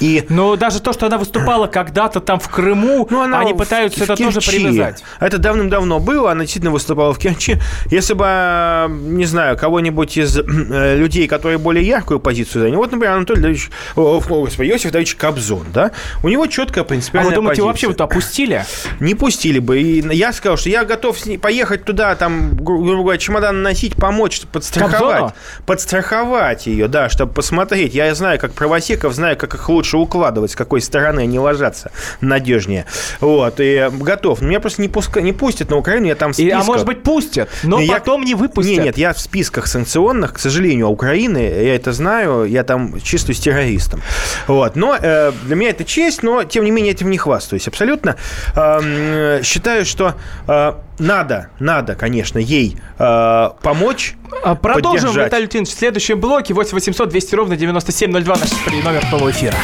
И 0.00 0.24
Но 0.28 0.56
даже 0.56 0.80
то, 0.80 0.92
что 0.92 1.06
она 1.06 1.18
выступала 1.18 1.66
когда-то 1.66 2.20
там 2.20 2.38
в 2.38 2.48
Крыму, 2.48 3.06
ну, 3.10 3.22
она 3.22 3.40
они 3.40 3.52
в- 3.52 3.56
пытаются 3.56 4.00
в 4.00 4.02
это 4.02 4.16
тоже 4.16 4.40
Керчи. 4.40 4.58
привязать. 4.64 5.02
Это 5.20 5.38
давным-давно 5.38 5.98
было, 5.98 6.30
она 6.32 6.42
действительно 6.42 6.70
выступала 6.72 7.12
в 7.12 7.18
Керчи. 7.18 7.56
Если 7.90 8.14
бы, 8.14 8.24
э, 8.26 8.88
не 8.90 9.24
знаю, 9.24 9.56
кого-нибудь 9.56 10.16
из 10.16 10.38
э, 10.38 10.96
людей, 10.96 11.26
которые 11.26 11.58
более 11.58 11.86
яркую 11.86 12.20
позицию 12.20 12.62
заняли, 12.62 12.76
вот, 12.76 12.92
например, 12.92 13.16
Анатолий 13.16 13.40
Давидович, 13.40 13.70
о, 13.96 14.18
о, 14.18 14.20
господи, 14.20 14.68
Иосиф 14.70 14.92
Давидович 14.92 15.16
Кобзон, 15.16 15.66
да, 15.74 15.90
у 16.22 16.28
него 16.28 16.46
четкая 16.46 16.84
А 16.84 16.86
принципиальная 16.86 17.30
вы 17.30 17.34
думаете, 17.34 17.62
позиция. 17.62 17.66
вообще 17.66 17.86
вот 17.88 18.00
опустили? 18.00 18.64
Не 19.00 19.14
пустили 19.14 19.58
бы. 19.58 19.80
И 19.80 20.00
я 20.14 20.32
сказал, 20.32 20.56
что 20.56 20.68
я 20.68 20.84
готов 20.84 21.18
с 21.18 21.26
ней 21.26 21.38
поехать 21.38 21.84
туда, 21.84 22.14
там, 22.14 22.54
гру- 22.54 22.82
грубо 22.84 23.02
говоря, 23.02 23.18
чемодан 23.18 23.62
носить, 23.62 23.96
помочь, 23.96 24.40
подстраховать. 24.52 25.00
Кобзону? 25.00 25.32
Подстраховать 25.66 26.66
ее, 26.66 26.88
да, 26.88 27.08
чтобы 27.08 27.32
посмотреть. 27.32 27.94
Я 27.94 28.14
знаю, 28.14 28.38
как 28.38 28.52
правосеков, 28.52 29.14
знаю, 29.14 29.36
как 29.36 29.54
их 29.54 29.68
лучше 29.68 29.87
укладывать, 29.96 30.50
с 30.50 30.56
какой 30.56 30.80
стороны 30.80 31.20
они 31.20 31.38
ложатся 31.38 31.90
надежнее. 32.20 32.84
Вот, 33.20 33.54
и 33.58 33.88
готов. 33.92 34.40
Меня 34.42 34.60
просто 34.60 34.82
не, 34.82 34.88
пуска... 34.88 35.20
не 35.20 35.32
пустят 35.32 35.70
на 35.70 35.76
Украину, 35.76 36.06
я 36.06 36.14
там 36.14 36.32
в 36.32 36.38
И, 36.38 36.42
списках. 36.42 36.62
а 36.62 36.64
может 36.64 36.86
быть 36.86 37.02
пустят, 37.02 37.48
но 37.62 37.80
я- 37.80 37.94
потом 37.94 38.24
не 38.24 38.34
выпустят. 38.34 38.70
Не, 38.76 38.84
нет, 38.84 38.98
я 38.98 39.12
в 39.12 39.20
списках 39.20 39.66
санкционных, 39.66 40.34
к 40.34 40.38
сожалению, 40.38 40.88
Украины, 40.88 41.38
я 41.38 41.74
это 41.74 41.92
знаю, 41.92 42.44
я 42.44 42.64
там 42.64 43.00
числюсь 43.00 43.40
террористом. 43.40 44.02
Вот, 44.46 44.76
но 44.76 44.96
э, 45.00 45.32
для 45.44 45.56
меня 45.56 45.70
это 45.70 45.84
честь, 45.84 46.22
но 46.22 46.44
тем 46.44 46.64
не 46.64 46.70
менее 46.70 46.92
этим 46.92 47.10
не 47.10 47.18
хвастаюсь 47.18 47.68
абсолютно. 47.68 48.16
Э, 48.54 49.40
считаю, 49.42 49.84
что 49.86 50.14
э, 50.46 50.72
надо, 50.98 51.50
надо, 51.58 51.94
конечно, 51.94 52.38
ей 52.38 52.76
э, 52.98 53.50
помочь. 53.62 54.14
А, 54.42 54.54
Продолжим, 54.54 55.08
поддержать. 55.08 55.26
Виталий 55.26 55.44
Леонидович, 55.46 55.74
в 55.74 55.78
следующем 55.78 56.20
блоке 56.20 56.54
8 56.54 56.72
800 56.72 57.08
200 57.08 57.34
ровно 57.34 57.56
9702 57.56 58.36
наш 58.36 58.50
номер 58.84 59.00
прямого 59.00 59.30
эфира. 59.30 59.56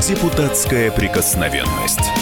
Депутатская 0.00 0.90
прикосновенность. 0.90 2.21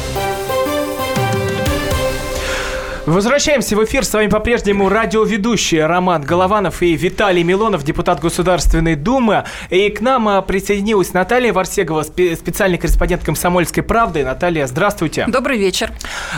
Возвращаемся 3.11 3.75
в 3.75 3.83
эфир. 3.83 4.05
С 4.05 4.13
вами 4.13 4.27
по-прежнему 4.27 4.87
радиоведущие 4.87 5.85
Роман 5.85 6.21
Голованов 6.21 6.81
и 6.81 6.95
Виталий 6.95 7.43
Милонов, 7.43 7.83
депутат 7.83 8.21
Государственной 8.21 8.95
Думы. 8.95 9.43
И 9.69 9.89
к 9.89 9.99
нам 9.99 10.29
а, 10.29 10.41
присоединилась 10.41 11.11
Наталья 11.11 11.51
Варсегова, 11.51 12.03
спе- 12.03 12.37
специальный 12.37 12.77
корреспондент 12.77 13.25
«Комсомольской 13.25 13.83
правды». 13.83 14.23
Наталья, 14.23 14.65
здравствуйте. 14.65 15.25
Добрый 15.27 15.57
вечер. 15.57 15.91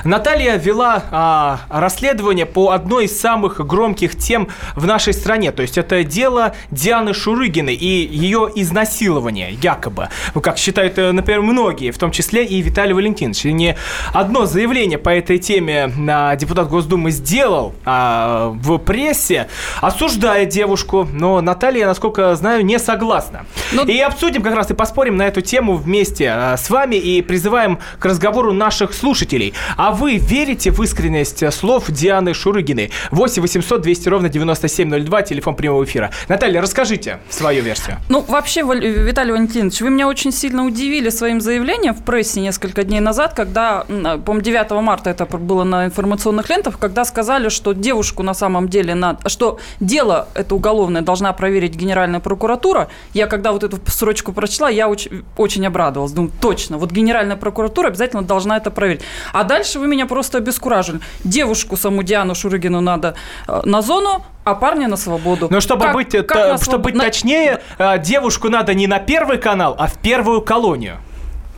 Наталья 0.03 0.55
вела 0.57 1.03
а, 1.12 1.59
расследование 1.69 2.47
по 2.47 2.71
одной 2.71 3.05
из 3.05 3.19
самых 3.19 3.63
громких 3.63 4.17
тем 4.17 4.47
в 4.75 4.88
нашей 4.88 5.13
стране. 5.13 5.51
То 5.51 5.62
есть 5.62 5.77
это 5.77 6.03
дело 6.03 6.55
Дианы 6.71 7.13
Шурыгиной 7.13 7.75
и 7.75 8.07
ее 8.12 8.49
изнасилование, 8.55 9.51
якобы. 9.62 10.09
Ну, 10.33 10.41
как 10.41 10.57
считают, 10.57 10.97
э, 10.97 11.12
например, 11.12 11.43
многие, 11.43 11.91
в 11.91 11.99
том 11.99 12.09
числе 12.09 12.43
и 12.43 12.59
Виталий 12.63 12.93
Валентинович. 12.93 13.45
И 13.45 13.53
не 13.53 13.77
одно 14.12 14.47
заявление 14.47 14.97
по 14.97 15.09
этой 15.09 15.38
теме 15.38 15.91
а, 16.09 16.36
депутат 16.36 16.62
Госдумы 16.69 17.12
сделал 17.12 17.73
а, 17.86 18.49
в 18.56 18.78
прессе, 18.78 19.47
осуждая 19.82 20.45
девушку. 20.45 21.08
Но 21.12 21.41
Наталья, 21.41 21.86
насколько 21.88 22.36
знаю, 22.36 22.65
не 22.65 22.80
согласна. 22.80 23.45
Ну- 23.71 23.86
И 23.86 23.99
обсудим 23.99 24.41
как 24.41 24.56
раз 24.56 24.71
и 24.71 24.73
поспорим 24.73 25.17
на 25.17 25.23
эту 25.28 25.41
тему 25.41 25.76
вместе 25.76 26.30
а, 26.30 26.58
с 26.58 26.69
вами 26.69 26.95
и 26.95 27.21
призываем 27.21 27.80
к 27.99 28.06
разговору 28.06 28.54
наших 28.54 28.93
слушателей. 28.93 29.54
А 29.78 29.91
вы 29.91 30.17
верите 30.17 30.71
в 30.71 30.82
искренность 30.82 31.43
а, 31.43 31.52
слов 31.52 31.89
Дианы 31.89 32.34
Шурыгиной? 32.34 32.91
8 33.12 33.41
800 33.41 33.82
200 33.82 34.10
ровно 34.10 34.30
9702, 34.30 35.21
телефон 35.23 35.56
прямого 35.56 35.84
эфира. 35.84 36.12
Наталья, 36.30 36.62
расскажите 36.62 37.19
свою 37.30 37.63
версию. 37.63 37.97
Ну, 38.10 38.21
вообще, 38.28 38.62
Виталий 38.63 39.32
Валентинович, 39.32 39.82
вы 39.82 39.89
меня 39.89 40.08
очень 40.08 40.32
сильно 40.32 40.65
удивили 40.65 41.10
своим 41.10 41.41
заявлением 41.41 41.93
в 41.93 42.04
прессе 42.04 42.39
несколько 42.41 42.84
дней 42.84 42.99
назад, 42.99 43.34
когда, 43.34 43.86
м, 43.89 44.21
по-моему, 44.21 44.41
9 44.43 44.82
марта 44.82 45.10
это 45.10 45.26
было 45.26 45.63
на 45.63 45.86
информационных 45.86 46.49
лентах, 46.54 46.78
когда 46.80 47.06
сказали, 47.06 47.50
что 47.50 47.74
девушку 47.74 48.24
на 48.24 48.34
самом 48.34 48.68
деле 48.70 48.96
надо, 48.96 49.28
что 49.30 49.60
дело 49.80 50.28
это 50.36 50.56
уголовное 50.56 51.02
должна 51.02 51.34
проверить 51.34 51.76
Генеральная 51.76 52.20
прокуратура. 52.20 52.88
Я 53.13 53.28
когда 53.28 53.52
вот 53.52 53.63
эту 53.63 53.80
срочку 53.88 54.34
прочла, 54.34 54.70
я 54.70 54.88
очень, 54.88 55.24
очень 55.38 55.66
обрадовалась. 55.68 56.12
Думаю, 56.13 56.32
точно, 56.42 56.78
вот 56.78 56.92
Генеральная 56.92 57.36
прокуратура 57.38 57.88
обязательно 57.88 58.22
должна 58.24 58.58
это 58.58 58.72
проверить. 58.72 59.02
А 59.34 59.44
дальше 59.44 59.80
вы 59.80 59.88
меня 59.88 60.06
просто 60.06 60.38
обескуражили. 60.38 61.00
Девушку 61.24 61.78
саму 61.78 62.04
Диану 62.04 62.36
Шурыгину 62.36 62.82
надо 62.82 63.16
э, 63.48 63.62
на 63.66 63.82
зону, 63.82 64.24
а 64.44 64.56
парня 64.56 64.88
на 64.88 64.98
свободу. 64.98 65.48
Но 65.50 65.60
чтобы 65.62 65.86
Как- 65.86 65.94
быть, 65.96 66.13
э, 66.16 66.22
как 66.24 66.38
та- 66.38 66.58
чтобы 66.58 66.84
быть 66.84 66.94
свобод- 66.94 66.96
на- 66.96 67.04
точнее, 67.06 67.62
а, 67.78 67.98
девушку 67.98 68.50
надо 68.50 68.74
не 68.74 68.88
на 68.88 69.00
первый 69.00 69.38
канал, 69.38 69.76
а 69.80 69.88
в 69.88 69.98
первую 69.98 70.42
колонию. 70.42 70.98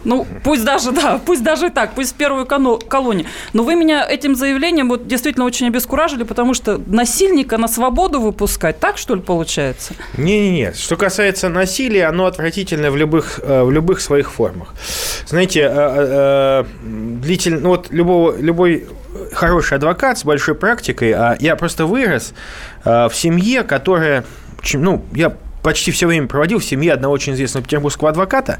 Ну, 0.05 0.25
пусть 0.43 0.63
даже, 0.63 0.91
да, 0.91 1.19
пусть 1.23 1.43
даже 1.43 1.69
так, 1.69 1.93
пусть 1.95 2.13
в 2.13 2.15
первую 2.15 2.45
колонию. 2.45 3.27
Но 3.53 3.63
вы 3.63 3.75
меня 3.75 4.07
этим 4.07 4.35
заявлением 4.35 4.89
вот 4.89 5.07
действительно 5.07 5.45
очень 5.45 5.67
обескуражили, 5.67 6.23
потому 6.23 6.53
что 6.53 6.79
насильника 6.85 7.57
на 7.57 7.67
свободу 7.67 8.21
выпускать, 8.21 8.79
так 8.79 8.97
что 8.97 9.15
ли 9.15 9.21
получается? 9.21 9.95
Не-не-не. 10.17 10.73
Что 10.73 10.95
касается 10.95 11.49
насилия, 11.49 12.05
оно 12.05 12.27
отвратительное 12.27 12.91
в 12.91 12.97
любых, 12.97 13.39
э, 13.41 13.63
в 13.63 13.71
любых 13.71 13.99
своих 13.99 14.31
формах. 14.31 14.73
Знаете, 15.25 15.61
э, 15.61 15.69
э, 15.73 16.63
длительно, 16.83 17.59
ну 17.59 17.69
вот 17.69 17.87
любого, 17.89 18.37
любой 18.37 18.87
хороший 19.33 19.77
адвокат 19.77 20.19
с 20.19 20.23
большой 20.23 20.55
практикой, 20.55 21.13
а 21.13 21.35
я 21.39 21.55
просто 21.55 21.85
вырос 21.85 22.33
в 22.83 23.11
семье, 23.13 23.63
которая, 23.63 24.25
ну, 24.73 25.03
я 25.13 25.35
почти 25.65 25.89
все 25.89 26.05
время 26.05 26.27
проводил 26.27 26.59
в 26.59 26.63
семье 26.63 26.93
одного 26.93 27.15
очень 27.15 27.33
известного 27.33 27.63
петербургского 27.65 28.11
адвоката, 28.11 28.59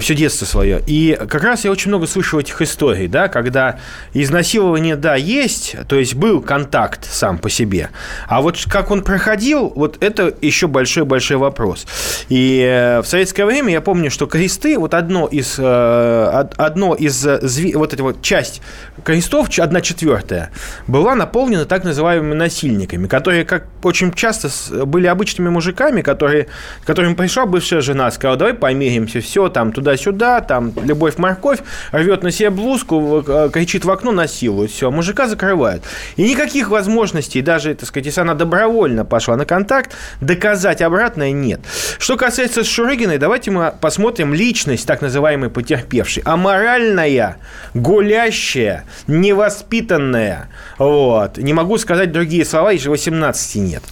все 0.00 0.14
детство 0.14 0.44
свое. 0.44 0.82
И 0.86 1.18
как 1.18 1.42
раз 1.42 1.64
я 1.64 1.70
очень 1.70 1.88
много 1.88 2.06
слышал 2.06 2.38
этих 2.38 2.60
историй, 2.60 3.08
да, 3.08 3.28
когда 3.28 3.78
изнасилование, 4.12 4.96
да, 4.96 5.14
есть, 5.14 5.76
то 5.88 5.96
есть 5.96 6.14
был 6.14 6.42
контакт 6.42 7.06
сам 7.10 7.38
по 7.38 7.48
себе, 7.48 7.88
а 8.28 8.42
вот 8.42 8.58
как 8.68 8.90
он 8.90 9.02
проходил, 9.02 9.72
вот 9.74 9.96
это 10.02 10.34
еще 10.42 10.66
большой-большой 10.66 11.38
вопрос. 11.38 11.86
И 12.28 12.60
э, 12.68 13.00
в 13.00 13.06
советское 13.06 13.46
время 13.46 13.72
я 13.72 13.80
помню, 13.80 14.10
что 14.10 14.26
кресты, 14.26 14.78
вот 14.78 14.92
одно 14.92 15.26
из, 15.26 15.54
э, 15.58 15.62
од- 15.62 16.52
одно 16.58 16.94
из, 16.94 17.26
э, 17.26 17.40
вот 17.74 17.94
эта 17.94 18.02
вот 18.02 18.20
часть 18.20 18.60
крестов, 19.04 19.48
одна 19.58 19.80
четвертая, 19.80 20.50
была 20.86 21.14
наполнена 21.14 21.64
так 21.64 21.82
называемыми 21.84 22.34
насильниками, 22.34 23.06
которые 23.06 23.46
как 23.46 23.64
очень 23.82 24.12
часто 24.12 24.50
были 24.84 25.06
обычными 25.06 25.48
мужиками, 25.48 26.02
который, 26.10 26.46
к 26.82 26.86
которым 26.86 27.14
пришла 27.14 27.46
бывшая 27.46 27.80
жена, 27.82 28.10
сказала, 28.10 28.36
давай 28.36 28.54
помиримся, 28.54 29.20
все, 29.20 29.48
там, 29.48 29.72
туда-сюда, 29.72 30.40
там, 30.40 30.72
любовь-морковь, 30.82 31.60
рвет 31.92 32.22
на 32.24 32.32
себе 32.32 32.50
блузку, 32.50 33.24
э, 33.26 33.50
кричит 33.52 33.84
в 33.84 33.90
окно, 33.90 34.10
насилует, 34.12 34.70
все, 34.72 34.90
мужика 34.90 35.28
закрывают. 35.28 35.84
И 36.16 36.22
никаких 36.28 36.68
возможностей, 36.70 37.42
даже, 37.42 37.74
так 37.74 37.88
сказать, 37.88 38.06
если 38.06 38.20
она 38.22 38.34
добровольно 38.34 39.04
пошла 39.04 39.36
на 39.36 39.44
контакт, 39.44 39.94
доказать 40.20 40.82
обратное 40.82 41.30
нет. 41.30 41.60
Что 41.98 42.16
касается 42.16 42.64
Шурыгиной, 42.64 43.18
давайте 43.18 43.50
мы 43.52 43.72
посмотрим 43.80 44.34
личность 44.34 44.86
так 44.86 45.00
называемой 45.02 45.48
потерпевшей. 45.48 46.22
Аморальная, 46.26 47.36
гулящая, 47.74 48.84
невоспитанная. 49.06 50.48
Вот. 50.78 51.38
Не 51.38 51.52
могу 51.52 51.78
сказать 51.78 52.12
другие 52.12 52.44
слова, 52.44 52.72
ей 52.72 52.80
же 52.80 52.90
18 52.90 53.56
нет. 53.56 53.82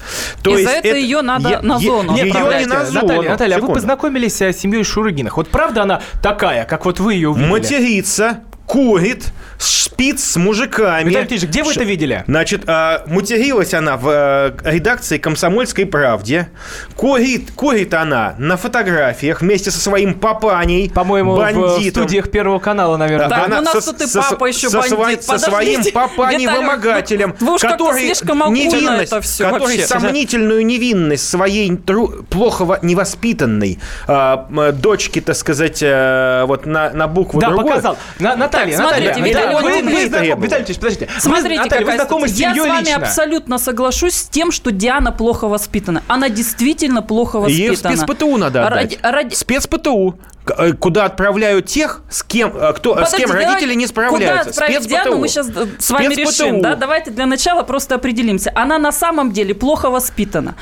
То 0.43 0.51
И 0.51 0.61
есть 0.61 0.65
за 0.65 0.77
это, 0.79 0.89
это 0.89 0.97
ее 0.97 1.23
надо 1.23 1.49
е- 1.51 1.61
на 1.61 1.79
зону 1.79 2.08
Нет, 2.15 2.35
ее 2.35 2.59
не 2.61 2.67
на 2.67 2.85
зону. 2.85 3.07
Наталья, 3.07 3.31
Наталья 3.31 3.57
а 3.57 3.61
вы 3.61 3.73
познакомились 3.73 4.41
с 4.41 4.53
семьей 4.53 4.85
Шурыгиных. 4.85 5.37
Вот 5.37 5.49
правда 5.49 5.83
она 5.83 6.01
такая, 6.23 6.65
как 6.65 6.85
вот 6.85 7.01
вы 7.01 7.15
ее 7.15 7.31
увидели? 7.31 7.51
Матерится, 7.51 8.41
курит, 8.69 9.25
спит 9.59 10.21
с 10.21 10.37
мужиками. 10.37 11.09
Виталий 11.09 11.27
Ильич, 11.27 11.43
где 11.45 11.63
вы 11.65 11.73
Ш... 11.73 11.81
это 11.81 11.89
видели? 11.89 12.23
Значит, 12.29 12.63
э, 12.69 13.01
материлась 13.07 13.75
она 13.75 13.97
в 13.97 14.09
э, 14.09 14.71
редакции 14.71 15.19
«Комсомольской 15.19 15.87
правде». 15.87 16.49
Курит, 16.95 17.51
курит 17.57 17.95
она 17.95 18.35
на 18.39 18.57
фотографиях 18.57 19.41
вместе 19.41 19.71
со 19.71 19.81
своим 19.81 20.15
папаней, 20.15 20.91
По-моему, 20.91 21.37
бандитом. 21.37 21.81
в 21.81 21.89
студиях 21.89 22.31
Первого 22.31 22.59
канала, 22.59 22.97
наверное. 22.97 23.29
Так, 23.29 23.47
она 23.47 23.59
у 23.61 23.63
нас 23.63 23.85
со, 23.85 23.93
тут 23.93 24.03
и 24.03 24.15
папа 24.15 24.45
еще 24.45 24.69
со, 24.69 24.81
бандит. 24.97 25.25
Со, 25.25 25.39
со 25.39 25.51
своим 25.51 25.83
папаней-вымогателем, 25.93 27.33
который, 27.33 28.05
невинность, 28.05 29.13
это 29.13 29.21
все 29.23 29.45
который 29.45 29.79
вообще. 29.79 29.87
сомнительную 29.87 30.65
невинность 30.65 31.29
своей 31.29 31.75
тру, 31.77 32.09
плохо 32.29 32.79
невоспитанной 32.83 33.79
э, 34.07 34.73
дочки, 34.75 35.21
так 35.21 35.37
сказать, 35.37 35.79
э, 35.83 36.45
вот 36.47 36.67
на, 36.67 36.91
на 36.91 37.09
букву 37.09 37.41
да, 37.41 37.49
другой. 37.49 37.73
показал. 37.73 37.97
На, 38.19 38.37
Наталья, 38.59 38.77
так, 38.77 38.87
смотрите, 38.87 39.09
Наталья, 39.09 39.29
Виталий, 39.29 39.55
вы, 39.55 39.63
вы, 39.63 39.95
вы, 39.95 40.09
знаком, 40.09 40.43
Виталий 40.43 40.65
Ильич, 40.65 40.77
подождите. 40.79 41.09
Смотрите, 41.19 41.49
вы, 41.49 41.65
Наталья, 41.65 41.87
вы 41.87 41.93
знакомы 41.95 42.29
с 42.29 42.33
Я 42.33 42.51
семьей 42.51 42.65
с 42.65 42.69
вами 42.69 42.85
лично. 42.85 42.97
абсолютно 42.97 43.59
соглашусь 43.59 44.15
с 44.15 44.29
тем, 44.29 44.53
что 44.53 44.71
Диана 44.71 45.13
плохо 45.13 45.49
воспитана. 45.49 46.03
Она 46.09 46.29
действительно 46.29 47.03
плохо 47.03 47.39
воспитана. 47.39 47.63
Ей 47.63 47.75
в 47.75 47.79
спецПТУ 47.79 48.37
надо 48.37 48.67
отдать. 48.67 48.99
Ради. 49.03 49.35
СпецПТУ 49.35 50.19
э, 50.57 50.73
куда 50.73 51.05
отправляют 51.05 51.67
тех, 51.67 52.03
с 52.11 52.23
кем, 52.23 52.57
э, 52.57 52.73
кто, 52.73 52.95
Подожди, 52.95 53.17
с 53.17 53.19
кем 53.19 53.31
родители 53.31 53.75
не 53.75 53.87
справляются. 53.87 54.51
Куда 54.53 54.67
отправить 54.67 54.89
Диану, 54.89 55.19
мы 55.19 55.29
сейчас 55.29 55.49
э, 55.49 55.67
с 55.79 55.91
вами 55.91 56.15
решим. 56.15 56.61
Да? 56.61 56.75
Давайте 56.75 57.11
для 57.11 57.27
начала 57.27 57.63
просто 57.63 57.95
определимся. 57.95 58.53
Она 58.55 58.79
на 58.79 58.93
самом 58.93 59.33
деле 59.33 59.55
плохо 59.55 59.91
воспитана. 59.91 60.55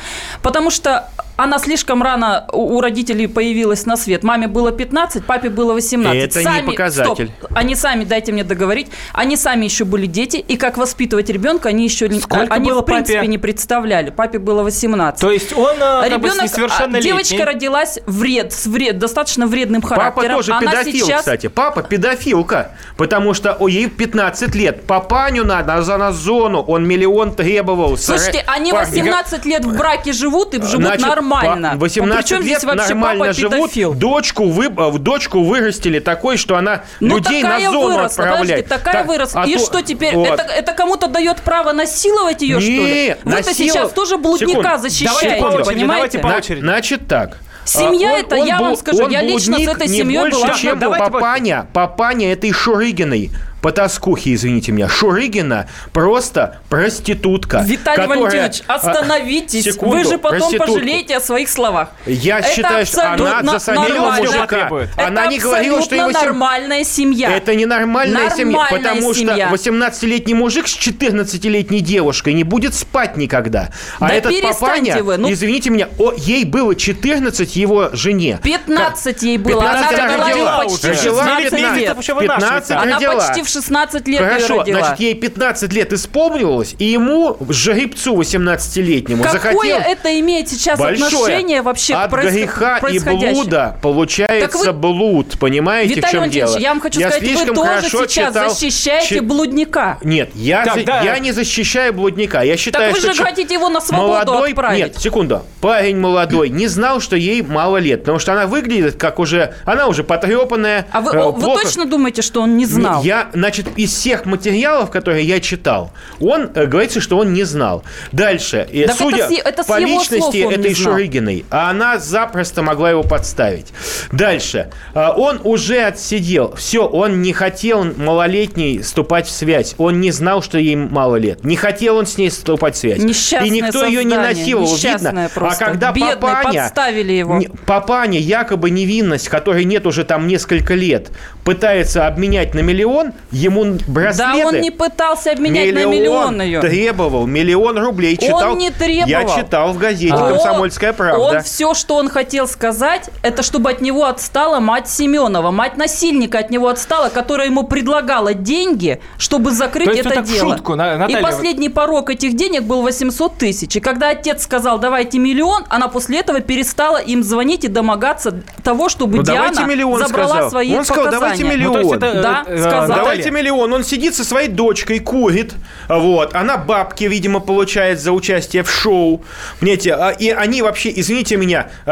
Потому 0.42 0.70
что 0.70 1.08
она 1.36 1.58
слишком 1.58 2.02
рано 2.02 2.46
у 2.52 2.80
родителей 2.80 3.26
появилась 3.26 3.86
на 3.86 3.96
свет. 3.96 4.22
Маме 4.22 4.48
было 4.48 4.72
15, 4.72 5.24
папе 5.24 5.50
было 5.50 5.74
18. 5.74 6.22
Это 6.22 6.42
сами, 6.42 6.62
не 6.62 6.70
показатель. 6.70 7.30
Стоп, 7.38 7.50
они 7.54 7.74
сами, 7.74 8.04
дайте 8.04 8.32
мне 8.32 8.44
договорить, 8.44 8.88
они 9.12 9.36
сами 9.36 9.64
еще 9.64 9.84
были 9.84 10.06
дети, 10.06 10.36
и 10.36 10.56
как 10.56 10.78
воспитывать 10.78 11.28
ребенка 11.28 11.68
они 11.68 11.84
еще 11.84 12.06
Сколько 12.20 12.54
они 12.54 12.70
было 12.70 12.82
в 12.82 12.84
принципе 12.84 13.18
папе? 13.18 13.28
не 13.28 13.38
представляли. 13.38 14.10
Папе 14.10 14.38
было 14.38 14.62
18. 14.62 15.20
То 15.20 15.30
есть 15.30 15.52
он 15.52 15.76
Ребенок, 15.76 16.10
как 16.10 16.20
бы, 16.20 16.28
несовершеннолетний. 16.42 17.02
девочка 17.02 17.44
родилась 17.44 17.98
вред, 18.06 18.52
с 18.52 18.66
вред, 18.66 18.98
достаточно 18.98 19.46
вредным 19.46 19.82
характером. 19.82 20.14
Папа 20.14 20.36
тоже 20.36 20.52
она 20.52 20.60
педофил, 20.60 21.06
сейчас... 21.06 21.20
кстати. 21.20 21.48
Папа 21.48 21.82
педофилка, 21.82 22.72
потому 22.96 23.34
что 23.34 23.54
о, 23.54 23.68
ей 23.68 23.88
15 23.88 24.54
лет. 24.54 24.86
Папаню 24.86 25.44
надо 25.44 25.82
за 25.82 25.96
на 25.96 26.12
зону, 26.12 26.62
он 26.62 26.86
миллион 26.86 27.34
требовал. 27.34 27.96
Слушайте, 27.98 28.44
они 28.46 28.72
18 28.72 29.44
лет 29.44 29.64
в 29.64 29.76
браке 29.76 30.12
живут 30.12 30.54
и 30.54 30.62
живут 30.62 30.86
Значит, 30.86 31.06
нормально. 31.06 31.25
18 31.28 32.28
Причем 32.28 32.36
лет 32.42 32.58
здесь 32.58 32.64
вообще 32.64 32.94
нормально 32.94 33.24
папа 33.26 33.32
живут. 33.34 33.54
педофил? 33.56 33.94
Дочку, 33.94 34.48
вы, 34.48 34.68
в 34.68 34.98
дочку 34.98 35.42
вырастили 35.42 35.98
такой, 35.98 36.36
что 36.36 36.56
она 36.56 36.82
Ну, 37.00 37.16
людей 37.16 37.42
на 37.42 37.60
зону 37.60 37.80
выросла, 37.96 38.04
отправляет. 38.24 38.40
подожди, 38.40 38.62
такая 38.68 38.94
Так, 38.94 39.06
выросла. 39.06 39.42
а 39.42 39.46
И 39.46 39.54
то- 39.54 39.58
что 39.64 39.82
теперь? 39.82 40.14
вот. 40.14 40.28
Это, 40.28 40.42
это 40.44 40.72
кому-то 40.72 41.06
дает 41.08 41.38
право 41.38 41.72
насиловать 41.72 42.42
ее, 42.42 42.60
что 42.60 42.70
ли? 42.70 42.76
Нет, 43.06 43.18
Вы-то 43.24 43.36
насиловать- 43.38 43.56
сейчас 43.56 43.92
тоже 43.92 44.16
блудника 44.16 44.50
Секунду. 44.62 44.78
защищаете, 44.82 45.40
Давайте 45.40 45.64
понимаете? 45.70 45.86
давайте 45.86 46.18
по 46.20 46.28
На- 46.28 46.36
очереди. 46.36 46.60
Значит 46.60 47.06
так. 47.08 47.38
Семья 47.64 48.10
А, 48.10 48.12
он- 48.14 48.20
это, 48.20 48.36
он 48.36 48.46
я 48.46 48.58
вам 48.60 48.68
был- 48.70 48.76
скажу, 48.76 49.04
он 49.04 49.10
я 49.10 49.22
лично 49.22 49.58
с 49.58 49.66
этой 49.66 49.88
семьей 49.88 50.20
больше, 50.20 50.40
была. 50.40 50.54
чем 50.54 50.78
Давайте 50.78 51.10
папаня, 51.10 51.66
папаня 51.72 52.32
этой 52.32 52.52
Шурыгиной. 52.52 53.30
Потаскухи, 53.66 54.32
извините 54.32 54.70
меня. 54.70 54.88
Шурыгина 54.88 55.68
просто 55.92 56.60
проститутка. 56.68 57.64
Виталий 57.66 58.02
которая- 58.02 58.20
Валентинович, 58.20 58.62
а, 58.68 58.74
остановитесь. 58.74 59.64
секунду, 59.64 59.96
Вы 59.96 60.04
же 60.04 60.18
потом 60.18 60.54
пожалеете 60.56 61.16
о 61.16 61.20
своих 61.20 61.48
словах. 61.48 61.88
Я 62.06 62.38
Это 62.38 62.48
считаю, 62.48 62.86
что 62.86 63.10
она 63.12 63.42
засадила 63.42 64.12
мужика. 64.12 64.70
Она 64.96 65.26
не 65.26 65.40
говорила, 65.40 65.82
что 65.82 65.96
его 65.96 66.10
нормальная 66.10 66.84
семья. 66.84 67.32
Это 67.36 67.56
не 67.56 67.66
нормальная 67.66 68.30
семья, 68.30 68.56
Нормальная 68.56 68.92
потому 68.94 69.14
семья. 69.14 69.46
что 69.48 69.56
18-летний 69.56 70.34
мужик 70.34 70.68
с 70.68 70.76
14-летней 70.76 71.80
девушкой 71.80 72.34
не 72.34 72.44
будет 72.44 72.72
спать 72.72 73.16
никогда. 73.16 73.70
А 73.98 74.06
Да 74.08 74.14
этот 74.14 74.30
перестаньте 74.30 74.92
папаня, 74.92 75.02
вы, 75.02 75.16
ну- 75.16 75.32
извините 75.32 75.70
меня, 75.70 75.88
о, 75.98 76.12
ей 76.16 76.44
было 76.44 76.76
14 76.76 77.56
его 77.56 77.90
жене. 77.92 78.38
15 78.44 79.24
ей 79.24 79.38
было. 79.38 79.60
15 79.60 79.98
она 79.98 80.04
она 80.04 80.12
родила 80.12 80.28
родила 80.28 80.58
почти 80.58 80.90
уже. 80.90 81.10
в 81.10 81.18
Родила 81.18 81.26
16 81.26 81.50
15 81.50 81.80
лет. 81.80 81.96
вообще 81.96 82.14
вынашивается. 82.14 82.46
15 82.46 82.76
Она 82.76 82.94
родила. 82.94 83.14
почти 83.26 83.42
в 83.42 83.48
16 83.60 84.08
лет 84.08 84.20
ее 84.20 84.26
Хорошо, 84.28 84.58
родила. 84.60 84.80
значит, 84.80 85.00
ей 85.00 85.14
15 85.14 85.72
лет 85.72 85.92
исполнилось, 85.92 86.74
и 86.78 86.84
ему, 86.84 87.36
жеребцу 87.48 88.14
18-летнему, 88.16 89.22
Какое 89.22 89.40
захотел... 89.40 89.78
это 89.78 90.20
имеет 90.20 90.48
сейчас 90.48 90.78
Большое. 90.78 91.06
отношение 91.06 91.62
вообще 91.62 91.94
От 91.94 92.10
к 92.10 92.14
проис- 92.14 92.32
греха 92.32 92.78
и 92.78 92.98
блуда 92.98 93.76
получается 93.82 94.46
Так 94.48 94.54
вы- 94.66 94.72
блуд, 94.72 95.38
понимаете, 95.38 95.94
в 95.94 95.96
Виталий 95.96 96.12
чем 96.12 96.20
Валентинович, 96.20 96.50
дело? 96.52 96.60
я 96.60 96.68
вам 96.70 96.80
хочу 96.80 97.00
Я 97.00 97.08
сказать, 97.10 97.22
вы 97.28 97.34
слишком 97.36 97.54
тоже 97.54 97.68
хорошо 97.68 98.06
сейчас 98.06 98.28
читал 98.34 98.50
защищаете 98.50 99.08
чи- 99.08 99.20
блудника. 99.20 99.98
Нет, 100.02 100.30
я, 100.34 100.64
Так, 100.64 100.74
за- 100.76 100.84
да. 100.84 101.00
я 101.02 101.18
не 101.18 101.32
защищаю 101.32 101.92
блудника. 101.92 102.42
Я 102.42 102.56
считаю, 102.56 102.92
вы 102.92 102.98
что 102.98 103.12
же 103.12 103.18
че- 103.18 103.24
хотите 103.24 103.54
его 103.54 103.68
на 103.68 103.80
свободу 103.80 104.08
молодой, 104.32 104.50
отправить. 104.50 104.78
Нет, 104.78 104.98
секунду. 104.98 105.42
Парень 105.60 105.96
молодой 105.98 106.48
не 106.50 106.66
знал, 106.68 107.00
что 107.00 107.16
ей 107.16 107.42
мало 107.42 107.78
лет, 107.78 108.00
потому 108.00 108.18
что 108.18 108.32
она 108.32 108.46
выглядит 108.46 108.96
как 108.96 109.18
уже... 109.18 109.54
Она 109.64 109.86
уже 109.86 110.04
потрепанная, 110.04 110.86
А 110.92 111.00
вы, 111.00 111.12
э, 111.12 111.22
вы 111.24 111.32
плохо- 111.40 111.62
точно 111.62 111.86
думаете, 111.86 112.22
что 112.22 112.42
он 112.42 112.56
не 112.56 112.66
знал? 112.66 113.02
Я, 113.02 113.28
значит, 113.36 113.66
из 113.76 113.92
всех 113.92 114.24
материалов, 114.24 114.90
которые 114.90 115.24
я 115.24 115.40
читал, 115.40 115.92
он 116.20 116.50
э, 116.54 116.66
говорится, 116.66 117.00
что 117.00 117.18
он 117.18 117.32
не 117.32 117.44
знал. 117.44 117.84
Дальше, 118.12 118.66
Так 118.66 118.74
это 118.74 118.94
судя 118.94 119.28
с 119.28 119.32
это 119.32 119.62
с 119.62 119.66
по 119.66 119.80
его 119.80 120.00
личности 120.00 120.38
этой. 120.38 120.74
Шурыгиной, 120.74 121.44
а 121.50 121.70
она 121.70 121.98
запросто 121.98 122.62
могла 122.62 122.90
его 122.90 123.02
подставить. 123.02 123.72
Дальше, 124.12 124.70
э, 124.94 125.08
он 125.16 125.40
уже 125.44 125.78
отсидел. 125.82 126.54
Все, 126.56 126.86
он 126.86 127.22
не 127.22 127.32
хотел 127.32 127.84
малолетней 127.84 128.80
вступать 128.80 129.26
в 129.26 129.30
связь. 129.30 129.74
Он 129.78 130.00
не 130.00 130.10
знал, 130.10 130.42
что 130.42 130.58
ей 130.58 130.76
мало 130.76 131.16
лет. 131.16 131.44
Не 131.44 131.56
хотел 131.56 131.96
он 131.96 132.06
с 132.06 132.18
ней 132.18 132.30
вступать 132.30 132.74
в 132.74 132.78
связь. 132.78 132.98
Несчастное 132.98 133.48
И 133.48 133.50
никто 133.50 133.84
ее 133.84 134.04
не 134.04 134.14
создание, 134.14 134.36
насиловал, 134.36 134.76
видно. 134.76 135.30
просто. 135.34 135.64
А 135.64 135.68
когда 135.68 135.92
Бедный, 135.92 136.16
папаня... 136.16 136.62
подставили 136.62 137.12
его. 137.12 137.40
Папаня, 137.66 138.18
якобы 138.18 138.70
невинность, 138.70 139.28
которой 139.28 139.64
нет 139.64 139.86
уже 139.86 140.04
там 140.04 140.26
несколько 140.26 140.74
лет, 140.74 141.10
пытается 141.44 142.06
обменять 142.06 142.54
на 142.54 142.60
миллион, 142.60 143.12
ему 143.30 143.78
браслеты... 143.86 144.42
Да 144.42 144.48
он 144.48 144.60
не 144.60 144.70
пытался 144.70 145.32
обменять 145.32 145.72
на 145.74 145.84
миллион 145.84 146.40
ее. 146.42 146.60
требовал, 146.60 147.26
миллион 147.26 147.78
рублей 147.78 148.16
читал. 148.16 148.52
Он 148.52 148.58
не 148.58 148.70
требовал. 148.70 149.08
Я 149.08 149.24
читал 149.24 149.72
в 149.72 149.78
газете 149.78 150.14
Он- 150.14 150.28
«Комсомольская 150.30 150.92
правда». 150.92 151.20
Он 151.38 151.42
все, 151.42 151.74
что 151.74 151.96
он 151.96 152.08
хотел 152.08 152.46
сказать, 152.48 153.10
это 153.22 153.42
чтобы 153.42 153.70
от 153.70 153.80
него 153.80 154.04
отстала 154.04 154.60
мать 154.60 154.88
Семенова, 154.88 155.50
мать 155.50 155.76
насильника 155.76 156.38
от 156.38 156.50
него 156.50 156.68
отстала, 156.68 157.08
которая 157.08 157.46
ему 157.48 157.64
предлагала 157.64 158.34
деньги, 158.34 159.00
чтобы 159.18 159.50
закрыть 159.50 159.86
То 159.86 159.90
есть 159.92 160.06
это 160.06 160.14
так 160.16 160.24
дело. 160.24 160.52
шутку, 160.54 160.74
На- 160.74 160.96
Наталья, 160.96 161.18
И 161.18 161.22
последний 161.22 161.68
порог 161.68 162.10
этих 162.10 162.36
денег 162.36 162.62
был 162.62 162.82
800 162.82 163.36
тысяч. 163.38 163.76
И 163.76 163.80
когда 163.80 164.10
отец 164.10 164.42
сказал, 164.42 164.78
давайте 164.78 165.18
миллион, 165.18 165.64
она 165.68 165.88
после 165.88 166.20
этого 166.20 166.40
перестала 166.40 166.98
им 166.98 167.22
звонить 167.22 167.64
и 167.64 167.68
домогаться 167.68 168.40
того, 168.62 168.88
чтобы 168.88 169.18
Ну, 169.18 169.22
Диана 169.22 169.50
давайте 169.52 169.64
миллион 169.64 169.98
забрала 170.00 170.28
сказал. 170.28 170.50
свои 170.50 170.76
Он 170.76 170.84
сказал, 170.84 171.04
показания. 171.06 171.36
давайте 171.36 171.56
миллион. 171.56 171.66
Ну, 171.66 171.72
то 171.72 171.80
есть 171.80 171.92
это, 171.94 172.22
Да, 172.22 172.44
э, 172.46 172.54
э, 172.54 172.58
сказал. 172.60 172.88
Наталья, 172.88 173.15
Давайте 173.16 173.30
миллион. 173.30 173.72
Он 173.72 173.84
сидит 173.84 174.14
со 174.14 174.24
своей 174.24 174.48
дочкой, 174.48 174.98
курит. 174.98 175.54
Вот. 175.88 176.34
Она 176.34 176.56
бабки, 176.56 177.04
видимо, 177.04 177.40
получает 177.40 178.00
за 178.00 178.12
участие 178.12 178.62
в 178.62 178.70
шоу. 178.70 179.24
Понимаете, 179.60 179.94
а- 179.94 180.10
и 180.10 180.30
они 180.30 180.62
вообще, 180.62 180.92
извините 180.94 181.36
меня, 181.36 181.68
э, 181.86 181.90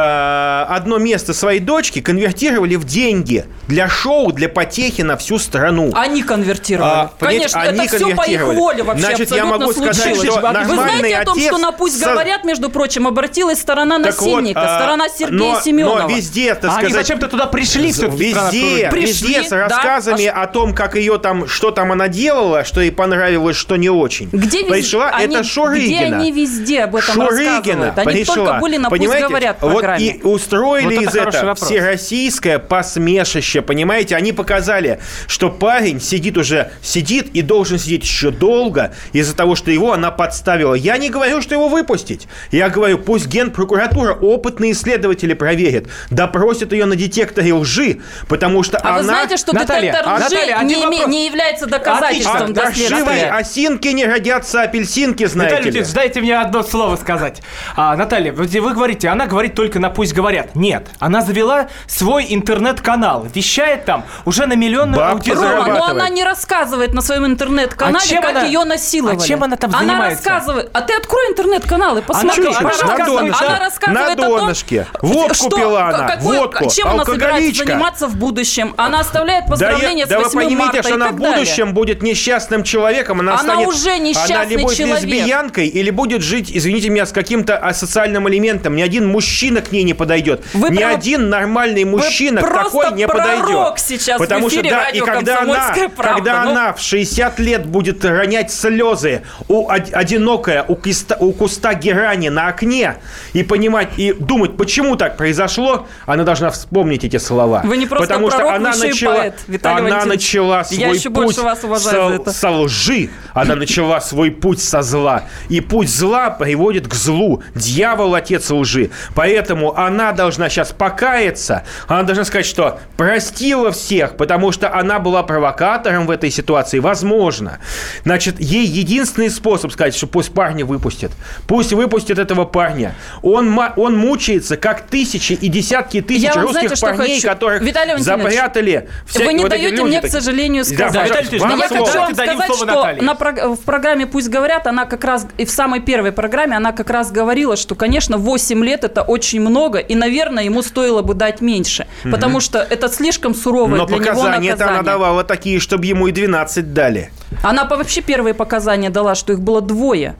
одно 0.68 0.98
место 0.98 1.32
своей 1.34 1.60
дочки 1.60 2.00
конвертировали 2.00 2.76
в 2.76 2.84
деньги 2.84 3.44
для 3.68 3.88
шоу, 3.88 4.32
для 4.32 4.48
потехи 4.48 5.02
на 5.02 5.16
всю 5.16 5.38
страну. 5.38 5.92
Они 5.94 6.22
конвертировали. 6.22 6.90
А, 6.90 7.10
Конечно, 7.18 7.60
они 7.62 7.86
это 7.86 7.96
все 7.96 8.14
по 8.14 8.22
их 8.28 8.42
воле 8.44 8.82
вообще 8.82 9.04
Значит, 9.04 9.30
я 9.30 9.42
абсолютно 9.44 9.58
могу 9.58 9.72
сказать, 9.72 9.96
случилось. 9.96 10.30
что 10.30 10.40
Вы 10.64 10.74
знаете 10.74 11.16
о 11.16 11.24
том, 11.24 11.36
отец 11.38 11.46
что 11.48 11.58
на 11.58 11.72
«Пусть 11.72 12.00
со- 12.00 12.10
говорят», 12.12 12.44
между 12.44 12.70
прочим, 12.70 13.06
обратилась 13.06 13.58
сторона 13.60 13.98
Так 14.02 14.20
вот, 14.20 14.30
насильника, 14.32 14.60
а, 14.76 14.78
сторона 14.78 15.08
Сергея 15.08 15.54
но, 15.54 15.60
Семенова. 15.60 16.02
Но 16.02 16.08
везде, 16.08 16.54
так 16.54 16.70
А 16.70 16.76
они 16.76 16.88
сказать... 16.88 17.06
зачем-то 17.06 17.28
туда 17.28 17.46
пришли 17.46 17.92
все-таки? 17.92 18.16
Везде, 18.24 18.88
Пришли, 18.90 19.28
везде 19.34 19.42
с 19.44 19.50
да. 19.50 19.68
рассказами 19.68 20.26
А 20.26 20.42
о 20.42 20.46
том, 20.46 20.74
как 20.74 20.94
ее 20.96 21.13
ее 21.14 21.18
там, 21.20 21.46
что 21.48 21.70
там 21.70 21.92
она 21.92 22.08
делала, 22.08 22.64
что 22.64 22.80
ей 22.80 22.90
понравилось, 22.90 23.56
что 23.56 23.76
не 23.76 23.88
очень. 23.88 24.28
Где? 24.32 24.64
Пришла, 24.64 25.10
Они- 25.10 25.34
это 25.34 25.44
Шурыгина. 25.44 25.86
Где 25.86 26.04
они 26.16 26.32
везде 26.32 26.80
об 26.82 26.96
этом 26.96 27.14
Шурыгина 27.14 27.56
рассказывают? 27.56 27.98
Они 27.98 28.12
пришла. 28.18 28.34
только 28.34 28.58
были 28.60 28.76
на 28.76 28.88
«Пусть 28.90 29.00
Понимаете? 29.02 29.28
говорят» 29.28 29.56
Вот 29.60 29.84
и 29.98 30.20
устроили 30.22 30.84
Вот 30.84 30.92
это 30.94 31.02
из 31.02 31.16
этого 31.16 31.46
вопрос. 31.46 31.68
всероссийское 31.68 32.58
посмешище, 32.58 33.62
понимаете? 33.62 34.16
Они 34.16 34.32
показали, 34.32 35.00
что 35.26 35.50
парень 35.50 36.00
сидит 36.00 36.36
уже, 36.36 36.70
сидит 36.82 37.28
и 37.34 37.42
должен 37.42 37.78
сидеть 37.78 38.02
еще 38.04 38.30
долго 38.30 38.92
из-за 39.12 39.34
того, 39.36 39.54
что 39.56 39.70
его 39.70 39.92
она 39.92 40.10
подставила. 40.10 40.74
Я 40.74 40.96
не 40.98 41.10
говорю, 41.10 41.40
что 41.42 41.54
его 41.54 41.68
выпустить. 41.68 42.28
Я 42.50 42.68
говорю, 42.68 42.98
пусть 42.98 43.26
генпрокуратура, 43.26 44.12
опытные 44.14 44.72
исследователи 44.72 45.34
проверят, 45.34 45.86
допросят 46.10 46.72
ее 46.72 46.86
на 46.86 46.96
детекторе 46.96 47.52
лжи, 47.54 48.00
потому 48.28 48.62
что 48.62 48.78
А 48.78 48.88
она... 48.90 48.98
вы 48.98 49.04
знаете, 49.04 49.36
что 49.36 49.54
Наталья, 49.54 49.92
детектор 49.92 50.14
лжи 50.14 50.22
Наталья, 50.24 50.56
один 50.56 50.68
не, 50.68 50.84
име- 50.84 51.03
вопрос. 51.04 51.14
не 51.16 51.26
является 51.26 51.66
доказательством 51.66 52.34
Отлично. 52.34 52.54
для 52.54 52.64
дождевой 52.64 53.04
следствия? 53.04 53.30
осинки 53.30 53.88
не 53.88 54.04
родятся 54.06 54.62
апельсинки, 54.62 55.24
знаете 55.26 55.54
Виталий 55.56 55.70
ли. 55.70 55.70
Леонидович, 55.76 55.94
дайте 55.94 56.20
мне 56.20 56.38
одно 56.38 56.62
слово 56.62 56.96
сказать. 56.96 57.42
А, 57.76 57.96
Наталья, 57.96 58.32
вот 58.32 58.48
вы 58.48 58.72
говорите, 58.74 59.08
она 59.08 59.26
говорит 59.26 59.54
только 59.54 59.78
на 59.78 59.90
«Пусть 59.90 60.12
говорят». 60.14 60.54
Нет, 60.54 60.88
она 60.98 61.20
завела 61.22 61.68
свой 61.86 62.26
интернет-канал, 62.30 63.26
вещает 63.34 63.84
там 63.84 64.04
уже 64.24 64.46
на 64.46 64.54
миллионную 64.54 64.96
Бабки 64.98 65.30
аудиторию. 65.30 65.56
Рома, 65.64 65.74
но 65.78 65.84
она 65.86 66.08
не 66.08 66.24
рассказывает 66.24 66.94
на 66.94 67.00
своем 67.00 67.26
интернет-канале, 67.26 67.98
А 68.04 68.06
чем 68.06 68.22
как 68.22 68.30
она- 68.30 68.42
ее 68.44 68.64
насиловали. 68.64 69.16
а 69.16 69.26
чем 69.26 69.44
она 69.44 69.56
там 69.56 69.70
Она 69.70 69.78
занимается? 69.80 70.30
рассказывает. 70.30 70.70
А 70.72 70.80
ты 70.80 70.94
открой 70.94 71.30
интернет-канал 71.30 71.98
и 71.98 72.02
посмотри, 72.02 72.46
Она- 72.46 72.58
она 72.58 72.68
пожалуйста. 72.70 72.86
рассказывает, 72.86 73.34
Она 73.40 73.48
да, 73.48 73.58
рассказывает 73.58 74.18
на 74.18 74.24
о 74.24 74.28
том, 74.28 74.38
донышке. 74.40 74.86
Водку 75.02 75.34
что- 75.34 75.56
пила 75.56 75.88
она, 75.88 76.08
какой- 76.08 76.38
водку, 76.38 76.70
чем 76.70 76.88
она 76.88 77.04
собирается 77.04 77.26
алкоголичка. 77.36 77.66
заниматься 77.66 78.06
в 78.08 78.16
будущем. 78.16 78.74
Она 78.76 79.00
оставляет 79.00 79.44
Да, 79.44 79.50
поздравления 79.50 80.00
я- 80.00 80.06
с 80.06 80.08
да 80.08 80.18
вы 80.18 80.24
8 80.24 80.38
понимаете, 80.40 80.72
марта 80.76 80.82
что 80.88 80.93
она 80.94 81.10
в 81.12 81.16
далее. 81.18 81.38
будущем 81.38 81.74
будет 81.74 82.02
несчастным 82.02 82.62
человеком. 82.64 83.20
Она, 83.20 83.32
Она 83.34 83.42
станет- 83.54 83.68
уже 83.68 83.98
несчастный 83.98 84.34
Она 84.36 84.44
ли 84.44 84.56
будет 84.56 84.76
человек. 84.76 85.02
лесбиянкой, 85.04 85.66
или 85.68 85.90
будет 85.90 86.22
жить, 86.22 86.50
извините 86.52 86.88
меня, 86.88 87.06
с 87.06 87.12
каким-то 87.12 87.56
асоциальным 87.56 88.28
элементом. 88.28 88.76
Ни 88.76 88.82
один 88.82 89.06
мужчина 89.08 89.60
к 89.60 89.72
ней 89.72 89.82
не 89.82 89.94
подойдет. 89.94 90.42
Вы 90.54 90.70
Ни 90.70 90.76
прям- 90.76 90.94
один 90.94 91.28
нормальный 91.28 91.84
мужчина 91.84 92.40
к 92.40 92.48
просто 92.48 92.64
такой 92.80 92.92
не 92.98 93.06
подойдет. 93.06 93.78
сейчас 93.78 94.16
в 94.16 94.24
Потому 94.24 94.48
эфире 94.48 94.70
что, 94.70 94.78
да, 94.78 94.88
и 94.88 95.00
когда 95.00 95.38
она, 95.40 95.54
«Комсомольская 95.54 95.88
правда». 95.88 96.14
когда 96.14 96.44
Ну. 96.44 96.50
она 96.50 96.72
в 96.72 96.80
60 96.80 97.38
лет 97.38 97.66
будет 97.66 98.04
ронять 98.04 98.52
слезы, 98.52 99.22
у, 99.48 99.66
од- 99.70 99.92
одинокая 99.92 100.64
у 100.66 100.76
куста, 100.76 101.16
у 101.20 101.32
куста 101.32 101.74
герани 101.74 102.28
на 102.28 102.48
окне, 102.48 102.96
и 103.32 103.42
понимать, 103.42 103.88
и 103.96 104.12
думать, 104.12 104.56
почему 104.56 104.96
так 104.96 105.16
произошло, 105.16 105.86
она 106.06 106.24
должна 106.24 106.50
вспомнить 106.50 107.04
эти 107.04 107.16
слова. 107.18 107.62
Вы 107.64 107.76
не 107.76 107.86
просто 107.86 108.06
Потому 108.06 108.28
что 108.30 108.38
пророк, 108.38 108.54
она 108.56 108.70
вы 108.72 108.76
еще 108.76 108.86
и 108.86 108.90
начала, 108.90 109.14
поэт, 109.18 109.34
Виталий 109.46 109.86
она 109.90 110.04
начала 110.04 110.64
свой 110.64 110.78
Я 110.88 110.94
еще 110.94 111.10
путь 111.10 111.24
больше 111.24 111.42
вас 111.42 111.64
уважаю 111.64 112.08
со, 112.08 112.14
это. 112.14 112.32
со 112.32 112.50
лжи. 112.50 113.10
Она 113.32 113.56
начала 113.56 114.00
свой 114.00 114.30
путь 114.30 114.62
со 114.62 114.82
зла. 114.82 115.24
И 115.48 115.60
путь 115.60 115.88
зла 115.88 116.30
приводит 116.30 116.88
к 116.88 116.94
злу. 116.94 117.42
Дьявол– 117.54 118.14
отец 118.16 118.50
лжи. 118.50 118.90
Поэтому 119.14 119.76
она 119.76 120.12
должна 120.12 120.48
сейчас 120.48 120.72
покаяться. 120.72 121.64
Она 121.88 122.02
должна 122.04 122.24
сказать, 122.24 122.46
что 122.46 122.80
простила 122.96 123.72
всех, 123.72 124.16
потому 124.16 124.52
что 124.52 124.72
она 124.72 124.98
была 124.98 125.22
провокатором 125.22 126.06
в 126.06 126.10
этой 126.10 126.30
ситуации. 126.30 126.78
Возможно. 126.78 127.58
Значит, 128.04 128.40
ей 128.40 128.66
единственный 128.66 129.30
способ 129.30 129.72
сказать, 129.72 129.96
что 129.96 130.06
пусть 130.06 130.32
парня 130.32 130.64
выпустят. 130.64 131.12
Пусть 131.46 131.72
выпустят 131.72 132.18
этого 132.18 132.44
парня. 132.44 132.94
Он, 133.22 133.58
он 133.76 133.96
мучается, 133.96 134.56
как 134.56 134.86
тысячи 134.86 135.32
и 135.32 135.48
десятки 135.48 136.00
тысяч 136.00 136.24
Я 136.24 136.34
русских 136.34 136.76
знаете, 136.76 136.80
парней, 136.80 137.20
которых 137.20 137.62
Виталий 137.62 137.98
запрятали. 137.98 138.88
всякие 139.06 139.26
Вы 139.26 139.32
не 139.34 139.42
вот 139.42 139.50
даете 139.50 139.82
мне, 139.82 140.00
к 140.00 140.08
сожалению, 140.08 140.64
сказать. 140.74 141.08
пожалуйста, 141.08 141.22
Виталий 141.22 141.38
вам 141.38 141.50
Но 141.50 141.56
я 141.56 141.68
хочу 141.68 141.98
вам 141.98 142.14
сказать, 142.14 142.54
что 142.56 143.02
на 143.02 143.14
в 143.54 143.60
программе 143.64 144.06
«Пусть 144.06 144.28
говорят» 144.28 144.66
она 144.66 144.84
как 144.84 145.04
раз, 145.04 145.26
и 145.38 145.44
в 145.44 145.50
самой 145.50 145.80
первой 145.80 146.12
программе 146.12 146.56
она 146.56 146.72
как 146.72 146.90
раз 146.90 147.10
говорила, 147.10 147.56
что, 147.56 147.74
конечно, 147.74 148.18
8 148.18 148.64
лет– 148.64 148.84
это 148.84 149.02
очень 149.02 149.40
много, 149.40 149.78
и, 149.78 149.94
наверное, 149.94 150.44
ему 150.44 150.62
стоило 150.62 151.02
бы 151.02 151.14
дать 151.14 151.40
меньше, 151.40 151.86
потому 152.10 152.40
что 152.40 152.58
это 152.58 152.88
слишком 152.88 153.34
суровое 153.34 153.78
Но 153.78 153.86
для 153.86 153.96
него 153.96 154.06
показания-то 154.06 154.64
она 154.64 154.72
наказание. 154.72 154.92
давала 154.92 155.24
такие, 155.24 155.60
чтобы 155.60 155.86
ему 155.86 156.08
и 156.08 156.12
12 156.12 156.72
дали. 156.72 157.10
Она 157.42 157.64
вообще 157.64 158.00
первые 158.00 158.34
показания 158.34 158.90
дала, 158.90 159.14
что 159.14 159.32
их 159.32 159.40
было 159.40 159.60
двое. 159.60 160.14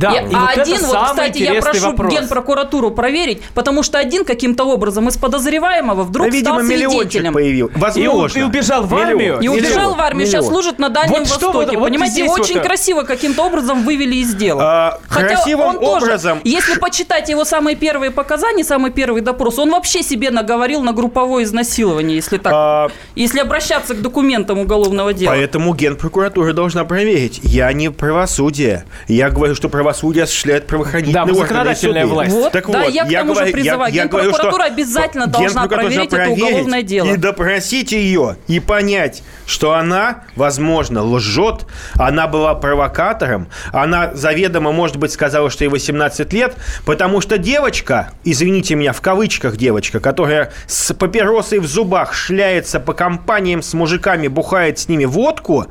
Да, 0.00 0.12
Я- 0.12 0.22
и 0.22 0.24
а 0.34 0.40
вот 0.40 0.50
это 0.52 0.62
один, 0.62 0.78
вот, 0.80 0.90
самый 0.90 1.08
кстати, 1.10 1.38
я 1.42 1.60
прошу 1.60 1.86
вопрос. 1.88 2.12
генпрокуратуру 2.14 2.90
проверить, 2.90 3.42
потому 3.54 3.82
что 3.82 3.98
один 3.98 4.24
каким-то 4.24 4.64
образом 4.64 5.08
из 5.08 5.18
подозреваемого 5.18 6.04
вдруг 6.04 6.26
Да, 6.28 6.32
видимо, 6.32 6.64
стал 6.64 6.66
свидетелем. 6.66 7.32
появился. 7.34 7.78
Возможно. 7.78 8.38
И 8.38 8.40
и 8.40 8.44
убежал 8.44 8.82
в 8.84 8.92
Миллион. 8.92 9.08
армию. 9.08 9.34
И 9.40 9.48
Миллион. 9.48 9.58
убежал 9.58 9.94
в 9.94 10.00
армию, 10.00 10.26
сейчас 10.26 10.44
Миллион. 10.46 10.54
служит 10.62 10.78
на 10.78 10.88
Дальнем 10.88 11.10
Вот 11.12 11.20
Востоке. 11.28 11.52
вот- 11.52 11.74
вот 11.74 11.84
Понимаете, 11.90 12.20
его 12.22 12.30
вот, 12.30 12.40
очень 12.40 12.56
э, 12.58 12.62
красиво 12.62 13.02
каким-то 13.02 13.44
образом 13.44 13.84
вывели 13.84 14.16
из 14.16 14.34
дела. 14.34 14.62
А, 14.64 14.98
Хотя 15.08 15.26
красивым 15.34 15.66
он 15.66 15.78
тоже, 15.80 16.06
образом- 16.06 16.40
если 16.44 16.78
почитать 16.78 17.28
его 17.28 17.44
самые 17.44 17.76
первые 17.76 18.10
показания, 18.10 18.64
самый 18.64 18.90
первый 18.92 19.20
допрос, 19.20 19.58
он 19.58 19.70
вообще 19.70 20.02
себе 20.02 20.30
наговорил 20.30 20.80
на 20.82 20.92
групповое 20.92 21.44
изнасилование, 21.44 22.16
если 22.16 22.38
так, 22.38 22.52
А, 22.56 22.88
если 23.16 23.40
обращаться 23.40 23.94
к 23.94 24.00
документам 24.00 24.58
уголовного 24.60 25.12
дела. 25.12 25.30
Поэтому 25.32 25.74
генпрокуратура 25.74 26.52
должна 26.54 26.84
проверить. 26.84 27.40
Я 27.42 27.70
не 27.74 27.90
правосудие. 27.90 28.84
Я 29.08 29.28
говорю, 29.30 29.54
что 29.54 29.68
правосудие 29.68 29.89
осуществляет 29.90 30.66
правоохранительные 30.66 31.14
Да, 31.14 31.22
органы 31.22 31.40
законодательная 31.48 32.06
власть. 32.06 32.32
Вот, 32.32 32.52
Так 32.52 32.70
да, 32.70 32.80
вот, 32.84 32.88
я 32.94 33.04
к 33.04 33.10
тому 33.10 33.34
же 33.34 33.40
говорю- 33.40 33.52
призываю. 33.52 33.94
я 33.94 34.06
говорю, 34.06 34.30
что 34.30 34.42
Генпрокуратура 34.42 34.64
обязательно 34.74 35.26
должна 35.26 35.48
Генпрокуратура 35.62 35.88
проверить 35.88 36.12
это 36.12 36.30
уголовное 36.30 36.82
дело. 36.82 37.06
И 37.08 37.16
допросить 37.16 37.92
ее, 37.92 38.36
и 38.46 38.60
понять, 38.60 39.22
что 39.46 39.72
она, 39.74 40.24
возможно, 40.36 41.02
лжет, 41.02 41.66
она 41.94 42.26
была 42.28 42.54
провокатором, 42.54 43.48
она 43.72 44.14
заведомо, 44.14 44.72
может 44.72 44.96
быть, 44.96 45.12
сказала, 45.12 45.50
что 45.50 45.64
ей 45.64 45.68
18 45.70 46.32
лет, 46.32 46.54
потому 46.84 47.20
что 47.20 47.36
девочка, 47.38 48.12
извините 48.24 48.74
меня, 48.76 48.92
в 48.92 49.00
кавычках 49.00 49.56
девочка, 49.56 50.00
которая 50.00 50.52
с 50.66 50.92
папиросой 50.94 51.58
в 51.58 51.66
зубах 51.66 52.14
шляется 52.14 52.78
по 52.80 52.92
компаниям 52.92 53.62
с 53.62 53.74
мужиками, 53.74 54.28
бухает 54.28 54.78
с 54.78 54.88
ними 54.88 55.04
водку, 55.04 55.66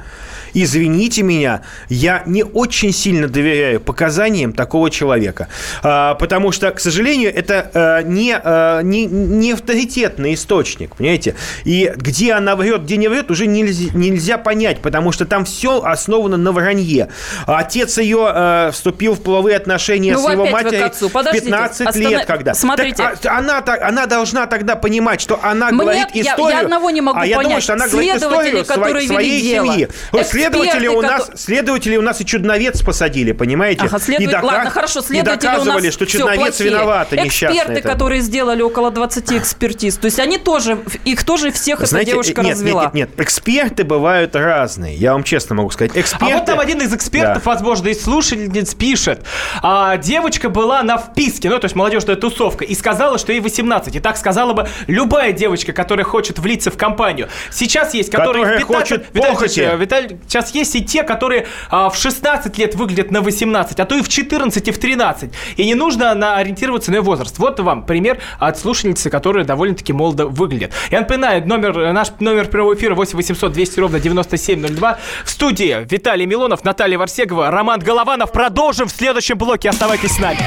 извините 0.54 1.24
меня, 1.24 1.62
я 1.90 2.24
не 2.26 2.44
очень 2.44 2.92
сильно 2.92 3.28
доверяю 3.28 3.80
показаниям 4.00 4.54
такого 4.54 4.90
человека. 4.90 5.50
А, 5.84 6.16
потому 6.16 6.54
что, 6.54 6.72
к 6.72 6.80
сожалению, 6.80 7.36
это 7.36 7.70
э, 7.74 8.04
не, 8.08 8.40
э, 8.42 8.80
не, 8.84 9.06
не 9.06 9.52
авторитетный 9.52 10.36
источник, 10.36 10.96
понимаете? 10.96 11.36
И 11.66 11.92
где 11.98 12.32
она 12.34 12.56
врет, 12.56 12.84
где 12.84 12.96
не 12.96 13.10
врет, 13.10 13.30
уже 13.30 13.46
нельзя, 13.46 13.92
нельзя 13.94 14.38
понять, 14.38 14.80
потому 14.82 15.12
что 15.12 15.26
там 15.26 15.44
все 15.44 15.82
основано 15.84 16.38
на 16.38 16.54
вранье. 16.54 17.10
Отец 17.46 17.98
ее 17.98 18.32
э, 18.34 18.72
вступил 18.72 19.16
в 19.16 19.22
половые 19.22 19.58
отношения 19.58 20.14
Ну, 20.14 20.26
с 20.26 20.32
его 20.32 20.46
матерью 20.46 20.92
в 21.02 21.10
Подождите, 21.12 21.46
15 21.48 21.88
останов- 21.88 22.10
лет, 22.10 22.26
когда. 22.26 22.54
Смотрите. 22.54 22.96
Так, 23.04 23.26
она, 23.26 23.62
так- 23.62 23.82
она 23.82 24.06
должна 24.06 24.46
тогда 24.48 24.78
понимать, 24.78 25.20
что 25.20 25.40
она 25.44 25.72
Мне- 25.72 25.82
говорит 25.82 26.08
я- 26.14 26.22
я 26.24 26.32
историю. 26.32 26.62
одного 26.62 26.90
не 26.90 27.02
могу 27.02 27.20
а 27.20 27.26
я 27.26 27.36
думаю, 27.36 27.50
понять. 27.50 27.64
что 27.64 27.74
она 27.74 27.88
говорит 27.90 28.16
историю 28.16 29.08
своей 29.08 29.42
дело, 29.42 29.66
семьи. 29.74 29.88
Вот 30.14 30.26
следователи 30.26 30.88
у 30.88 30.94
эксперты, 31.02 31.08
нас, 31.18 31.26
кото- 31.28 31.38
следователи 31.38 31.98
у 31.98 32.02
нас 32.02 32.22
и 32.22 32.26
чудновец 32.26 32.82
посадили, 32.82 33.34
понимаете? 33.34 33.89
Ага, 33.90 34.00
следует- 34.00 34.30
и 34.30 34.34
дока- 34.34 34.46
Ладно, 34.46 34.70
хорошо, 34.70 35.00
и 35.00 35.04
следователи 35.04 35.48
у 35.48 35.52
доказывали, 35.52 35.86
нас 35.86 35.94
что 35.94 36.06
всё, 36.06 36.18
чудновец 36.20 36.40
плохие. 36.58 36.70
виноват, 36.70 37.08
а 37.14 37.16
несчастный. 37.18 37.58
Эксперты, 37.58 37.80
это. 37.80 37.88
которые 37.90 38.22
сделали 38.22 38.62
около 38.62 38.92
20 38.92 39.38
экспертиз, 39.38 39.98
то 39.98 40.06
есть 40.06 40.20
они 40.20 40.38
тоже, 40.38 40.80
их 41.06 41.24
тоже 41.24 41.52
всех 41.52 41.80
Знаете, 41.86 42.12
эта 42.12 42.24
девушка 42.24 42.42
нет, 42.42 42.52
развела. 42.54 42.84
Нет, 42.86 42.94
нет, 42.94 43.10
нет, 43.18 43.20
эксперты 43.28 43.84
бывают 43.84 44.36
разные. 44.36 44.96
Я 44.96 45.14
вам 45.14 45.24
честно 45.24 45.56
могу 45.56 45.70
сказать. 45.72 45.92
А 45.96 46.00
Эксперты... 46.00 46.34
вот 46.34 46.46
там 46.46 46.60
один 46.60 46.82
из 46.82 46.94
экспертов, 46.94 47.44
Да. 47.44 47.52
возможно, 47.52 47.88
из 47.90 48.04
слушательниц 48.04 48.74
пишет. 48.76 49.24
А, 49.62 49.98
девочка 49.98 50.50
была 50.50 50.84
на 50.84 50.98
вписке, 50.98 51.50
ну, 51.50 51.60
то 51.60 51.66
есть 51.66 51.76
молодежная 51.76 52.16
тусовка, 52.16 52.66
и 52.66 52.76
сказала, 52.76 53.18
что 53.18 53.32
ей 53.32 53.40
18. 53.42 53.96
И 53.96 54.00
так 54.00 54.18
сказала 54.18 54.54
бы 54.54 54.68
любая 54.88 55.32
девочка, 55.32 55.74
которая 55.74 56.06
хочет 56.06 56.40
влиться 56.40 56.72
в 56.72 56.78
компанию. 56.78 57.30
Сейчас 57.52 57.94
есть, 57.94 58.10
которые 58.12 58.44
Которая 58.46 58.58
в 58.66 58.68
15... 58.68 58.90
хочет 58.90 59.08
Виталий 59.14 59.78
Виталий, 59.78 60.20
сейчас 60.28 60.54
есть 60.54 60.76
и 60.76 60.84
те, 60.84 61.04
которые 61.04 61.48
а, 61.70 61.90
в 61.90 61.96
16 61.98 62.58
лет 62.58 62.76
выглядят 62.76 63.12
на 63.12 63.22
18, 63.22 63.79
а 63.80 63.86
то 63.86 63.96
и 63.96 64.02
в 64.02 64.10
14, 64.10 64.68
и 64.68 64.72
в 64.72 64.78
13. 64.78 65.32
И 65.58 65.66
не 65.66 65.76
нужно 65.76 66.14
на 66.14 66.38
ориентироваться 66.38 66.92
на 66.92 66.96
ее 66.96 67.02
возраст. 67.02 67.38
Вот 67.40 67.60
вам 67.60 67.86
пример 67.86 68.20
от 68.40 68.58
слушательницы, 68.58 69.10
которая 69.10 69.46
довольно-таки 69.46 69.94
молодо 69.94 70.28
выглядит. 70.28 70.74
Я 70.92 71.02
напоминаю, 71.02 71.48
номер, 71.48 71.78
э, 71.80 71.92
наш 71.92 72.10
номер 72.20 72.48
прямого 72.48 72.76
эфира 72.76 72.96
8 72.96 73.16
800 73.18 73.52
200 73.52 73.80
ровно 73.80 74.00
9702. 74.00 75.00
В 75.26 75.30
студии 75.30 75.88
Виталий 75.90 76.26
Милонов, 76.26 76.64
Наталья 76.64 76.98
Варсегова, 76.98 77.52
Роман 77.52 77.80
Голованов. 77.80 78.32
Продолжим 78.32 78.88
в 78.88 78.92
следующем 78.92 79.38
блоке. 79.38 79.70
Оставайтесь 79.70 80.12
с 80.12 80.20
нами. 80.20 80.40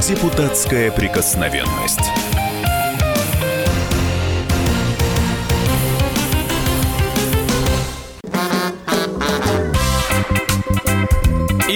Депутатская 0.00 0.90
прикосновенность. 0.92 2.25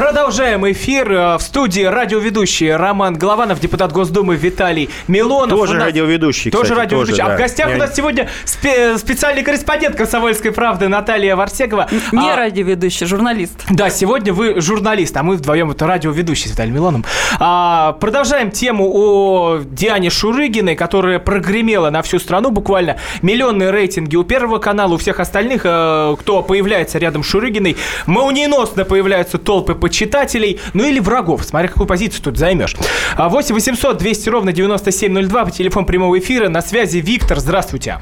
Продолжаем 0.00 0.70
эфир. 0.70 1.10
Э, 1.10 1.36
В 1.38 1.40
студии 1.40 1.80
радиоведущий 1.80 2.70
Роман 2.70 3.14
Голованов, 3.14 3.60
депутат 3.60 3.92
Госдумы 3.92 4.36
Виталий 4.36 4.90
Милонов. 5.08 5.58
Тоже 5.58 5.76
нас- 5.76 5.84
радиоведущий, 5.84 6.50
Тоже 6.50 6.64
кстати, 6.64 6.78
радиоведущий. 6.80 7.12
тоже, 7.16 7.22
а 7.22 7.34
в 7.34 7.38
да. 7.38 7.42
гостях 7.42 7.68
Я- 7.70 7.74
у 7.76 7.78
нас 7.78 7.94
сегодня 7.96 8.28
спе- 8.44 8.98
специальный 8.98 9.42
корреспондент 9.42 9.96
«Комсомольской 9.96 10.52
правды» 10.52 10.88
Наталья 10.88 11.34
Варсегова. 11.34 11.88
Не 12.12 12.30
А, 12.30 12.36
радиоведущий, 12.36 13.06
журналист. 13.06 13.54
Да, 13.70 13.88
сегодня 13.88 14.34
вы 14.34 14.60
журналист, 14.60 15.16
а 15.16 15.22
мы 15.22 15.36
вдвоем 15.36 15.70
это 15.70 15.86
радиоведущий 15.86 16.48
с 16.48 16.52
Виталием 16.52 16.74
Милоном. 16.74 17.02
А, 17.40 17.92
продолжаем 17.98 18.50
тему 18.50 18.90
о 18.92 19.60
Диане 19.64 20.10
Шурыгиной, 20.10 20.76
которая 20.76 21.18
прогремела 21.20 21.88
на 21.88 22.02
всю 22.02 22.18
страну 22.18 22.50
буквально. 22.50 22.98
Миллионные 23.22 23.70
рейтинги 23.70 24.16
у 24.16 24.24
Первого 24.24 24.58
канала, 24.58 24.92
у 24.92 24.98
всех 24.98 25.20
остальных, 25.20 25.62
э, 25.64 26.16
кто 26.20 26.42
появляется 26.42 26.98
рядом 26.98 27.24
с 27.24 27.26
Шурыгиной. 27.28 27.78
Молниеносно 28.04 28.84
появляются 28.84 29.38
толпы 29.38 29.74
почитателей, 29.86 30.60
ну 30.74 30.84
или 30.84 30.98
врагов, 30.98 31.44
смотря 31.44 31.68
какую 31.68 31.86
позицию 31.86 32.24
тут 32.24 32.36
займешь. 32.36 32.74
А, 33.16 33.28
8 33.28 33.54
800 33.54 33.96
200 33.96 34.28
ровно 34.28 34.52
9702 34.52 35.44
по 35.44 35.50
телефону 35.52 35.86
прямого 35.86 36.18
эфира. 36.18 36.48
На 36.48 36.60
связи 36.60 36.98
Виктор, 36.98 37.38
здравствуйте. 37.38 37.98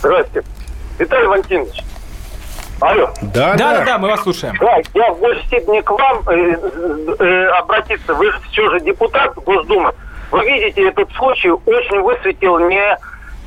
Здравствуйте. 0.00 0.46
Виталий 0.98 1.26
Валентинович. 1.26 1.82
Алло. 2.80 3.08
Да, 3.22 3.54
Да, 3.54 3.78
да, 3.78 3.84
да, 3.84 3.98
мы 3.98 4.08
вас 4.08 4.20
слушаем. 4.22 4.54
Да, 4.60 4.76
я 4.92 5.12
в 5.12 5.20
большей 5.20 5.44
степени 5.46 5.80
к 5.80 5.90
вам 5.90 6.28
э, 6.28 6.56
э, 7.18 7.46
обратиться. 7.58 8.12
Вы 8.14 8.30
же 8.30 8.38
все 8.50 8.68
же 8.70 8.80
депутат 8.80 9.34
Госдумы. 9.36 9.92
Вы 10.30 10.44
видите, 10.44 10.88
этот 10.88 11.10
случай 11.12 11.50
очень 11.50 12.00
высветил 12.02 12.58
не 12.68 12.98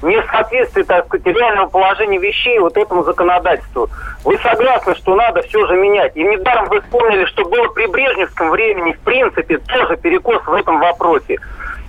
несоответствие, 0.01 0.85
так 0.85 1.05
сказать, 1.07 1.25
реального 1.25 1.69
положения 1.69 2.17
вещей 2.17 2.59
вот 2.59 2.77
этому 2.77 3.03
законодательству. 3.03 3.89
Вы 4.23 4.37
согласны, 4.39 4.95
что 4.95 5.15
надо 5.15 5.41
все 5.43 5.65
же 5.67 5.75
менять? 5.75 6.15
И 6.15 6.23
недаром 6.23 6.67
вы 6.69 6.81
вспомнили, 6.81 7.25
что 7.25 7.45
было 7.45 7.67
при 7.69 7.87
Брежневском 7.87 8.49
времени, 8.51 8.93
в 8.93 8.99
принципе, 8.99 9.57
тоже 9.57 9.97
перекос 9.97 10.43
в 10.45 10.53
этом 10.53 10.79
вопросе. 10.79 11.37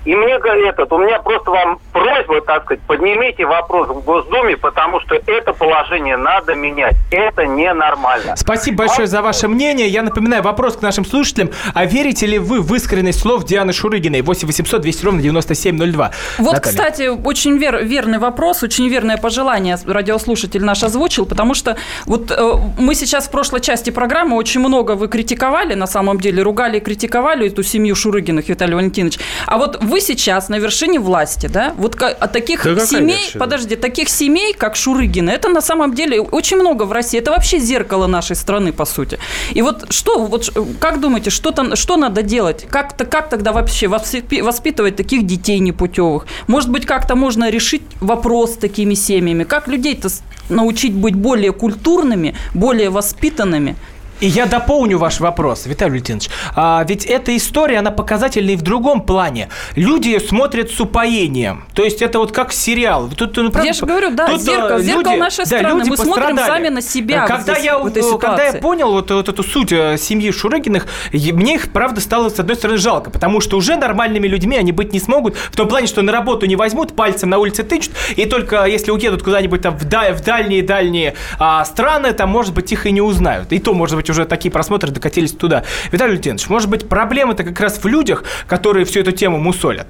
И 0.08 0.14
мне 0.14 0.38
говорят, 0.38 0.74
этот, 0.78 0.90
у 0.90 0.96
меня 0.96 1.18
просто 1.18 1.50
вам 1.50 1.80
просьба, 1.92 2.40
так 2.40 2.64
сказать, 2.64 2.80
поднимите 2.86 3.44
вопрос 3.44 3.88
в 3.88 4.02
Госдуме, 4.04 4.56
потому 4.56 5.00
что 5.00 5.16
это 5.26 5.52
положение 5.52 6.16
надо 6.16 6.54
менять. 6.54 6.96
Это 7.10 7.44
ненормально. 7.44 8.34
Спасибо 8.34 8.78
большое 8.78 9.06
за 9.06 9.20
ваше 9.20 9.48
мнение. 9.48 9.86
Я 9.86 10.00
напоминаю 10.02 10.42
вопрос 10.42 10.78
к 10.78 10.80
нашим 10.80 11.04
слушателям. 11.04 11.50
А 11.74 11.84
верите 11.84 12.24
ли 12.24 12.38
вы 12.38 12.62
в 12.62 12.74
искренность 12.74 13.20
слов 13.20 13.44
Дианы 13.44 13.74
Шурыгиной? 13.74 14.22
8 14.22 14.46
800 14.46 14.80
200 14.80 15.04
ровно 15.04 15.20
9702. 15.20 16.10
Вот, 16.38 16.54
Наталья. 16.54 16.60
кстати, 16.60 17.08
очень 17.08 17.58
вер- 17.58 17.84
верный 17.84 18.18
вопрос, 18.18 18.62
очень 18.62 18.88
верное 18.88 19.18
пожелание 19.18 19.76
радиослушатель 19.86 20.64
наш 20.64 20.82
озвучил, 20.84 21.26
потому 21.26 21.52
что 21.52 21.76
вот 22.06 22.30
э, 22.30 22.52
мы 22.78 22.94
сейчас 22.94 23.28
в 23.28 23.30
прошлой 23.30 23.60
части 23.60 23.90
программы 23.90 24.36
очень 24.36 24.60
много 24.60 24.92
вы 24.92 25.08
критиковали, 25.08 25.74
на 25.74 25.86
самом 25.86 26.18
деле, 26.18 26.42
ругали 26.42 26.78
и 26.78 26.80
критиковали 26.80 27.48
эту 27.48 27.62
семью 27.62 27.94
Шурыгиных, 27.94 28.48
Виталий 28.48 28.74
Валентинович. 28.74 29.18
А 29.46 29.58
вот 29.58 29.76
вы 29.82 29.97
сейчас 30.00 30.48
на 30.48 30.58
вершине 30.58 30.98
власти, 31.00 31.46
да? 31.46 31.72
Вот 31.76 31.96
ка- 31.96 32.16
а 32.20 32.26
таких 32.28 32.64
Да 32.64 32.86
семей, 32.86 33.16
вершина? 33.24 33.44
подожди, 33.44 33.76
таких 33.76 34.08
семей, 34.08 34.52
как 34.54 34.76
Шурыгины, 34.76 35.30
это 35.30 35.48
на 35.48 35.60
самом 35.60 35.94
деле 35.94 36.20
очень 36.20 36.56
много 36.58 36.84
в 36.84 36.92
России. 36.92 37.18
Это 37.20 37.30
вообще 37.30 37.58
зеркало 37.58 38.06
нашей 38.06 38.36
страны, 38.36 38.72
по 38.72 38.84
сути. 38.84 39.18
И 39.52 39.62
вот 39.62 39.92
что, 39.92 40.24
вот 40.24 40.50
как 40.80 41.00
думаете, 41.00 41.30
что, 41.30 41.50
там, 41.50 41.76
что 41.76 41.96
надо 41.96 42.22
делать? 42.22 42.66
Как, 42.68 42.92
-то, 42.96 43.04
как 43.06 43.28
тогда 43.28 43.52
вообще 43.52 43.86
воспи- 43.86 44.42
воспитывать 44.42 44.96
таких 44.96 45.26
детей 45.26 45.58
непутевых? 45.60 46.26
Может 46.46 46.70
быть, 46.70 46.86
как-то 46.86 47.14
можно 47.16 47.50
решить 47.50 47.82
вопрос 48.00 48.54
с 48.54 48.56
такими 48.56 48.94
семьями? 48.94 49.44
Как 49.44 49.68
людей-то 49.68 50.08
научить 50.48 50.92
быть 50.94 51.14
более 51.14 51.52
культурными, 51.52 52.34
более 52.54 52.90
воспитанными? 52.90 53.76
И 54.20 54.26
я 54.26 54.46
дополню 54.46 54.98
ваш 54.98 55.20
вопрос, 55.20 55.66
Виталий 55.66 55.92
Валентинович. 55.92 56.30
А, 56.56 56.84
ведь 56.88 57.04
эта 57.04 57.36
история, 57.36 57.78
она 57.78 57.90
показательна 57.90 58.50
и 58.50 58.56
в 58.56 58.62
другом 58.62 59.02
плане. 59.02 59.48
Люди 59.76 60.18
смотрят 60.18 60.70
с 60.70 60.80
упоением. 60.80 61.64
То 61.72 61.84
есть 61.84 62.02
это 62.02 62.18
вот 62.18 62.32
как 62.32 62.52
сериал. 62.52 63.08
Тут, 63.16 63.36
ну, 63.36 63.50
правда, 63.50 63.68
Я 63.68 63.72
же 63.72 63.86
говорю, 63.86 64.10
да, 64.10 64.26
тут, 64.26 64.40
зеркало, 64.40 64.78
э, 64.78 64.82
зеркало 64.82 65.12
люди- 65.12 65.20
нашей 65.20 65.44
да, 65.44 65.58
страны. 65.58 65.84
Мы 65.84 65.96
смотрим 65.96 66.14
пострадали. 66.14 66.46
сами 66.46 66.68
на 66.68 66.82
себя 66.82 67.20
вот 67.20 67.28
Когда, 67.28 67.52
здесь, 67.54 67.64
я, 67.64 67.78
в 67.78 67.86
этой 67.86 68.02
э, 68.02 68.18
когда 68.18 68.44
я 68.44 68.52
понял 68.54 68.90
вот, 68.90 69.10
вот 69.10 69.28
эту 69.28 69.42
суть 69.42 69.72
э, 69.72 69.96
семьи 69.98 70.32
Шурыгиных, 70.32 70.86
мне 71.12 71.54
их, 71.54 71.70
правда, 71.72 72.00
стало, 72.00 72.28
с 72.28 72.40
одной 72.40 72.56
стороны, 72.56 72.78
жалко, 72.78 73.10
потому 73.10 73.40
что 73.40 73.56
уже 73.56 73.76
нормальными 73.76 74.26
людьми 74.26 74.56
они 74.56 74.72
быть 74.72 74.92
не 74.92 75.00
смогут, 75.00 75.36
в 75.36 75.56
том 75.56 75.68
плане, 75.68 75.86
что 75.86 76.02
на 76.02 76.10
работу 76.10 76.46
не 76.46 76.56
возьмут, 76.56 76.96
пальцем 76.96 77.30
на 77.30 77.38
улице 77.38 77.62
тычут, 77.62 77.92
и 78.16 78.26
только 78.26 78.64
если 78.64 78.90
уедут 78.90 79.22
куда-нибудь 79.22 79.62
там 79.62 79.78
в, 79.78 79.84
в 79.84 80.24
дальние-дальние 80.24 81.14
а, 81.38 81.64
страны, 81.64 82.12
там, 82.12 82.30
может 82.30 82.52
быть, 82.52 82.72
их 82.72 82.86
и 82.86 82.90
не 82.90 83.00
узнают. 83.00 83.52
И 83.52 83.58
то, 83.58 83.74
может 83.74 83.96
быть, 83.96 84.07
уже 84.10 84.24
такие 84.24 84.50
просмотры 84.50 84.90
докатились 84.90 85.32
туда. 85.32 85.64
Виталий 85.92 86.12
Валентинович, 86.12 86.48
может 86.48 86.68
быть, 86.68 86.88
проблема-то 86.88 87.44
как 87.44 87.58
раз 87.60 87.82
в 87.82 87.86
людях, 87.86 88.24
которые 88.46 88.84
всю 88.84 89.00
эту 89.00 89.12
тему 89.12 89.38
мусолят? 89.38 89.88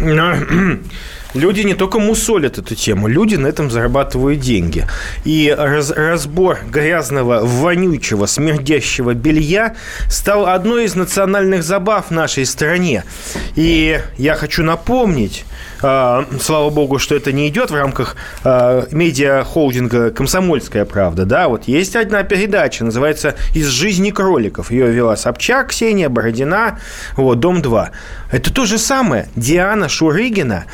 Люди 1.34 1.60
не 1.60 1.74
только 1.74 1.98
мусолят 1.98 2.58
эту 2.58 2.74
тему, 2.74 3.06
люди 3.06 3.36
на 3.36 3.46
этом 3.46 3.70
зарабатывают 3.70 4.40
деньги. 4.40 4.86
И 5.24 5.54
раз- 5.56 5.90
разбор 5.90 6.58
грязного, 6.70 7.40
вонючего, 7.44 8.26
смердящего 8.26 9.14
белья 9.14 9.76
стал 10.08 10.46
одной 10.46 10.84
из 10.84 10.94
национальных 10.94 11.62
забав 11.62 12.06
в 12.08 12.10
нашей 12.10 12.46
стране. 12.46 13.04
И 13.54 14.00
я 14.18 14.34
хочу 14.34 14.64
напомнить, 14.64 15.44
а, 15.82 16.26
слава 16.40 16.70
богу, 16.70 16.98
что 16.98 17.14
это 17.14 17.32
не 17.32 17.48
идет 17.48 17.70
в 17.70 17.74
рамках 17.74 18.16
а, 18.44 18.86
медиа-холдинга 18.90 20.10
«Комсомольская 20.10 20.84
правда». 20.84 21.24
Да, 21.24 21.48
вот 21.48 21.64
есть 21.68 21.96
одна 21.96 22.22
передача, 22.22 22.84
называется 22.84 23.36
«Из 23.54 23.66
жизни 23.66 24.10
кроликов». 24.10 24.70
Ее 24.70 24.90
вела 24.90 25.16
Собчак, 25.16 25.68
Ксения 25.68 26.08
Бородина, 26.08 26.80
вот, 27.16 27.38
«Дом-2». 27.40 27.88
Это 28.32 28.52
то 28.52 28.64
же 28.64 28.78
самое. 28.78 29.28
Диана 29.36 29.88
Шурыгина 29.88 30.64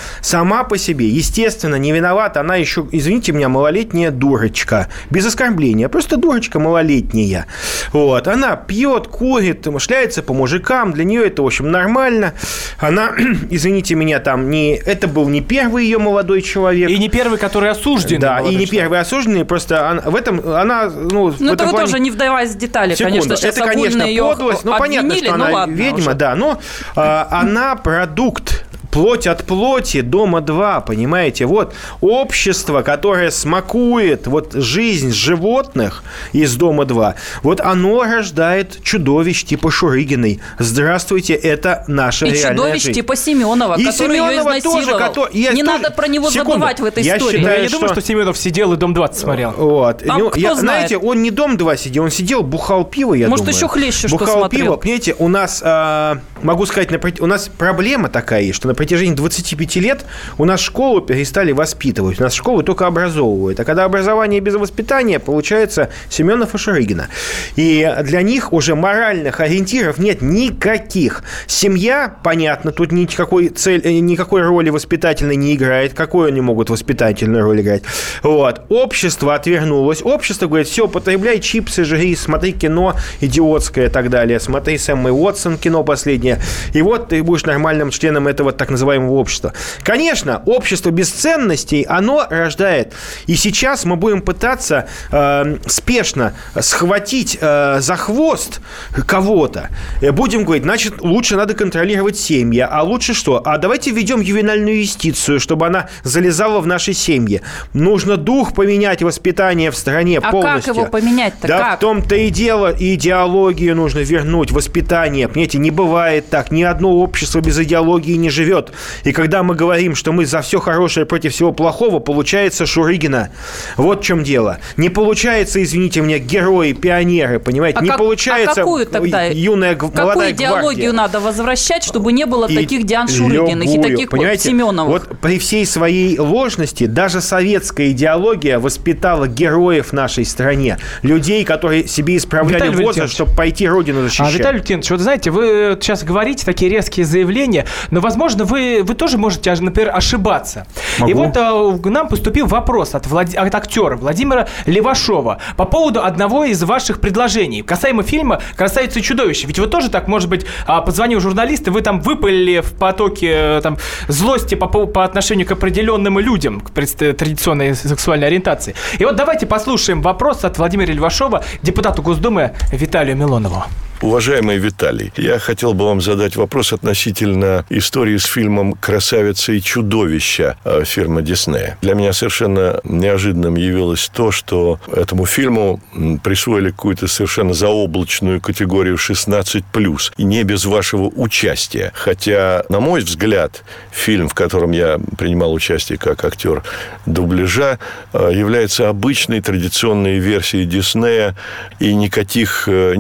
сама 0.47 0.62
по 0.62 0.78
себе, 0.78 1.09
естественно, 1.09 1.74
не 1.74 1.90
виновата. 1.90 2.38
Она 2.40 2.55
еще, 2.55 2.86
извините 2.92 3.32
меня, 3.32 3.49
малолетняя 3.49 4.12
дурочка. 4.12 4.88
Без 5.11 5.26
оскорбления, 5.26 5.88
просто 5.88 6.16
дурочка 6.16 6.61
малолетняя. 6.61 7.47
Вот. 7.92 8.28
Она 8.28 8.55
пьет, 8.55 9.09
курит, 9.09 9.66
шляется 9.78 10.22
по 10.22 10.32
мужикам. 10.34 10.92
Для 10.92 11.03
нее 11.03 11.26
это, 11.26 11.42
в 11.42 11.47
общем, 11.47 11.72
нормально. 11.72 12.34
Она, 12.78 13.11
извините 13.51 13.97
меня, 13.97 14.20
там 14.20 14.49
не... 14.49 14.76
Это 14.76 15.09
был 15.09 15.28
не 15.28 15.40
первый 15.40 15.82
ее 15.84 15.99
молодой 15.99 16.42
человек. 16.42 16.90
И 16.90 16.99
не 16.99 17.09
первый, 17.09 17.38
который 17.38 17.70
осужден. 17.70 18.20
Да, 18.20 18.38
и 18.40 18.55
не 18.55 18.66
первый 18.66 19.01
осужденный, 19.01 19.44
просто 19.44 19.90
она- 19.90 20.03
в 20.03 20.14
этом 20.14 20.40
она, 20.49 20.88
ну, 20.88 21.34
Ну, 21.40 21.53
это 21.55 21.64
вы 21.64 21.70
плане- 21.72 21.86
тоже 21.86 21.99
не 21.99 22.12
вдаваясь 22.12 22.51
в 22.51 22.59
детали, 22.59 22.94
Секунду. 22.94 23.16
конечно. 23.18 23.36
Сейчас 23.36 23.57
это, 23.57 23.66
конечно, 23.66 24.07
подлость. 24.16 24.64
Ну, 24.64 24.78
понятно, 24.78 25.16
что 25.16 25.26
ну 25.26 25.34
она 25.34 25.49
ладно 25.51 25.72
ведьма, 25.74 25.99
уже. 25.99 26.14
да. 26.14 26.36
Но 26.36 26.61
а, 26.94 27.26
она 27.32 27.74
продукт 27.74 28.64
плоть 28.97 29.26
от 29.26 29.44
плоти 29.44 30.01
дома 30.01 30.40
2, 30.40 30.80
понимаете? 30.80 31.44
Вот 31.44 31.74
общество, 32.01 32.80
которое 32.82 33.30
смакует 33.30 34.26
вот 34.26 34.55
жизнь 34.55 35.12
животных 35.12 36.03
из 36.32 36.57
дома 36.57 36.86
2, 36.86 37.14
вот 37.42 37.61
оно 37.61 38.03
рождает 38.05 38.82
чудовищ 38.82 39.44
типа 39.44 39.70
Шурыгиной. 39.70 40.40
Здравствуйте, 40.59 41.34
это 41.34 41.84
наша 41.88 42.24
И 42.26 42.30
реальная 42.30 42.53
чудовищ 42.57 42.82
жизнь. 42.84 42.94
типа 42.94 43.16
Семенова, 43.16 43.74
И 43.78 43.84
который 43.84 44.16
ее 44.16 44.28
Семенова 44.30 44.61
тоже, 44.61 44.82
изнасиловал. 44.84 44.99
кото- 45.14 45.28
я 45.32 45.53
не 45.53 45.62
тоже- 45.62 45.78
надо 45.82 45.90
про 45.94 46.09
него 46.09 46.30
Секунду. 46.30 46.53
забывать 46.53 46.80
в 46.80 46.84
этой 46.86 47.03
Я 47.03 47.18
истории. 47.18 47.36
считаю, 47.38 47.57
Я 47.59 47.62
не 47.64 47.68
думаю, 47.68 47.88
что- 47.88 48.01
что 48.01 48.09
Семенов 48.09 48.38
сидел 48.38 48.72
и 48.72 48.76
«Дом-20» 48.76 49.14
смотрел. 49.14 49.51
Вот. 49.59 49.99
Там 50.07 50.18
Ну, 50.18 50.30
кто 50.30 50.40
я, 50.40 50.55
знает? 50.55 50.88
знаете, 50.88 50.97
он 50.97 51.20
не 51.22 51.30
дом 51.30 51.59
2 51.59 51.76
сидел, 51.76 52.05
он 52.05 52.11
сидел, 52.11 52.42
бухал 52.42 52.84
пиво, 52.84 53.12
я 53.12 53.28
Может, 53.28 53.44
думаю. 53.44 53.57
еще 53.57 53.68
хлеще 53.68 54.09
что 54.09 54.16
Бухал 54.16 54.38
смотрел. 54.38 54.64
пиво. 54.64 54.76
Понимаете, 54.76 55.14
у 55.18 55.28
нас, 55.28 55.61
а, 55.62 56.18
могу 56.42 56.64
сказать, 56.64 56.88
у 57.20 57.26
нас 57.26 57.49
проблема 57.59 58.09
такая 58.09 58.40
есть, 58.42 58.57
что 58.57 58.68
на 58.68 58.74
протяжении 58.87 59.16
25 59.16 59.76
лет 59.76 60.05
у 60.39 60.45
нас 60.45 60.61
школу 60.61 61.01
перестали 61.01 61.51
воспитывать. 61.51 62.20
У 62.20 62.22
нас 62.22 62.32
школу 62.32 62.62
только 62.62 62.87
образовывают. 62.87 63.59
А 63.59 63.64
когда 63.64 63.84
образование 63.84 64.41
без 64.41 64.55
воспитания, 64.55 65.18
получается 65.18 65.91
Семенов 66.09 66.55
и 66.55 66.59
Шурыгина. 66.59 67.09
И 67.57 67.93
для 68.05 68.22
них 68.22 68.53
уже 68.53 68.76
моральных 68.76 69.41
ориентиров 69.41 69.99
нет 69.99 70.22
никаких. 70.22 71.24
Семья, 71.49 72.14
понятно, 72.22 72.70
тут 72.70 72.93
никакой, 72.93 73.49
цель, 73.49 73.80
э, 73.82 73.99
никакой 73.99 74.43
роли 74.43 74.70
воспитательной 74.70 75.34
не 75.34 75.57
играет. 75.57 75.93
Какой 75.93 76.28
они 76.28 76.41
могут 76.41 76.70
воспитательную 76.70 77.43
роль 77.43 77.62
играть? 77.62 77.82
Вот. 78.22 78.62
Общество 78.68 79.34
отвернулось. 79.34 80.01
Общество 80.05 80.47
говорит, 80.47 80.68
все, 80.68 80.87
потребляй 80.87 81.41
чипсы, 81.41 81.82
жри, 81.84 82.14
смотри 82.14 82.53
кино 82.53 82.95
идиотское 83.20 83.87
и 83.87 83.91
так 83.91 84.11
далее. 84.11 84.39
Смотри 84.39 84.78
Сэм 84.78 85.09
и 85.09 85.11
Уотсон 85.11 85.59
кино 85.59 85.82
последнее. 85.82 86.39
И 86.72 86.82
вот 86.82 87.09
ты 87.09 87.20
будешь 87.24 87.45
нормальным 87.45 87.91
членом 87.91 88.28
этого 88.28 88.53
так 88.53 88.70
называемого 88.77 89.14
общества. 89.14 89.53
Конечно, 89.83 90.43
общество 90.47 90.91
без 90.91 91.11
ценностей, 91.11 91.85
оно 91.89 92.27
рождает. 92.29 92.93
И 93.27 93.35
сейчас 93.35 93.85
мы 93.85 93.97
будем 93.97 94.20
пытаться 94.20 94.87
э, 95.11 95.57
спешно 95.66 96.35
схватить 96.61 97.39
э, 97.41 97.79
за 97.81 97.97
хвост 97.97 98.61
кого-то. 99.07 99.68
Э, 100.01 100.12
Будем 100.12 100.45
говорить, 100.45 100.64
значит, 100.64 101.01
лучше 101.03 101.37
надо 101.37 101.55
контролировать 101.55 102.18
семьи. 102.18 102.61
А 102.61 102.83
лучше 102.83 103.14
что? 103.14 103.43
А 103.45 103.59
давайте 103.59 103.91
введем 103.91 104.20
ювенальную 104.20 104.81
юстицию, 104.81 105.41
чтобы 105.41 105.66
она 105.66 105.89
залезала 106.03 106.61
в 106.61 106.66
наши 106.66 106.93
семьи. 106.95 107.43
Нужно 107.74 108.16
дух 108.16 108.55
поменять, 108.55 109.03
воспитание 109.03 109.70
в 109.70 109.77
стране 109.77 110.18
А 110.18 110.31
полностью. 110.31 110.74
как 110.74 110.83
его 110.83 110.91
поменять-то? 110.91 111.47
Да 111.49 111.59
как? 111.59 111.77
в 111.77 111.81
том-то 111.81 112.16
и 112.16 112.31
дело, 112.31 112.72
и 112.72 112.95
идеологию 112.95 113.77
нужно 113.77 114.01
вернуть, 114.01 114.51
воспитание. 114.51 115.29
Понимаете, 115.29 115.59
не 115.59 115.70
бывает 115.70 116.29
так. 116.31 116.51
Ни 116.51 116.62
одно 116.62 116.97
общество 116.97 117.41
без 117.41 117.59
идеологии 117.59 118.16
не 118.16 118.31
живет. 118.31 118.55
И 119.04 119.12
когда 119.12 119.42
мы 119.42 119.54
говорим, 119.54 119.94
что 119.94 120.12
мы 120.12 120.26
за 120.26 120.40
все 120.40 120.61
хорошее 120.61 121.07
против 121.07 121.32
всего 121.32 121.52
плохого, 121.52 121.98
получается 121.98 122.66
Шурыгина. 122.66 123.30
Вот 123.76 124.00
в 124.00 124.04
чем 124.04 124.24
дело. 124.24 124.59
Не 124.76 124.88
получается, 124.88 125.62
извините 125.62 126.00
меня, 126.00 126.18
герои, 126.18 126.72
пионеры, 126.72 127.38
понимаете? 127.38 127.78
А 127.78 127.82
не 127.82 127.88
как- 127.88 127.98
получается 127.98 128.62
а 128.62 128.64
какую 128.64 128.86
тогда? 128.86 129.24
юная 129.24 129.74
Какую 129.74 129.92
молодая 129.94 130.32
идеологию 130.32 130.62
гвардия. 130.62 130.92
надо 130.92 131.20
возвращать, 131.20 131.84
чтобы 131.84 132.12
не 132.12 132.26
было 132.26 132.46
И 132.46 132.54
таких 132.54 132.84
Диан 132.84 133.09
Шурыгиных 133.09 133.64
и 133.68 133.76
любую, 133.76 133.82
таких 133.82 134.11
вот 134.12 134.18
понимаете? 134.18 134.48
Семеновых? 134.48 135.09
Вот 135.09 135.20
при 135.20 135.38
всей 135.38 135.66
своей 135.66 136.18
ложности 136.18 136.86
даже 136.86 137.20
советская 137.20 137.90
идеология 137.90 138.59
воспитала 138.59 139.28
героев 139.28 139.92
нашей 139.92 140.24
стране. 140.24 140.78
Людей, 141.02 141.44
которые 141.44 141.86
себе 141.86 142.16
исправляли 142.16 142.64
Виталий 142.68 142.84
возраст, 142.84 143.12
чтобы 143.12 143.34
пойти 143.34 143.68
родину 143.68 144.02
защищать. 144.02 144.34
А, 144.34 144.38
Виталий 144.38 144.59
Лютинович, 144.59 144.90
вот 144.90 145.00
знаете, 145.00 145.30
вы 145.30 145.76
сейчас 145.80 146.02
говорите 146.04 146.44
такие 146.44 146.70
резкие 146.70 147.04
заявления, 147.07 147.66
но, 147.90 148.00
возможно, 148.00 148.44
вы, 148.47 148.82
вы 148.82 148.94
тоже 148.94 149.18
можете, 149.18 149.55
например, 149.61 149.94
ошибаться. 149.94 150.66
И 150.99 151.03
Могу. 151.03 151.24
вот 151.24 151.36
а, 151.36 151.78
к 151.78 151.86
нам 151.86 152.09
поступил 152.09 152.47
вопрос 152.47 152.94
от, 152.94 153.07
Влад- 153.07 153.36
от 153.36 153.55
актера 153.55 153.97
Владимира 153.97 154.49
Левашова 154.66 155.38
по 155.57 155.64
поводу 155.64 156.03
одного 156.03 156.44
из 156.44 156.62
ваших 156.62 157.01
предложений 157.01 157.62
касаемо 157.62 158.03
фильма 158.03 158.40
«Красавица 158.57 159.01
и 159.01 159.03
чудовище». 159.03 159.47
Ведь 159.47 159.59
вы 159.59 159.66
тоже 159.66 159.90
так, 159.90 160.09
может 160.09 160.28
быть, 160.28 160.47
а, 160.66 160.80
позвонил 160.80 161.20
журналист, 161.20 161.66
и 161.68 161.70
вы 161.70 161.82
там 161.82 162.01
выпали 162.01 162.61
в 162.61 162.72
потоке 162.74 163.32
э, 163.32 163.61
там, 163.62 163.76
злости 164.09 164.55
по, 164.55 164.66
по 164.66 165.05
отношению 165.05 165.47
к 165.47 165.53
определенным 165.53 166.18
людям, 166.18 166.61
к 166.61 166.70
традиционной 166.70 167.74
сексуальной 167.74 168.28
ориентации. 168.28 168.74
И 168.99 169.05
вот 169.05 169.16
давайте 169.16 169.47
послушаем 169.47 170.03
вопрос 170.03 170.44
от 170.44 170.59
Владимира 170.59 170.92
Левашова, 170.92 171.44
депутату 171.62 172.03
Госдумы 172.03 172.53
Виталию 172.72 173.16
Милонову. 173.16 173.64
Уважаемый 174.03 174.59
Виталий, 174.59 175.11
я 175.16 175.38
хотел 175.38 175.72
бы 175.72 175.86
вам 175.86 176.03
задать 176.03 176.36
вопрос 176.36 176.74
относительно 176.74 177.64
истории 177.70 178.18
с 178.18 178.24
фильмом 178.24 178.74
«Красавица 178.74 179.53
и 179.53 179.62
чудовище» 179.62 180.57
э, 180.64 180.84
фирмы 180.84 181.22
Диснея. 181.22 181.78
Для 181.80 181.94
меня 181.94 182.12
совершенно 182.12 182.80
неожиданным 182.84 183.57
явилось 183.57 184.11
то, 184.12 184.30
что 184.32 184.78
этому 184.92 185.24
фильму 185.24 185.80
присвоили 186.22 186.70
какую-то 186.70 187.09
совершенно 187.09 187.55
заоблачную 187.55 188.42
категорию 188.42 188.97
16+, 188.97 190.12
и 190.18 190.24
не 190.24 190.42
без 190.42 190.66
вашего 190.66 191.05
участия. 191.05 191.92
Хотя, 191.94 192.64
на 192.68 192.80
мой 192.80 193.01
взгляд, 193.01 193.64
фильм, 193.90 194.28
в 194.28 194.34
котором 194.34 194.72
я 194.72 195.01
принимал 195.16 195.55
участие 195.55 195.97
как 195.97 196.22
актер 196.22 196.62
дубляжа, 197.07 197.78
э, 198.12 198.30
является 198.34 198.90
обычной 198.90 199.40
традиционной 199.40 200.18
версией 200.18 200.66
Диснея, 200.66 201.34
и 201.80 201.94
никаких 201.94 202.68
э, 202.68 202.94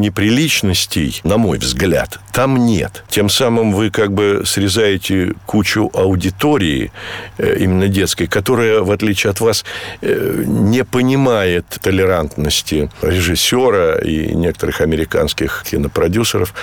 неприличностей, 0.86 1.20
на 1.24 1.38
мой 1.38 1.58
взгляд, 1.58 2.18
там 2.32 2.66
нет. 2.66 3.04
Тем 3.08 3.28
самым 3.28 3.72
вы 3.72 3.90
как 3.90 4.12
бы 4.12 4.42
срезаете 4.44 5.34
кучу 5.46 5.90
аудитории, 5.92 6.92
э, 7.38 7.56
именно 7.60 7.88
детской, 7.88 8.26
которая, 8.26 8.80
в 8.80 8.90
отличие 8.90 9.30
от 9.30 9.40
вас, 9.40 9.64
э, 10.02 10.44
не 10.46 10.84
понимает 10.84 11.66
толерантности 11.82 12.90
режиссера 13.02 13.98
и 13.98 14.34
некоторых 14.34 14.80
американских 14.80 15.64
кинопродюсеров, 15.70 16.54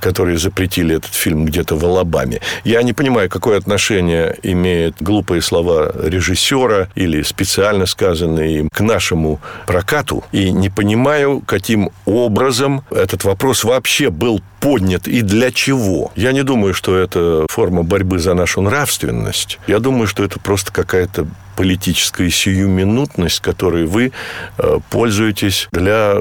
которые 0.00 0.38
запретили 0.38 0.96
этот 0.96 1.14
фильм 1.14 1.44
где-то 1.44 1.76
в 1.76 1.84
Алабаме. 1.84 2.40
Я 2.64 2.82
не 2.82 2.92
понимаю, 2.92 3.28
какое 3.28 3.58
отношение 3.58 4.36
имеют 4.42 4.96
глупые 5.00 5.42
слова 5.42 5.92
режиссера 6.02 6.88
или 6.94 7.22
специально 7.22 7.86
сказанные 7.86 8.58
им 8.58 8.68
к 8.70 8.80
нашему 8.80 9.40
прокату. 9.66 10.24
И 10.32 10.50
не 10.50 10.70
понимаю, 10.70 11.42
каким 11.46 11.90
образом 12.06 12.82
этот 12.90 13.24
вопрос 13.24 13.64
вообще 13.64 14.10
был 14.10 14.40
поднят 14.60 15.06
и 15.06 15.22
для 15.22 15.50
чего. 15.50 16.10
Я 16.16 16.32
не 16.32 16.42
думаю, 16.42 16.74
что 16.74 16.96
это 16.96 17.46
форма 17.48 17.82
борьбы 17.82 18.18
за 18.18 18.34
нашу 18.34 18.60
нравственность. 18.60 19.58
Я 19.66 19.78
думаю, 19.78 20.06
что 20.06 20.24
это 20.24 20.40
просто 20.40 20.72
какая-то 20.72 21.26
политическая 21.56 22.30
сиюминутность, 22.30 23.40
которой 23.40 23.84
вы 23.84 24.12
э, 24.58 24.78
пользуетесь 24.90 25.68
для 25.72 26.14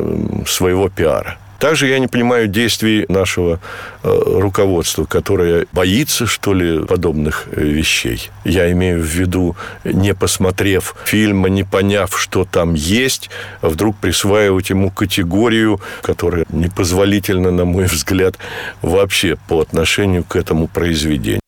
своего 0.47 0.89
пиара. 0.89 1.37
Также 1.59 1.87
я 1.87 1.99
не 1.99 2.07
понимаю 2.07 2.47
действий 2.47 3.05
нашего 3.09 3.59
э, 4.03 4.39
руководства, 4.39 5.05
которое 5.05 5.65
боится, 5.71 6.27
что 6.27 6.53
ли, 6.53 6.83
подобных 6.85 7.47
э, 7.51 7.61
вещей. 7.61 8.29
Я 8.45 8.71
имею 8.71 9.01
в 9.01 9.05
виду, 9.05 9.55
не 9.83 10.13
посмотрев 10.13 10.95
фильма, 11.05 11.49
не 11.49 11.63
поняв, 11.63 12.19
что 12.19 12.45
там 12.45 12.75
есть, 12.75 13.29
вдруг 13.61 13.97
присваивать 13.97 14.69
ему 14.69 14.91
категорию, 14.91 15.81
которая 16.01 16.45
непозволительна, 16.49 17.51
на 17.51 17.65
мой 17.65 17.85
взгляд, 17.91 18.37
вообще 18.81 19.37
по 19.47 19.61
отношению 19.61 20.23
к 20.23 20.35
этому 20.35 20.67
произведению. 20.67 21.41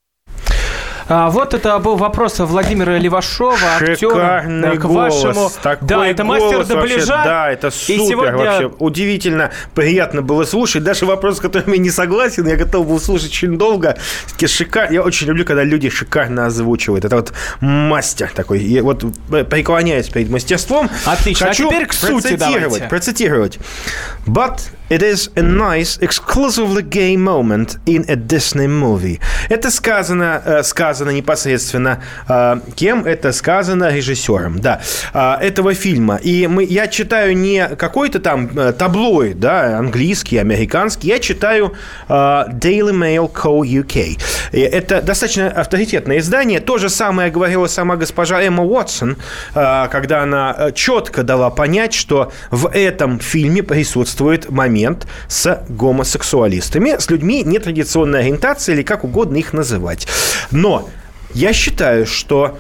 А, 1.12 1.32
вот 1.32 1.56
это 1.56 1.80
был 1.80 1.96
вопрос 1.96 2.38
Владимира 2.38 3.00
Левашова, 3.00 3.58
актера, 3.80 3.96
Шикарный 3.96 4.78
к 4.78 4.82
голос. 4.82 5.24
вашему... 5.24 5.50
Такой 5.62 5.88
да, 5.88 6.08
это 6.08 6.24
мастер 6.24 6.64
дубляжа. 6.66 7.22
Да, 7.26 7.52
это 7.52 7.70
И 7.70 7.72
супер 7.72 8.06
сегодня- 8.08 8.38
вообще. 8.38 8.72
Удивительно, 8.78 9.50
приятно 9.74 10.22
было 10.22 10.44
слушать. 10.44 10.84
Даже 10.84 11.08
вопрос, 11.08 11.38
с 11.38 11.40
которым 11.40 11.74
я 11.74 11.80
не 11.80 11.90
согласен, 11.90 12.48
я 12.48 12.56
готов 12.56 12.88
был 12.88 13.00
слушать 13.00 13.32
очень 13.32 13.58
долго. 13.58 13.98
Шикар... 14.46 14.92
Я 14.92 15.02
очень 15.02 15.28
люблю, 15.28 15.46
когда 15.46 15.64
люди 15.64 15.90
шикарно 15.90 16.46
озвучивают. 16.46 17.06
Это 17.06 17.16
вот 17.16 17.34
мастер 17.60 18.32
такой. 18.34 18.60
Я 18.60 18.84
вот 18.84 19.04
э, 19.32 19.44
преклоняюсь 19.44 20.10
перед 20.10 20.30
мастерством. 20.30 20.92
Отлично. 21.06 21.48
А 21.48 21.50
Хочу 21.50 21.70
теперь 21.70 21.88
к 21.88 21.94
сути 21.94 22.12
процитировать, 22.36 22.62
давайте. 22.62 22.88
процитировать. 22.88 23.60
But 24.28 24.60
it 24.90 25.04
is 25.04 25.30
a 25.36 25.42
nice, 25.42 26.00
exclusively 26.02 26.82
gay 26.82 27.16
moment 27.16 27.78
in 27.86 28.06
a 28.10 28.16
Disney 28.16 28.68
movie. 28.68 29.20
Это 29.50 29.70
сказано, 29.72 30.42
э, 30.44 30.64
сказано 30.64 31.12
непосредственно 31.12 32.02
э, 32.28 32.60
кем? 32.76 33.06
Это 33.06 33.32
сказано 33.32 33.94
режиссером, 33.94 34.60
да, 34.60 34.82
э, 35.14 35.36
этого 35.42 35.74
фильма. 35.74 36.16
И 36.16 36.48
мы, 36.48 36.64
я 36.64 36.88
читаю 36.88 37.38
не 37.38 37.68
какой-то 37.68 38.20
там 38.20 38.50
таблоид, 38.50 39.40
да, 39.40 39.78
английский, 39.78 40.38
американский, 40.38 41.08
я 41.08 41.20
читаю 41.20 41.74
Daily 42.08 42.94
Mail 42.94 43.32
Co. 43.32 43.62
UK. 43.62 44.20
Это 44.52 45.02
достаточно 45.02 45.50
авторитетное 45.50 46.18
издание. 46.18 46.60
То 46.60 46.78
же 46.78 46.90
самое 46.90 47.30
говорила 47.30 47.68
сама 47.68 47.96
госпожа 47.96 48.42
Эмма 48.42 48.64
Уотсон, 48.64 49.18
когда 49.54 50.24
она 50.24 50.72
четко 50.74 51.24
дала 51.24 51.50
понять, 51.50 51.94
что 51.94 52.32
в 52.50 52.70
этом 52.70 53.20
фильме 53.20 53.62
присутствует 53.62 54.50
момент 54.50 54.79
с 55.28 55.64
гомосексуалистами, 55.70 56.98
с 57.00 57.10
людьми 57.10 57.44
нетрадиционной 57.44 58.20
ориентации 58.20 58.74
или 58.74 58.84
как 58.84 59.04
угодно 59.04 59.38
их 59.38 59.54
называть. 59.54 60.08
Но 60.52 60.90
я 61.34 61.54
считаю, 61.54 62.06
что 62.06 62.58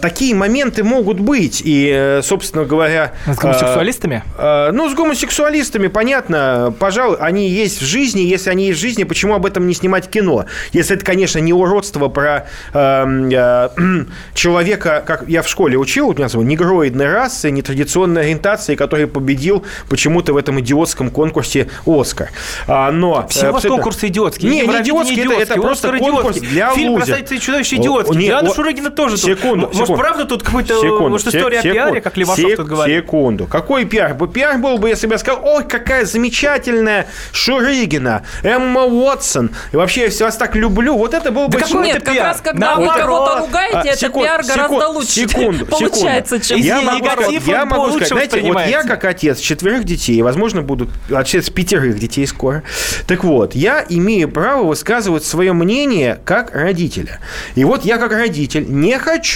такие 0.00 0.34
моменты 0.34 0.84
могут 0.84 1.20
быть. 1.20 1.62
И, 1.64 1.90
э, 1.92 2.22
собственно 2.22 2.64
говоря... 2.64 3.12
С 3.26 3.36
гомосексуалистами? 3.36 4.22
э, 4.36 4.68
э, 4.68 4.72
ну, 4.72 4.88
с 4.88 4.94
гомосексуалистами, 4.94 5.88
понятно. 5.88 6.74
Пожалуй, 6.78 7.16
они 7.18 7.48
есть 7.48 7.80
в 7.80 7.84
жизни. 7.84 8.20
Если 8.20 8.50
они 8.50 8.66
есть 8.66 8.78
в 8.78 8.82
жизни, 8.82 9.04
почему 9.04 9.34
об 9.34 9.46
этом 9.46 9.66
не 9.66 9.74
снимать 9.74 10.08
кино? 10.08 10.46
Если 10.72 10.96
это, 10.96 11.04
конечно, 11.04 11.38
не 11.38 11.52
уродство 11.52 12.08
про 12.08 12.46
э, 12.72 13.28
э, 13.32 14.04
человека, 14.34 15.02
как 15.06 15.28
я 15.28 15.42
в 15.42 15.48
школе 15.48 15.76
учил, 15.78 16.08
у 16.08 16.14
меня 16.14 16.28
зовут, 16.28 16.46
негроидной 16.46 17.06
расы, 17.06 17.50
нетрадиционной 17.50 18.22
ориентации, 18.22 18.74
который 18.74 19.06
победил 19.06 19.64
почему-то 19.88 20.32
в 20.32 20.36
этом 20.36 20.60
идиотском 20.60 21.10
конкурсе 21.10 21.68
«Оскар». 21.86 22.30
А, 22.66 22.90
но... 22.90 23.26
Все 23.28 23.46
э, 23.46 23.50
у 23.50 23.52
вас 23.52 23.64
абсолютно- 23.64 23.82
конкурсы 23.82 24.08
идиотские. 24.08 24.50
Не, 24.50 24.60
не 24.66 24.82
идиотский, 24.82 25.22
это, 25.22 25.52
это 25.52 25.60
просто 25.60 25.88
конкурс 25.98 26.38
идиотский. 26.38 26.48
для 26.48 26.70
Фильм 26.74 26.92
лузер. 26.92 27.06
«Красавица 27.06 27.34
и 27.34 27.40
чудовище» 27.40 27.76
идиотский. 27.76 28.20
Диана 28.20 28.54
Шурыгина 28.54 28.90
тоже 28.90 29.20
тут. 29.20 29.53
Секунду, 29.54 29.66
Может, 29.66 29.80
секунду. 29.86 30.02
правда 30.02 30.24
тут 30.24 30.42
какой-то, 30.42 30.74
Секунду, 30.80 31.08
может, 31.10 31.26
история 31.28 31.58
о 31.58 31.62
секунду, 31.62 31.74
пиаре, 31.86 32.00
как 32.00 32.16
Левашов 32.16 32.44
сек- 32.44 32.56
тут 32.56 32.66
говорит? 32.66 33.04
Секунду. 33.04 33.46
Какой 33.46 33.84
пиар? 33.84 34.14
Бы- 34.14 34.28
Пиар 34.28 34.58
был 34.58 34.78
бы, 34.78 34.88
если 34.88 35.06
бы 35.06 35.14
я 35.14 35.18
сказал, 35.18 35.40
ой, 35.44 35.64
какая 35.64 36.04
замечательная 36.04 37.06
Шурыгина, 37.32 38.24
Эмма 38.42 38.82
Уотсон. 38.84 39.50
И 39.72 39.76
вообще, 39.76 40.08
я 40.08 40.24
вас 40.26 40.36
так 40.36 40.56
люблю. 40.56 40.96
Вот 40.96 41.14
это 41.14 41.30
был 41.30 41.48
бы... 41.48 41.58
Да 41.58 41.64
какой 41.64 41.86
Нет, 41.86 41.96
это 41.96 42.04
как 42.06 42.14
пиар? 42.14 42.26
раз 42.26 42.40
когда 42.40 42.76
вот 42.76 42.92
кого-то 42.94 43.32
это- 43.32 43.40
ругаете, 43.46 43.76
А, 43.78 43.84
это 43.86 43.98
секунд- 43.98 44.24
пиар 44.26 44.42
гораздо 44.42 44.62
секунд- 44.74 44.94
лучше 44.94 45.10
секунду, 45.12 45.66
получается, 45.66 46.42
секунду. 46.42 46.62
чем 46.64 46.66
я 46.66 46.80
могу 46.82 47.04
Негатив, 47.04 47.46
я 47.48 47.64
могу 47.64 47.88
сказать, 47.90 48.08
знаете, 48.08 48.40
вот 48.42 48.66
я 48.66 48.82
как 48.82 49.04
отец 49.04 49.38
четверых 49.38 49.84
детей, 49.84 50.20
возможно, 50.22 50.62
буду 50.62 50.88
отец 51.12 51.50
пятерых 51.50 51.98
детей 51.98 52.26
скоро. 52.26 52.62
Так 53.06 53.24
вот, 53.24 53.54
я 53.54 53.84
имею 53.88 54.28
право 54.30 54.64
высказывать 54.64 55.24
свое 55.24 55.52
мнение 55.52 56.18
как 56.24 56.54
родителя. 56.54 57.20
И 57.54 57.64
вот 57.64 57.84
я 57.84 57.98
как 57.98 58.12
родитель 58.12 58.64
не 58.68 58.98
хочу 58.98 59.33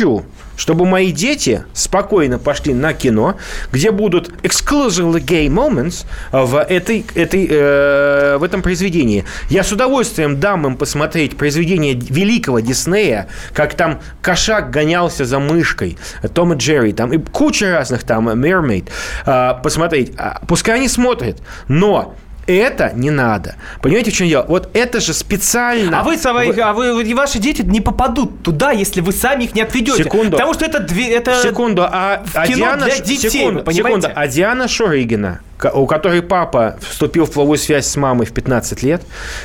чтобы 0.59 0.85
мои 0.85 1.13
дети 1.13 1.65
спокойно 1.73 2.39
пошли 2.39 2.75
на 2.75 2.93
кино, 2.93 3.37
где 3.73 3.91
будут 3.91 4.29
exclusively 4.43 5.21
gay 5.21 5.47
moments 5.47 6.05
в, 6.33 6.61
этой, 6.61 7.07
этой, 7.15 7.47
э, 7.49 8.37
в 8.39 8.43
этом 8.43 8.61
произведении. 8.61 9.25
Я 9.49 9.63
с 9.63 9.73
удовольствием 9.73 10.41
дам 10.41 10.67
им 10.67 10.77
посмотреть 10.77 11.37
произведение 11.37 11.95
великого 11.95 12.61
Диснея, 12.61 13.29
как 13.53 13.75
там 13.75 14.01
кошак 14.21 14.71
гонялся 14.71 15.25
за 15.25 15.39
мышкой, 15.39 15.97
Том 16.35 16.53
и 16.53 16.57
Джерри, 16.57 16.93
там 16.93 17.13
и 17.13 17.19
куча 17.19 17.71
разных 17.71 18.03
там, 18.03 18.29
Mermaid, 18.29 18.89
э, 19.27 19.63
посмотреть. 19.63 20.13
А, 20.19 20.41
Пускай 20.49 20.77
они 20.77 20.89
смотрят, 20.89 21.41
но 21.69 22.17
это 22.57 22.93
не 22.95 23.11
надо. 23.11 23.57
Понимаете, 23.83 24.11
в 24.11 24.15
чем 24.15 24.29
дело? 24.29 24.45
Вот 24.49 24.71
это 24.75 25.01
же 25.01 25.13
специально... 25.13 26.01
А 26.01 26.03
вы, 26.03 26.17
своих, 26.17 26.59
а 26.59 26.73
вы, 26.73 27.03
и 27.03 27.15
ваши 27.15 27.39
дети 27.39 27.63
не 27.63 27.81
попадут 27.81 28.43
туда, 28.43 28.71
если 28.73 29.01
вы 29.01 29.13
сами 29.13 29.45
их 29.45 29.55
не 29.55 29.63
отведете. 29.63 30.05
Секунду. 30.05 30.33
Потому 30.33 30.55
что 30.55 30.65
это 30.65 30.81
две, 30.81 31.11
это 31.11 31.41
Секунду, 31.43 31.83
а, 31.85 32.23
в 32.25 32.37
а 32.37 32.47
кино 32.47 32.59
Диана, 32.59 32.85
для 32.87 32.99
детей, 32.99 33.31
секунду, 33.31 33.63
вы 33.65 33.73
секунду, 33.73 34.09
а 34.15 34.27
Диана 34.27 34.69
Шурыгина, 34.69 35.41
у 35.75 35.87
которой 35.87 36.23
папа 36.23 36.77
вступил 36.81 37.25
в 37.27 37.33
половую 37.33 37.59
связь 37.59 37.87
с 37.87 37.97
мамой 37.97 38.27
в 38.27 38.33
15 38.33 38.83
лет, 38.83 39.03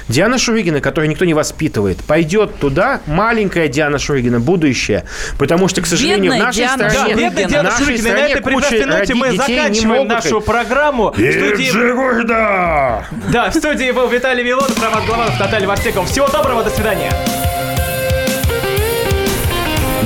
Диана 0.07 0.38
Шурыгина, 0.38 0.80
которую 0.82 1.09
никто 1.09 1.26
не 1.26 1.34
воспитывает, 1.34 1.97
пойдет 2.03 2.59
туда, 2.59 3.01
маленькая 3.05 3.68
Диана 3.68 3.97
Шурыгина, 3.99 4.39
будущее, 4.39 5.05
потому 5.38 5.68
что, 5.68 5.82
к 5.82 5.86
сожалению, 5.86 6.32
Бедная 6.32 6.39
в 6.39 6.43
нашей 6.43 6.57
Диана 6.57 6.89
стране, 6.89 7.16
Да, 7.16 7.22
бедная 7.22 7.45
Диана 7.45 7.70
нашей 7.70 7.86
Шурыгина. 7.86 8.03
На 8.09 8.16
стране 8.16 8.34
этой 8.34 8.41
куча 8.43 8.68
прекрасной 8.70 8.99
ноте 8.99 9.14
мы 9.16 9.32
заканчиваем 9.38 10.07
нашу 10.07 10.30
ходить. 10.30 10.45
программу. 10.45 11.09
В 11.11 11.16
студии- 11.16 11.70
Иджигурда! 11.70 13.05
Да, 13.32 13.49
в 13.49 13.55
студии 13.55 13.91
был 13.91 14.07
Виталий 14.07 14.43
Милонов, 14.43 14.82
Роман 14.82 15.05
Голованов, 15.05 15.39
Наталья 15.39 15.68
Варсекова. 15.68 16.05
Всего 16.05 16.28
доброго, 16.28 16.64
до 16.64 16.70
свидания. 16.70 17.11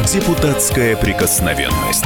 Депутатская 0.05 0.95
прикосновенность. 0.95 2.05